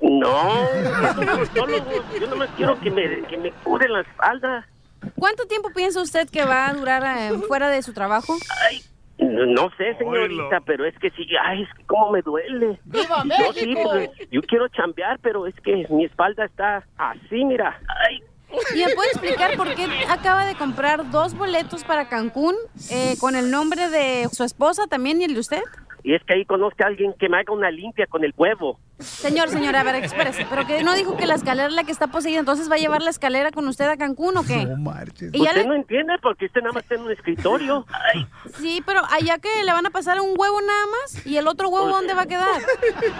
No, 0.00 0.64
es 0.72 1.16
un 1.16 1.26
proctólogo. 1.26 1.90
yo 2.20 2.26
no 2.28 2.36
me 2.36 2.46
quiero 2.48 2.78
que 2.80 2.90
me, 2.90 3.22
que 3.26 3.36
me 3.36 3.52
cure 3.64 3.88
la 3.88 4.00
espalda. 4.00 4.66
¿Cuánto 5.16 5.44
tiempo 5.46 5.70
piensa 5.74 6.02
usted 6.02 6.28
que 6.28 6.44
va 6.44 6.68
a 6.68 6.74
durar 6.74 7.04
eh, 7.18 7.38
fuera 7.46 7.68
de 7.68 7.82
su 7.82 7.92
trabajo? 7.92 8.34
No, 8.34 8.78
no 9.18 9.70
sé, 9.76 9.94
señorita, 9.96 10.60
pero 10.64 10.84
es 10.84 10.96
que 10.98 11.10
sí, 11.10 11.26
ay, 11.42 11.62
es 11.62 11.68
que 11.74 11.84
cómo 11.84 12.10
me 12.10 12.22
duele. 12.22 12.78
¡Viva 12.84 13.24
Yo 13.24 13.52
sí, 13.52 13.74
pues, 13.82 14.10
yo 14.30 14.40
quiero 14.42 14.68
chambear, 14.68 15.18
pero 15.20 15.46
es 15.46 15.54
que 15.56 15.86
mi 15.90 16.04
espalda 16.04 16.44
está 16.44 16.84
así, 16.96 17.44
mira. 17.44 17.80
Ay, 18.06 18.22
¿Y 18.74 18.84
me 18.84 18.94
puede 18.94 19.10
explicar 19.10 19.56
por 19.56 19.74
qué 19.74 19.86
acaba 20.08 20.46
de 20.46 20.54
comprar 20.54 21.10
dos 21.10 21.34
boletos 21.34 21.84
para 21.84 22.08
Cancún 22.08 22.54
eh, 22.90 23.14
con 23.20 23.36
el 23.36 23.50
nombre 23.50 23.90
de 23.90 24.28
su 24.32 24.42
esposa 24.42 24.86
también 24.86 25.20
y 25.20 25.24
el 25.24 25.34
de 25.34 25.40
usted? 25.40 25.62
Y 26.04 26.14
es 26.14 26.22
que 26.24 26.34
ahí 26.34 26.44
conozco 26.44 26.82
a 26.84 26.86
alguien 26.86 27.12
que 27.18 27.28
me 27.28 27.38
haga 27.38 27.52
una 27.52 27.70
limpia 27.70 28.06
con 28.06 28.24
el 28.24 28.32
huevo. 28.36 28.78
Señor, 28.98 29.48
señora, 29.48 29.80
a 29.80 29.82
ver, 29.84 29.96
espérese, 30.04 30.46
pero 30.50 30.66
que 30.66 30.82
no 30.82 30.94
dijo 30.94 31.16
que 31.16 31.26
la 31.26 31.34
escalera 31.34 31.68
es 31.68 31.74
la 31.74 31.84
que 31.84 31.92
está 31.92 32.06
poseída, 32.08 32.40
entonces 32.40 32.70
va 32.70 32.74
a 32.74 32.78
llevar 32.78 33.02
la 33.02 33.10
escalera 33.10 33.50
con 33.52 33.66
usted 33.68 33.88
a 33.88 33.96
Cancún 33.96 34.36
o 34.36 34.42
qué? 34.44 34.66
Y 35.32 35.38
ya 35.44 35.50
Usted 35.50 35.62
le- 35.62 35.66
no 35.68 35.74
entiende 35.74 36.14
porque 36.22 36.46
usted 36.46 36.60
nada 36.62 36.72
más 36.72 36.82
está 36.82 36.94
en 36.96 37.02
un 37.02 37.12
escritorio. 37.12 37.86
Ay, 38.14 38.26
Sí, 38.58 38.82
pero 38.86 39.02
allá 39.10 39.38
que 39.38 39.48
le 39.64 39.72
van 39.72 39.86
a 39.86 39.90
pasar 39.90 40.20
un 40.20 40.34
huevo 40.36 40.60
nada 40.60 40.84
más 41.02 41.26
y 41.26 41.36
el 41.36 41.46
otro 41.46 41.68
huevo 41.68 41.88
¿dónde 41.88 42.14
va 42.14 42.22
a 42.22 42.26
quedar? 42.26 42.60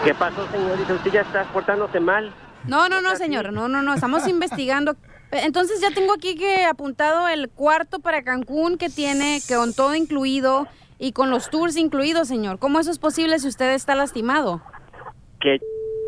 ¿Qué 0.04 0.14
pasó, 0.14 0.46
señorita? 0.50 0.94
Usted 0.94 1.10
ya 1.12 1.20
está 1.20 1.44
portándose 1.52 2.00
mal. 2.00 2.32
No, 2.66 2.88
no, 2.88 3.00
no, 3.00 3.14
señor, 3.16 3.52
no, 3.52 3.68
no, 3.68 3.82
no, 3.82 3.94
estamos 3.94 4.26
investigando. 4.26 4.96
Entonces 5.30 5.80
ya 5.80 5.90
tengo 5.90 6.14
aquí 6.14 6.34
que 6.36 6.64
apuntado 6.64 7.28
el 7.28 7.50
cuarto 7.50 7.98
para 8.00 8.22
Cancún 8.22 8.78
que 8.78 8.88
tiene, 8.88 9.40
que 9.46 9.54
con 9.54 9.74
todo 9.74 9.94
incluido 9.94 10.66
y 10.98 11.12
con 11.12 11.30
los 11.30 11.50
tours 11.50 11.76
incluidos, 11.76 12.28
señor. 12.28 12.58
¿Cómo 12.58 12.80
eso 12.80 12.90
es 12.90 12.98
posible 12.98 13.38
si 13.38 13.48
usted 13.48 13.72
está 13.72 13.94
lastimado? 13.94 14.62
Que 15.40 15.58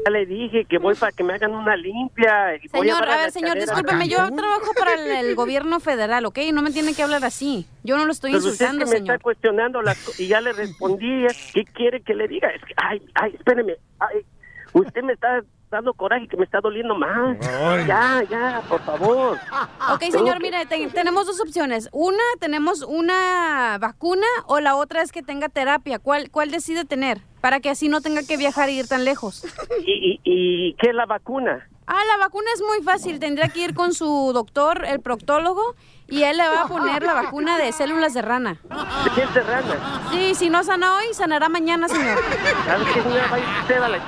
ya 0.04 0.10
le 0.10 0.24
dije 0.26 0.64
que 0.64 0.78
voy 0.78 0.94
para 0.94 1.12
que 1.12 1.22
me 1.22 1.34
hagan 1.34 1.52
una 1.52 1.76
limpia. 1.76 2.56
y 2.56 2.66
voy 2.68 2.80
Señor, 2.88 3.02
a 3.04 3.06
la 3.06 3.16
ver, 3.18 3.30
señor, 3.30 3.58
discúlpeme, 3.60 4.08
yo 4.08 4.16
trabajo 4.34 4.72
para 4.78 4.94
el, 4.94 5.10
el 5.28 5.34
gobierno 5.34 5.78
federal, 5.78 6.24
¿ok? 6.26 6.38
No 6.54 6.62
me 6.62 6.70
tiene 6.70 6.94
que 6.94 7.02
hablar 7.02 7.24
así. 7.24 7.66
Yo 7.84 7.96
no 7.98 8.06
lo 8.06 8.12
estoy 8.12 8.32
Pero 8.32 8.38
usted 8.44 8.52
insultando, 8.52 8.84
que 8.86 8.90
me 8.90 8.96
señor. 8.96 9.14
está 9.16 9.22
cuestionando 9.22 9.82
las 9.82 9.98
co- 9.98 10.12
y 10.18 10.26
ya 10.28 10.40
le 10.40 10.52
respondí. 10.52 11.26
¿Qué 11.54 11.64
quiere 11.64 12.00
que 12.02 12.14
le 12.14 12.26
diga? 12.28 12.48
Es 12.48 12.62
que, 12.64 12.72
ay, 12.78 13.02
ay, 13.14 13.34
espéreme. 13.38 13.76
Ay, 13.98 14.24
usted 14.72 15.02
me 15.02 15.12
está 15.12 15.42
dando 15.70 15.94
coraje 15.94 16.26
que 16.26 16.36
me 16.36 16.44
está 16.44 16.60
doliendo 16.60 16.94
más. 16.96 17.36
Ay. 17.46 17.86
Ya, 17.86 18.22
ya, 18.28 18.62
por 18.68 18.80
favor. 18.84 19.38
Ok, 19.92 20.02
señor, 20.10 20.40
mire, 20.40 20.66
te- 20.66 20.88
tenemos 20.88 21.26
dos 21.26 21.40
opciones. 21.40 21.88
Una, 21.92 22.22
tenemos 22.38 22.82
una 22.82 23.76
vacuna 23.80 24.26
o 24.46 24.60
la 24.60 24.76
otra 24.76 25.02
es 25.02 25.10
que 25.10 25.22
tenga 25.22 25.48
terapia. 25.48 25.98
¿Cuál, 25.98 26.30
cuál 26.30 26.50
decide 26.50 26.84
tener? 26.84 27.20
Para 27.40 27.60
que 27.60 27.70
así 27.70 27.88
no 27.88 28.00
tenga 28.00 28.22
que 28.22 28.36
viajar 28.36 28.68
e 28.68 28.72
ir 28.72 28.86
tan 28.88 29.04
lejos. 29.04 29.44
¿Y, 29.84 29.92
y, 29.92 30.20
y 30.24 30.74
qué 30.74 30.90
es 30.90 30.94
la 30.94 31.06
vacuna? 31.06 31.66
Ah, 31.86 32.00
la 32.08 32.18
vacuna 32.18 32.46
es 32.54 32.62
muy 32.62 32.82
fácil. 32.84 33.18
Tendría 33.18 33.48
que 33.48 33.60
ir 33.64 33.74
con 33.74 33.92
su 33.94 34.30
doctor, 34.32 34.84
el 34.86 35.00
proctólogo, 35.00 35.74
y 36.06 36.22
él 36.22 36.36
le 36.36 36.46
va 36.46 36.62
a 36.62 36.68
poner 36.68 37.02
la 37.02 37.14
vacuna 37.14 37.58
de 37.58 37.72
células 37.72 38.14
de 38.14 38.22
rana. 38.22 38.60
¿De 39.04 39.10
qué 39.14 39.22
es 39.22 39.34
de 39.34 39.40
rana? 39.42 40.02
Sí, 40.12 40.34
si 40.36 40.50
no 40.50 40.62
sana 40.62 40.96
hoy, 40.98 41.12
sanará 41.14 41.48
mañana, 41.48 41.88
señor. 41.88 42.18
¿Sabe 42.66 42.84
qué, 42.94 43.02
señora? 43.02 43.26
Vaya 43.30 43.44
usted 43.62 43.82
a 43.82 43.88
la 43.88 43.98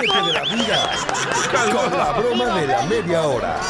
Ríete 0.00 0.22
de 0.26 0.32
la 0.32 0.42
vida 0.42 0.90
con 1.72 1.98
la 1.98 2.12
broma 2.12 2.60
de 2.60 2.66
la 2.66 2.82
media 2.86 3.22
hora. 3.22 3.60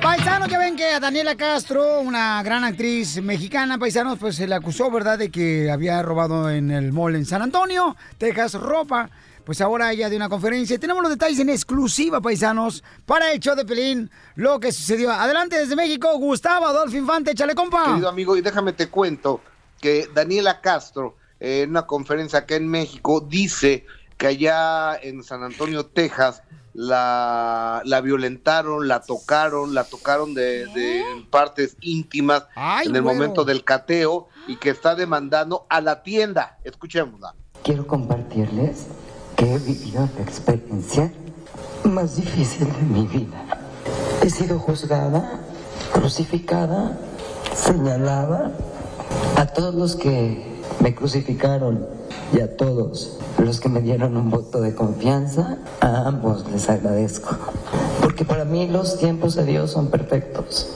Paisanos, 0.00 0.48
ya 0.48 0.58
ven 0.58 0.76
que 0.76 0.84
a 0.86 1.00
Daniela 1.00 1.36
Castro, 1.36 2.00
una 2.00 2.42
gran 2.42 2.64
actriz 2.64 3.22
mexicana, 3.22 3.78
paisanos, 3.78 4.18
pues 4.18 4.36
se 4.36 4.46
le 4.46 4.54
acusó, 4.54 4.90
¿verdad?, 4.90 5.18
de 5.18 5.30
que 5.30 5.70
había 5.70 6.02
robado 6.02 6.50
en 6.50 6.70
el 6.70 6.92
mall 6.92 7.14
en 7.14 7.24
San 7.24 7.42
Antonio, 7.42 7.96
Texas, 8.18 8.54
ropa. 8.54 9.08
Pues 9.44 9.60
ahora 9.60 9.90
ella 9.90 10.08
de 10.08 10.14
una 10.14 10.28
conferencia. 10.28 10.78
Tenemos 10.78 11.02
los 11.02 11.10
detalles 11.10 11.40
en 11.40 11.50
exclusiva, 11.50 12.20
paisanos, 12.20 12.84
para 13.04 13.32
el 13.32 13.40
show 13.40 13.56
de 13.56 13.64
Pelín, 13.64 14.08
lo 14.36 14.60
que 14.60 14.70
sucedió. 14.70 15.10
Adelante 15.10 15.58
desde 15.58 15.74
México, 15.74 16.16
Gustavo 16.16 16.66
Adolfo 16.66 16.96
Infante, 16.96 17.32
échale 17.32 17.56
compa. 17.56 17.86
Querido 17.86 18.08
amigo, 18.08 18.36
y 18.36 18.40
déjame 18.40 18.72
te 18.72 18.88
cuento 18.88 19.40
que 19.82 20.08
Daniela 20.14 20.62
Castro, 20.62 21.16
eh, 21.40 21.62
en 21.62 21.70
una 21.70 21.86
conferencia 21.86 22.38
acá 22.38 22.54
en 22.54 22.68
México, 22.68 23.20
dice 23.20 23.84
que 24.16 24.28
allá 24.28 24.96
en 24.96 25.22
San 25.22 25.42
Antonio, 25.42 25.84
Texas, 25.84 26.42
la, 26.72 27.82
la 27.84 28.00
violentaron, 28.00 28.88
la 28.88 29.02
tocaron, 29.02 29.74
la 29.74 29.84
tocaron 29.84 30.32
de, 30.32 30.66
de 30.68 31.02
partes 31.28 31.76
íntimas 31.82 32.46
Ay, 32.54 32.86
en 32.86 32.96
el 32.96 33.02
momento 33.02 33.44
del 33.44 33.64
cateo 33.64 34.28
y 34.46 34.56
que 34.56 34.70
está 34.70 34.94
demandando 34.94 35.66
a 35.68 35.80
la 35.80 36.02
tienda. 36.02 36.58
Escuchémosla. 36.64 37.34
Quiero 37.62 37.86
compartirles 37.86 38.86
que 39.36 39.52
he 39.52 39.58
vivido 39.58 40.08
la 40.16 40.22
experiencia 40.22 41.12
más 41.84 42.16
difícil 42.16 42.72
de 42.72 42.82
mi 42.82 43.06
vida. 43.06 43.44
He 44.22 44.30
sido 44.30 44.58
juzgada, 44.58 45.40
crucificada, 45.92 46.96
señalada. 47.54 48.52
A 49.36 49.46
todos 49.46 49.74
los 49.74 49.96
que 49.96 50.42
me 50.80 50.94
crucificaron 50.94 51.86
y 52.32 52.40
a 52.40 52.56
todos 52.56 53.18
los 53.38 53.60
que 53.60 53.68
me 53.68 53.80
dieron 53.80 54.16
un 54.16 54.30
voto 54.30 54.60
de 54.60 54.74
confianza, 54.74 55.58
a 55.80 56.08
ambos 56.08 56.48
les 56.50 56.68
agradezco. 56.68 57.36
Porque 58.00 58.24
para 58.24 58.44
mí 58.44 58.68
los 58.68 58.98
tiempos 58.98 59.34
de 59.34 59.44
Dios 59.44 59.70
son 59.70 59.88
perfectos. 59.88 60.68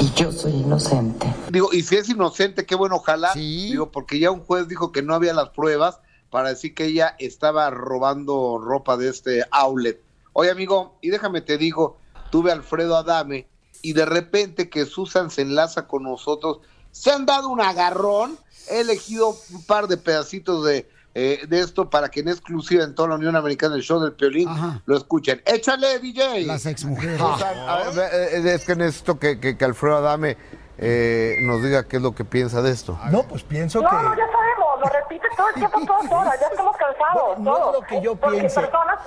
Y 0.00 0.10
yo 0.12 0.32
soy 0.32 0.52
inocente. 0.52 1.32
Digo, 1.50 1.70
y 1.72 1.82
si 1.82 1.96
es 1.96 2.08
inocente, 2.08 2.66
qué 2.66 2.74
bueno, 2.74 2.96
ojalá. 2.96 3.32
Digo, 3.34 3.90
porque 3.90 4.18
ya 4.18 4.30
un 4.30 4.40
juez 4.40 4.68
dijo 4.68 4.92
que 4.92 5.02
no 5.02 5.14
había 5.14 5.32
las 5.32 5.50
pruebas 5.50 6.00
para 6.30 6.48
decir 6.48 6.74
que 6.74 6.86
ella 6.86 7.14
estaba 7.18 7.70
robando 7.70 8.58
ropa 8.58 8.96
de 8.96 9.08
este 9.08 9.44
outlet. 9.52 10.02
Oye, 10.32 10.50
amigo, 10.50 10.98
y 11.00 11.10
déjame 11.10 11.42
te 11.42 11.58
digo, 11.58 11.98
tuve 12.30 12.50
a 12.50 12.54
Alfredo 12.54 12.96
Adame 12.96 13.46
y 13.82 13.92
de 13.92 14.04
repente 14.04 14.68
que 14.68 14.84
Susan 14.86 15.30
se 15.30 15.42
enlaza 15.42 15.86
con 15.86 16.02
nosotros, 16.02 16.58
se 16.94 17.10
han 17.10 17.26
dado 17.26 17.48
un 17.48 17.60
agarrón, 17.60 18.38
he 18.70 18.80
elegido 18.80 19.36
un 19.52 19.64
par 19.64 19.88
de 19.88 19.96
pedacitos 19.96 20.64
de, 20.64 20.88
eh, 21.14 21.40
de 21.48 21.60
esto 21.60 21.90
para 21.90 22.08
que 22.08 22.20
en 22.20 22.28
exclusiva 22.28 22.84
en 22.84 22.94
toda 22.94 23.08
la 23.10 23.14
Unión 23.16 23.34
Americana, 23.36 23.74
el 23.74 23.82
show 23.82 24.00
del 24.00 24.12
Piolín, 24.12 24.48
lo 24.86 24.96
escuchen. 24.96 25.42
¡Échale, 25.44 25.98
DJ! 25.98 26.44
Las 26.46 26.66
exmujeres. 26.66 27.18
Susan, 27.18 27.58
a 27.68 27.76
ver, 27.90 28.10
eh, 28.14 28.54
es 28.54 28.64
que 28.64 28.76
necesito 28.76 29.18
que, 29.18 29.40
que, 29.40 29.58
que 29.58 29.64
Alfredo 29.64 29.96
Adame 29.98 30.36
eh, 30.78 31.36
nos 31.42 31.62
diga 31.62 31.86
qué 31.88 31.96
es 31.96 32.02
lo 32.02 32.14
que 32.14 32.24
piensa 32.24 32.62
de 32.62 32.70
esto. 32.70 32.98
No, 33.10 33.24
pues 33.24 33.42
pienso 33.42 33.80
No, 33.82 33.90
que... 33.90 33.96
no, 33.96 34.02
ya 34.16 34.24
sabemos, 34.26 34.80
lo 34.80 34.86
repite 34.86 35.26
todo 35.36 35.48
el 35.48 35.54
tiempo, 35.54 35.80
todas 35.86 36.10
horas, 36.12 36.40
ya 36.40 36.46
estamos 36.46 36.76
cansados, 36.76 37.38
No, 37.40 37.44
no 37.44 37.56
es 37.70 37.80
lo 37.80 37.86
que 37.86 38.02
yo 38.02 38.16
piense. 38.16 38.60
personas- 38.60 38.98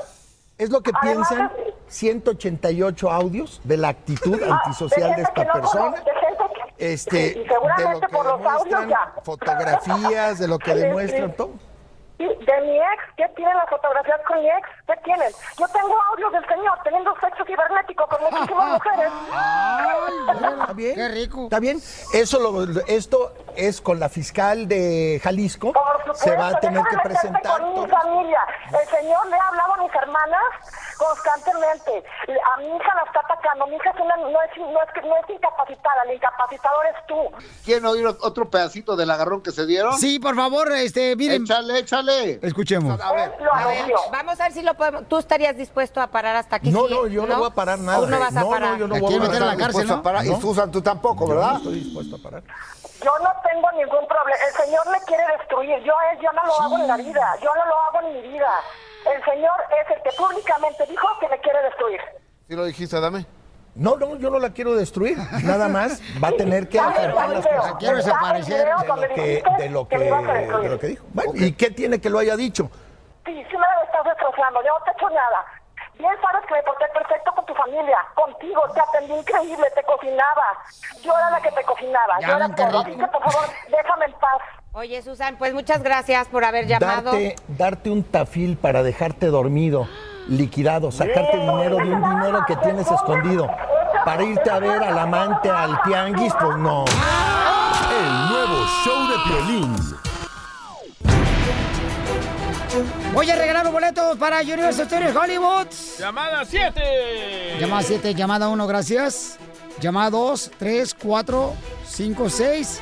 Es 0.57 0.69
lo 0.71 0.81
que 0.81 0.91
Además, 1.01 1.27
piensan 1.29 1.51
188 1.87 3.11
audios 3.11 3.61
de 3.63 3.77
la 3.77 3.89
actitud 3.89 4.39
Ah, 4.49 4.59
antisocial 4.63 5.15
de 5.15 5.21
esta 5.23 5.43
no 5.43 5.53
persona. 5.53 5.83
conoce, 5.91 6.03
de 6.03 6.11
gente 6.19 6.43
que- 6.46 6.46
Este, 6.77 7.31
y 7.31 7.43
de 7.43 7.93
lo 7.93 7.99
que 7.99 8.07
por 8.09 8.25
los 8.25 8.33
audios 8.33 8.65
demuestran, 8.65 8.89
ya. 8.89 9.13
fotografías, 9.23 10.39
de 10.39 10.47
lo 10.47 10.59
que 10.59 10.75
demuestran 10.75 11.35
todo. 11.35 11.53
De 12.17 12.61
mi 12.61 12.77
ex, 12.77 13.03
¿qué 13.15 13.27
tienen 13.35 13.55
las 13.57 13.69
fotografías 13.69 14.19
con 14.27 14.39
mi 14.41 14.47
ex? 14.49 14.67
¿Qué 14.87 14.93
tienen? 15.03 15.31
Yo 15.59 15.67
tengo 15.67 15.95
audios 16.11 16.31
del 16.31 16.45
señor 16.47 16.79
teniendo 16.83 17.13
sexo 17.19 17.45
cibernético 17.45 18.07
con 18.07 18.19
muchísimas 18.23 18.73
mujeres. 18.73 19.11
¿Está 20.33 20.73
bien? 20.73 20.95
Qué 20.95 21.07
rico. 21.09 21.43
Está 21.43 21.59
bien. 21.59 21.77
Eso 22.13 22.39
lo- 22.39 22.81
esto 22.87 23.33
es 23.55 23.81
con 23.81 23.99
la 23.99 24.09
fiscal 24.09 24.67
de 24.67 25.19
Jalisco. 25.23 25.73
Se 26.15 26.35
va 26.35 26.47
a 26.49 26.59
tener 26.59 26.83
que 26.89 26.97
presentar. 27.03 27.61
con 27.61 27.81
mi 27.83 27.87
familia. 27.87 28.39
El 28.67 28.87
señor 28.89 29.27
le 29.27 29.35
ha 29.37 29.47
hablado 29.49 29.73
a 29.73 29.77
mis 29.83 29.93
hermanas 29.93 30.41
constantemente. 30.97 32.03
A 32.55 32.57
mi 32.59 32.65
hija 32.75 32.95
la 32.95 33.03
está 33.05 33.19
atacando. 33.19 33.67
Mi 33.67 33.75
hija 33.75 33.89
es 33.91 33.99
una- 34.01 34.17
no, 34.17 34.27
es, 34.41 34.57
no, 34.57 34.81
es, 34.81 35.05
no 35.05 35.15
es 35.17 35.29
incapacitada. 35.29 36.03
El 36.07 36.15
incapacitador 36.15 36.85
es 36.87 37.05
tú. 37.07 37.47
¿Quieren 37.63 37.85
oír 37.85 38.07
otro 38.07 38.49
pedacito 38.49 38.95
del 38.95 39.11
agarrón 39.11 39.41
que 39.41 39.51
se 39.51 39.65
dieron? 39.65 39.93
Sí, 39.93 40.19
por 40.19 40.35
favor, 40.35 40.71
este, 40.73 41.15
miren. 41.15 41.43
Échale, 41.43 41.79
échale. 41.79 42.06
Escuchemos. 42.41 42.99
A 43.01 43.11
ver. 43.13 43.33
A 43.51 43.67
ver, 43.67 43.85
vamos 44.11 44.39
a 44.39 44.43
ver 44.43 44.53
si 44.53 44.61
lo 44.61 44.73
podemos. 44.75 45.07
¿Tú 45.07 45.17
estarías 45.17 45.55
dispuesto 45.55 46.01
a 46.01 46.07
parar 46.07 46.35
hasta 46.35 46.55
aquí? 46.57 46.71
No, 46.71 46.87
Sí, 46.87 46.93
no, 46.93 47.07
yo 47.07 47.25
no, 47.25 47.37
voy 47.39 47.47
a 47.47 47.53
parar 47.53 47.79
nada. 47.79 47.99
Tú 47.99 48.07
no 48.07 48.19
vas 48.19 48.35
a 48.35 48.41
no, 48.41 48.49
parar. 48.49 48.71
No, 48.71 48.77
yo 48.77 48.87
no 48.87 48.95
¿La 48.95 49.01
voy 49.01 49.15
a 49.15 49.19
meter 49.19 49.43
a 49.43 49.45
la 49.45 49.57
cárcel, 49.57 49.87
no? 49.87 50.01
parar. 50.01 50.25
Y 50.25 50.35
Susan, 50.35 50.71
tú 50.71 50.81
tampoco, 50.81 51.27
Yo 51.27 51.35
¿verdad? 51.35 51.51
no 51.51 51.57
estoy 51.57 51.79
dispuesto 51.79 52.15
a 52.15 52.19
parar. 52.19 52.43
Yo 53.03 53.11
no 53.23 53.29
tengo 53.43 53.71
ningún 53.71 54.07
problema. 54.07 54.37
El 54.47 54.65
señor 54.65 54.89
me 54.89 54.99
quiere 55.05 55.23
destruir. 55.37 55.77
Yo 55.83 55.97
a 55.97 56.11
él, 56.11 56.19
yo 56.21 56.31
no 56.33 56.45
lo 56.45 56.61
hago 56.61 56.77
en 56.77 56.87
la 56.87 56.97
vida. 56.97 57.35
Yo 57.41 57.49
no 57.55 57.65
lo 57.65 57.75
hago 57.81 58.07
en 58.07 58.13
mi 58.21 58.29
vida. 58.29 58.49
El 59.13 59.23
señor 59.23 59.55
es 59.81 59.95
el 59.95 60.01
que 60.03 60.09
públicamente 60.17 60.85
dijo 60.87 61.07
que 61.19 61.27
me 61.29 61.39
quiere 61.39 61.61
destruir. 61.63 62.01
¿Sí 62.47 62.55
lo 62.55 62.65
dijiste, 62.65 62.95
Adame? 62.95 63.25
No, 63.77 63.95
no, 63.95 64.15
yo 64.17 64.29
no 64.29 64.39
la 64.39 64.51
quiero 64.51 64.75
destruir. 64.75 65.17
Nada 65.43 65.67
más 65.67 66.01
va 66.23 66.29
a 66.29 66.31
tener 66.31 66.67
que 66.67 66.79
afrontar 66.79 67.29
las 67.29 67.45
consecuencias 67.45 67.75
quiero 67.79 67.97
desaparecer 67.97 68.67
de 68.67 68.69
lo 68.89 69.07
que, 69.07 69.43
de 69.57 69.69
lo 69.69 69.87
que 69.87 69.97
de 69.97 70.69
lo 70.69 70.79
que 70.79 70.87
dijo. 70.87 71.05
Bueno, 71.13 71.31
¿Y 71.35 71.51
qué 71.53 71.69
tiene 71.69 72.01
que 72.01 72.09
lo 72.09 72.19
haya 72.19 72.35
dicho? 72.35 72.69
Sí, 73.25 73.33
sí 73.33 73.53
me 73.53 73.59
la 73.59 73.83
estás 73.83 74.03
destrozando. 74.05 74.61
Yo 74.63 74.69
no 74.77 74.83
te 74.83 74.91
he 74.91 74.93
hecho 74.93 75.09
nada. 75.09 75.45
Bien 75.99 76.11
sabes 76.21 76.45
que 76.47 76.53
me 76.53 76.63
porté 76.63 76.85
perfecto 76.93 77.31
con 77.35 77.45
tu 77.45 77.53
familia. 77.53 77.97
Contigo 78.13 78.61
te 78.73 78.79
atendí 78.79 79.13
increíble, 79.13 79.65
te 79.75 79.83
cocinaba. 79.83 80.63
Yo 81.01 81.11
era 81.17 81.31
la 81.31 81.41
que 81.41 81.51
te 81.51 81.63
cocinaba. 81.63 82.19
Ya 82.21 82.27
Yo 82.27 82.35
era 82.35 82.47
rico. 82.47 82.83
que, 82.85 83.07
por 83.07 83.31
favor, 83.31 83.49
déjame 83.69 84.05
en 84.05 84.11
paz. 84.13 84.41
Oye, 84.73 85.01
Susan, 85.01 85.37
pues 85.37 85.53
muchas 85.55 85.81
gracias 85.81 86.27
por 86.27 86.45
haber 86.45 86.67
llamado. 86.67 87.11
Darte, 87.11 87.35
darte 87.47 87.89
un 87.89 88.03
tafil 88.03 88.57
para 88.57 88.83
dejarte 88.83 89.25
dormido, 89.25 89.87
liquidado, 90.27 90.91
sacarte 90.91 91.37
dinero 91.37 91.77
de 91.77 91.93
un 91.93 92.01
dinero 92.01 92.43
que 92.47 92.55
tienes 92.57 92.89
escondido, 92.89 93.47
para 94.05 94.23
irte 94.23 94.49
a 94.49 94.59
ver 94.59 94.83
al 94.83 94.97
amante, 94.97 95.49
al 95.49 95.81
tianguis, 95.83 96.33
pues 96.39 96.57
no. 96.57 96.85
El 97.89 98.29
nuevo 98.29 98.65
show 98.83 99.07
de 99.07 99.15
Piolín. 99.25 99.75
Voy 103.13 103.29
a 103.31 103.35
regalar 103.35 103.63
los 103.63 103.73
boletos 103.73 104.17
para 104.17 104.41
Universal 104.41 104.85
Studios 104.85 105.15
Hollywood. 105.15 105.67
Llamada 105.97 106.45
7. 106.45 107.57
Llamada 107.59 107.81
7, 107.81 108.13
llamada 108.13 108.49
1, 108.49 108.67
gracias. 108.67 109.39
Llamada 109.79 110.11
2, 110.11 110.51
3, 110.59 110.93
4, 110.93 111.53
5, 111.85 112.29
6. 112.29 112.81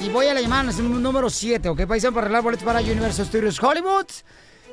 Y 0.00 0.08
voy 0.08 0.26
a 0.26 0.34
la 0.34 0.40
llamada 0.40 0.72
número 0.72 1.30
7, 1.30 1.68
¿ok? 1.68 1.86
Paisano, 1.86 2.14
para 2.14 2.26
arreglar 2.26 2.42
boletos 2.42 2.64
para 2.64 2.80
Universal 2.80 3.26
Studios 3.26 3.62
Hollywood. 3.62 4.06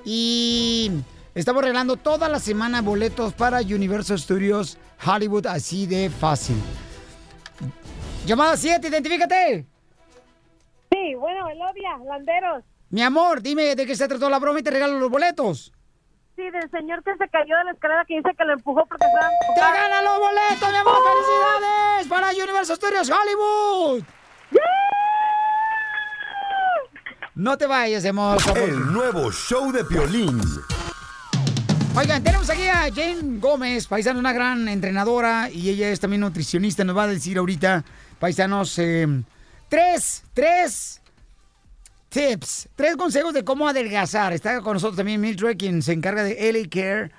Y 0.03 0.91
estamos 1.36 1.61
regalando 1.61 1.97
toda 1.97 2.29
la 2.29 2.39
semana 2.39 2.81
boletos 2.81 3.33
para 3.33 3.59
Universal 3.59 4.17
Studios 4.17 4.77
Hollywood, 5.05 5.45
así 5.47 5.86
de 5.86 6.09
fácil. 6.09 6.55
Llamada 8.25 8.57
7, 8.57 8.88
identifícate. 8.88 9.65
Sí, 10.91 11.15
bueno, 11.15 11.47
Elodia, 11.49 11.97
Landeros. 12.09 12.63
Mi 12.89 13.01
amor, 13.01 13.41
dime 13.41 13.75
de 13.75 13.86
qué 13.86 13.95
se 13.95 14.07
trató 14.07 14.29
la 14.29 14.39
broma 14.39 14.59
y 14.59 14.63
te 14.63 14.71
regalo 14.71 14.97
los 14.97 15.09
boletos. 15.11 15.71
Sí, 16.36 16.49
del 16.49 16.69
señor 16.71 17.03
que 17.03 17.15
se 17.17 17.29
cayó 17.29 17.57
de 17.57 17.63
la 17.65 17.71
escalera 17.71 18.03
que 18.05 18.15
dice 18.15 18.29
que 18.38 18.43
lo 18.43 18.53
empujó 18.53 18.86
porque 18.86 19.05
estaba... 19.05 19.29
¡Te 19.53 19.61
ganan 19.61 20.03
los 20.03 20.19
boletos, 20.19 20.69
mi 20.69 20.77
amor! 20.77 20.95
¡Felicidades! 21.03 22.07
Para 22.07 22.29
Universal 22.31 22.75
Studios 22.75 23.09
Hollywood. 23.09 24.03
No 27.36 27.57
te 27.57 27.67
vayas, 27.67 28.05
amor. 28.05 28.38
El 28.55 28.93
nuevo 28.93 29.31
show 29.31 29.71
de 29.71 29.83
Piolín. 29.83 30.41
Oigan, 31.98 32.22
tenemos 32.22 32.50
aquí 32.50 32.68
a 32.68 32.89
Jane 32.93 33.39
Gómez, 33.39 33.88
paisano, 33.88 34.20
una 34.20 34.34
gran 34.34 34.68
entrenadora 34.68 35.50
y 35.50 35.70
ella 35.70 35.89
es 35.89 36.02
también 36.02 36.20
nutricionista. 36.20 36.84
Nos 36.84 36.98
va 36.98 37.04
a 37.04 37.08
decir 37.08 37.38
ahorita, 37.38 37.86
paisanos, 38.20 38.78
eh, 38.80 39.08
tres, 39.70 40.26
tres 40.34 41.00
tips, 42.10 42.68
tres 42.76 42.98
consejos 42.98 43.34
de 43.34 43.46
cómo 43.46 43.66
adelgazar. 43.66 44.34
Está 44.34 44.60
con 44.60 44.74
nosotros 44.74 44.98
también 44.98 45.22
Mildred, 45.22 45.56
quien 45.56 45.82
se 45.82 45.93
encarga 45.93 46.24
de 46.24 46.52
LA 46.52 46.68
Care 46.70 47.12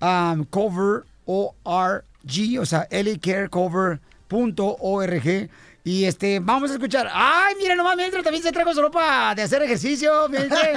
um, 0.00 0.44
Cover 0.44 1.02
ORG, 1.24 2.60
o 2.60 2.66
sea, 2.66 2.86
lacarecover.org. 2.88 5.50
Y 5.82 6.04
este, 6.04 6.40
vamos 6.40 6.70
a 6.70 6.74
escuchar. 6.74 7.08
Ay, 7.12 7.54
miren 7.56 7.78
nomás, 7.78 7.96
Mildred 7.96 8.22
también 8.22 8.42
se 8.42 8.52
trajo 8.52 8.74
su 8.74 8.82
ropa 8.82 9.34
de 9.34 9.42
hacer 9.42 9.62
ejercicio. 9.62 10.28
Mildred. 10.28 10.76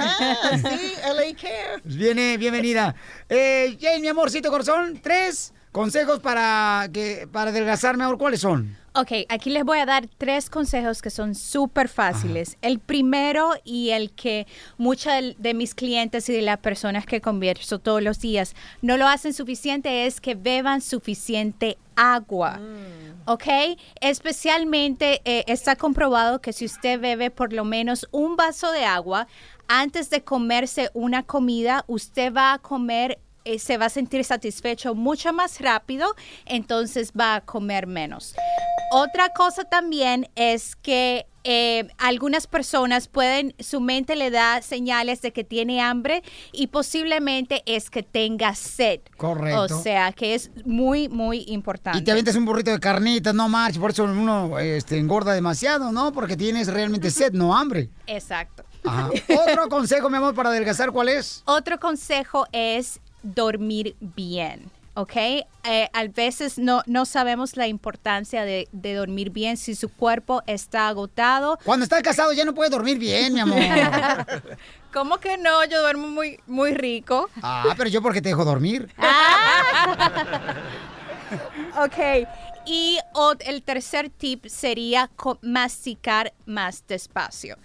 sí, 0.56 0.92
LA 1.04 1.36
Care. 1.40 1.82
Viene, 1.84 2.38
bienvenida. 2.38 2.94
Eh, 3.28 3.76
Jane, 3.80 4.00
mi 4.00 4.08
amorcito 4.08 4.50
corazón, 4.50 5.00
tres 5.02 5.52
consejos 5.72 6.20
para 6.20 6.88
que 6.92 7.28
para 7.30 7.50
adelgazar 7.50 7.96
mejor. 7.96 8.16
¿Cuáles 8.16 8.40
son? 8.40 8.76
Ok, 8.96 9.10
aquí 9.28 9.50
les 9.50 9.64
voy 9.64 9.80
a 9.80 9.86
dar 9.86 10.06
tres 10.18 10.48
consejos 10.48 11.02
que 11.02 11.10
son 11.10 11.34
súper 11.34 11.88
fáciles. 11.88 12.56
El 12.62 12.78
primero 12.78 13.50
y 13.64 13.90
el 13.90 14.12
que 14.12 14.46
muchas 14.78 15.34
de, 15.36 15.52
mis 15.52 15.74
clientes 15.74 16.28
y 16.28 16.32
de 16.32 16.42
las 16.42 16.58
personas 16.58 17.04
que 17.04 17.20
converso 17.20 17.80
todos 17.80 18.00
los 18.00 18.20
días 18.20 18.54
no 18.82 18.96
lo 18.96 19.08
hacen 19.08 19.34
suficiente 19.34 20.06
es 20.06 20.20
que 20.20 20.36
beban 20.36 20.80
suficiente 20.80 21.76
agua. 21.96 22.60
¿ok? 23.26 23.44
Especialmente 24.00 25.20
eh, 25.24 25.42
está 25.48 25.74
comprobado 25.74 26.40
que 26.40 26.52
si 26.52 26.64
usted 26.64 27.00
bebe 27.00 27.32
por 27.32 27.52
lo 27.52 27.64
menos 27.64 28.06
un 28.12 28.36
vaso 28.36 28.70
de 28.70 28.84
agua 28.84 29.26
antes 29.66 30.10
de 30.10 30.22
comerse 30.22 30.90
una 30.94 31.22
comida, 31.22 31.84
usted 31.86 32.32
va 32.32 32.52
a 32.52 32.58
comer, 32.58 33.18
eh, 33.44 33.58
se 33.58 33.78
va 33.78 33.86
a 33.86 33.90
sentir 33.90 34.24
satisfecho 34.24 34.94
mucho 34.94 35.32
más 35.32 35.60
rápido, 35.60 36.14
entonces 36.46 37.12
va 37.18 37.36
a 37.36 37.40
comer 37.40 37.86
menos. 37.86 38.34
Otra 38.90 39.30
cosa 39.30 39.64
también 39.64 40.28
es 40.34 40.76
que 40.76 41.26
eh, 41.46 41.88
algunas 41.98 42.46
personas 42.46 43.06
pueden, 43.06 43.54
su 43.58 43.80
mente 43.80 44.16
le 44.16 44.30
da 44.30 44.62
señales 44.62 45.20
de 45.20 45.32
que 45.32 45.44
tiene 45.44 45.82
hambre 45.82 46.22
y 46.52 46.68
posiblemente 46.68 47.62
es 47.66 47.90
que 47.90 48.02
tenga 48.02 48.54
sed. 48.54 49.00
Correcto. 49.18 49.62
O 49.62 49.82
sea, 49.82 50.12
que 50.12 50.34
es 50.34 50.50
muy, 50.64 51.10
muy 51.10 51.44
importante. 51.48 51.98
Y 51.98 52.02
te 52.02 52.12
aventas 52.12 52.34
un 52.36 52.46
burrito 52.46 52.70
de 52.70 52.80
carnitas, 52.80 53.34
no 53.34 53.50
marches, 53.50 53.78
por 53.78 53.90
eso 53.90 54.04
uno 54.04 54.58
este, 54.58 54.96
engorda 54.96 55.34
demasiado, 55.34 55.92
¿no? 55.92 56.12
Porque 56.12 56.34
tienes 56.34 56.68
realmente 56.68 57.10
sed, 57.10 57.32
no 57.34 57.54
hambre. 57.54 57.90
Exacto. 58.06 58.64
Ajá. 58.84 59.10
Otro 59.48 59.68
consejo, 59.68 60.08
mi 60.08 60.16
amor, 60.16 60.34
para 60.34 60.48
adelgazar, 60.48 60.92
¿cuál 60.92 61.08
es? 61.10 61.42
Otro 61.46 61.78
consejo 61.78 62.46
es 62.52 63.00
dormir 63.24 63.96
bien. 64.00 64.70
¿ok? 64.94 65.16
Eh, 65.16 65.88
a 65.92 66.04
veces 66.08 66.58
no, 66.58 66.82
no 66.86 67.04
sabemos 67.04 67.56
la 67.56 67.66
importancia 67.66 68.44
de, 68.44 68.68
de 68.72 68.94
dormir 68.94 69.30
bien 69.30 69.56
si 69.56 69.74
su 69.74 69.88
cuerpo 69.88 70.42
está 70.46 70.88
agotado. 70.88 71.58
Cuando 71.64 71.84
estás 71.84 72.02
casado 72.02 72.32
ya 72.32 72.44
no 72.44 72.54
puedes 72.54 72.70
dormir 72.70 72.98
bien, 72.98 73.34
mi 73.34 73.40
amor. 73.40 73.58
¿Cómo 74.92 75.18
que 75.18 75.36
no? 75.36 75.64
Yo 75.64 75.80
duermo 75.80 76.06
muy, 76.08 76.38
muy 76.46 76.72
rico. 76.72 77.28
Ah, 77.42 77.74
pero 77.76 77.90
yo 77.90 78.00
porque 78.00 78.22
te 78.22 78.28
dejo 78.28 78.44
dormir. 78.44 78.88
Ok. 81.76 82.28
Y 82.66 82.98
el 83.40 83.62
tercer 83.62 84.08
tip 84.08 84.46
sería 84.46 85.10
masticar 85.42 86.32
más 86.46 86.84
despacio. 86.86 87.56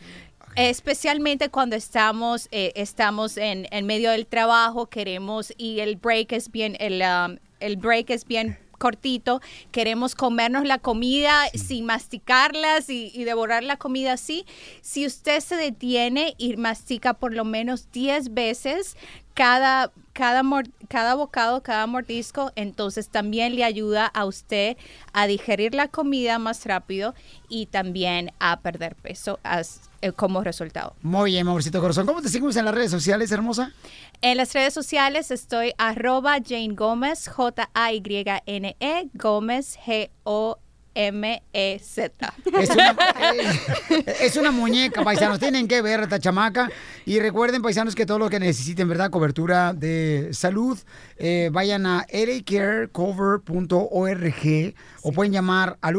Especialmente 0.60 1.48
cuando 1.48 1.78
estamos, 1.78 2.50
eh, 2.52 2.74
estamos 2.76 3.38
en, 3.38 3.66
en 3.72 3.86
medio 3.86 4.12
del 4.12 4.28
trabajo, 4.28 4.88
queremos, 4.88 5.54
y 5.58 5.80
el 5.80 5.96
break 5.96 6.34
es 6.34 6.52
bien, 6.52 6.76
el, 6.82 7.02
um, 7.02 7.38
el 7.62 7.78
break 7.78 8.10
es 8.10 8.26
bien 8.26 8.58
cortito, 8.78 9.40
queremos 9.72 10.16
comernos 10.16 10.66
la 10.66 10.78
comida 10.78 11.44
sin 11.54 11.86
masticarlas 11.86 12.90
y, 12.90 13.10
y 13.16 13.24
devorar 13.24 13.64
la 13.64 13.78
comida 13.78 14.12
así. 14.12 14.46
Si 14.82 15.06
usted 15.06 15.40
se 15.40 15.56
detiene 15.56 16.36
y 16.38 16.58
mastica 16.58 17.14
por 17.14 17.34
lo 17.34 17.46
menos 17.46 17.90
10 17.94 18.34
veces 18.34 18.98
cada, 19.36 19.94
cada, 20.12 20.44
cada 20.90 21.16
bocado, 21.16 21.64
cada 21.64 21.88
mordisco, 21.88 22.52
entonces 22.58 23.08
también 23.08 23.56
le 23.56 23.64
ayuda 23.64 24.08
a 24.08 24.26
usted 24.26 24.76
a 25.14 25.26
digerir 25.26 25.74
la 25.74 25.88
comida 25.88 26.38
más 26.38 26.66
rápido 26.66 27.16
y 27.48 27.68
también 27.68 28.34
a 28.40 28.60
perder 28.60 28.98
peso 28.98 29.40
as- 29.44 29.89
eh, 30.02 30.12
como 30.12 30.44
resultado. 30.44 30.96
Muy 31.02 31.32
bien, 31.32 31.48
amorcito 31.48 31.82
corazón. 31.82 32.06
¿Cómo 32.06 32.22
te 32.22 32.30
seguimos 32.30 32.56
en 32.56 32.66
las 32.66 32.74
redes 32.74 32.92
sociales, 32.92 33.32
hermosa? 33.32 33.74
En 34.22 34.38
las 34.38 34.54
redes 34.54 34.74
sociales 34.74 35.32
estoy 35.32 35.74
arroba 35.78 36.38
Jane 36.46 36.74
Gómez, 36.74 37.28
J-A-Y-N-E, 37.28 38.76
E, 38.80 39.10
Gómez, 39.14 39.78
G-O-M-E-Z. 39.86 40.64
Es 42.60 42.70
una, 42.70 42.96
eh, 43.22 44.16
es 44.22 44.38
una 44.38 44.52
muñeca, 44.52 45.04
paisanos. 45.04 45.40
Tienen 45.40 45.68
que 45.68 45.82
ver 45.82 46.02
a 46.02 46.04
esta 46.04 46.20
chamaca. 46.20 46.70
Y 47.06 47.20
recuerden, 47.20 47.62
paisanos, 47.62 47.96
que 47.96 48.06
todo 48.06 48.20
lo 48.20 48.30
que 48.30 48.40
necesiten, 48.40 48.88
¿verdad? 48.88 49.10
Cobertura 49.10 49.74
de 49.74 50.30
salud, 50.34 50.78
eh, 51.18 51.50
vayan 51.52 51.86
a 51.86 52.06
lacarecover.org 52.12 54.76
o 55.02 55.12
pueden 55.12 55.34
llamar 55.34 55.78
al 55.82 55.98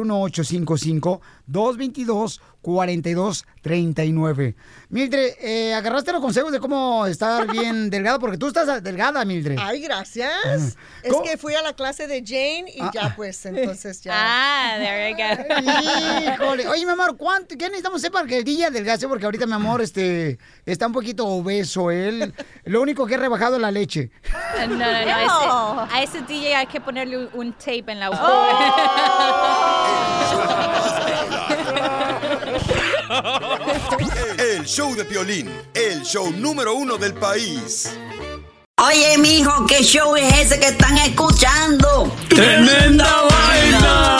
1855-222-4239. 2.63 4.55
Mildred, 4.89 5.35
eh, 5.41 5.75
¿agarraste 5.75 6.13
los 6.13 6.21
consejos 6.21 6.51
de 6.53 6.59
cómo 6.61 7.07
estar 7.07 7.47
bien 7.51 7.91
delgado? 7.91 8.19
Porque 8.19 8.37
tú 8.39 8.49
estás 8.49 8.83
delgada, 8.83 9.25
Mildred. 9.25 9.57
Ay, 9.61 9.81
gracias. 9.83 10.31
Ah. 10.45 10.55
Es 11.03 11.13
¿Cómo? 11.13 11.23
que 11.25 11.37
fui 11.37 11.55
a 11.55 11.63
la 11.63 11.73
clase 11.75 12.07
de 12.07 12.23
Jane 12.25 12.65
y 12.75 12.81
Ah. 12.81 12.91
ya 12.93 13.15
pues, 13.17 13.45
entonces 13.47 14.01
ya. 14.03 14.13
Ah, 14.17 14.75
there 14.79 15.11
you 15.11 15.17
go. 15.17 15.23
Híjole. 16.45 16.69
Oye, 16.69 16.85
mi 16.87 16.93
amor, 16.93 17.17
¿cuánto, 17.17 17.57
¿qué 17.57 17.67
necesitamos 17.67 18.01
hacer 18.01 18.11
para 18.13 18.27
que 18.27 18.39
el 18.39 18.45
día 18.45 18.67
adelgace? 18.69 19.07
Porque 19.09 19.25
ahorita, 19.27 19.47
mi 19.47 19.53
amor, 19.55 19.81
este, 19.83 20.39
está 20.67 20.87
un 20.87 20.93
poquito 20.93 21.27
obeso 21.27 21.91
él. 21.91 22.35
Lo 22.65 22.81
único 22.83 23.07
que 23.07 23.15
he 23.15 23.19
rebajado 23.19 23.57
es 23.57 23.63
la 23.63 23.71
leche. 23.71 24.11
No, 24.59 24.67
no, 24.67 24.77
no. 24.77 24.87
No. 24.87 25.85
ese- 25.85 25.95
a 25.95 26.03
ese 26.03 26.21
DJ 26.23 26.57
hay 26.57 26.67
que 26.67 26.81
ponerle 26.81 27.29
un, 27.35 27.53
tape 27.53 27.85
en 27.93 28.01
la 28.01 28.11
El 34.39 34.65
show 34.65 34.95
de 34.95 35.05
Piolín, 35.05 35.51
el 35.75 36.03
show 36.03 36.31
número 36.31 36.75
uno 36.75 36.97
del 36.97 37.15
país. 37.15 37.91
Oye, 38.79 39.19
mijo, 39.19 39.67
¿qué 39.67 39.83
show 39.83 40.17
es 40.17 40.33
ese 40.39 40.59
que 40.59 40.69
están 40.69 40.97
escuchando? 40.99 42.11
¡Tremenda 42.29 43.23
vaina! 43.29 44.20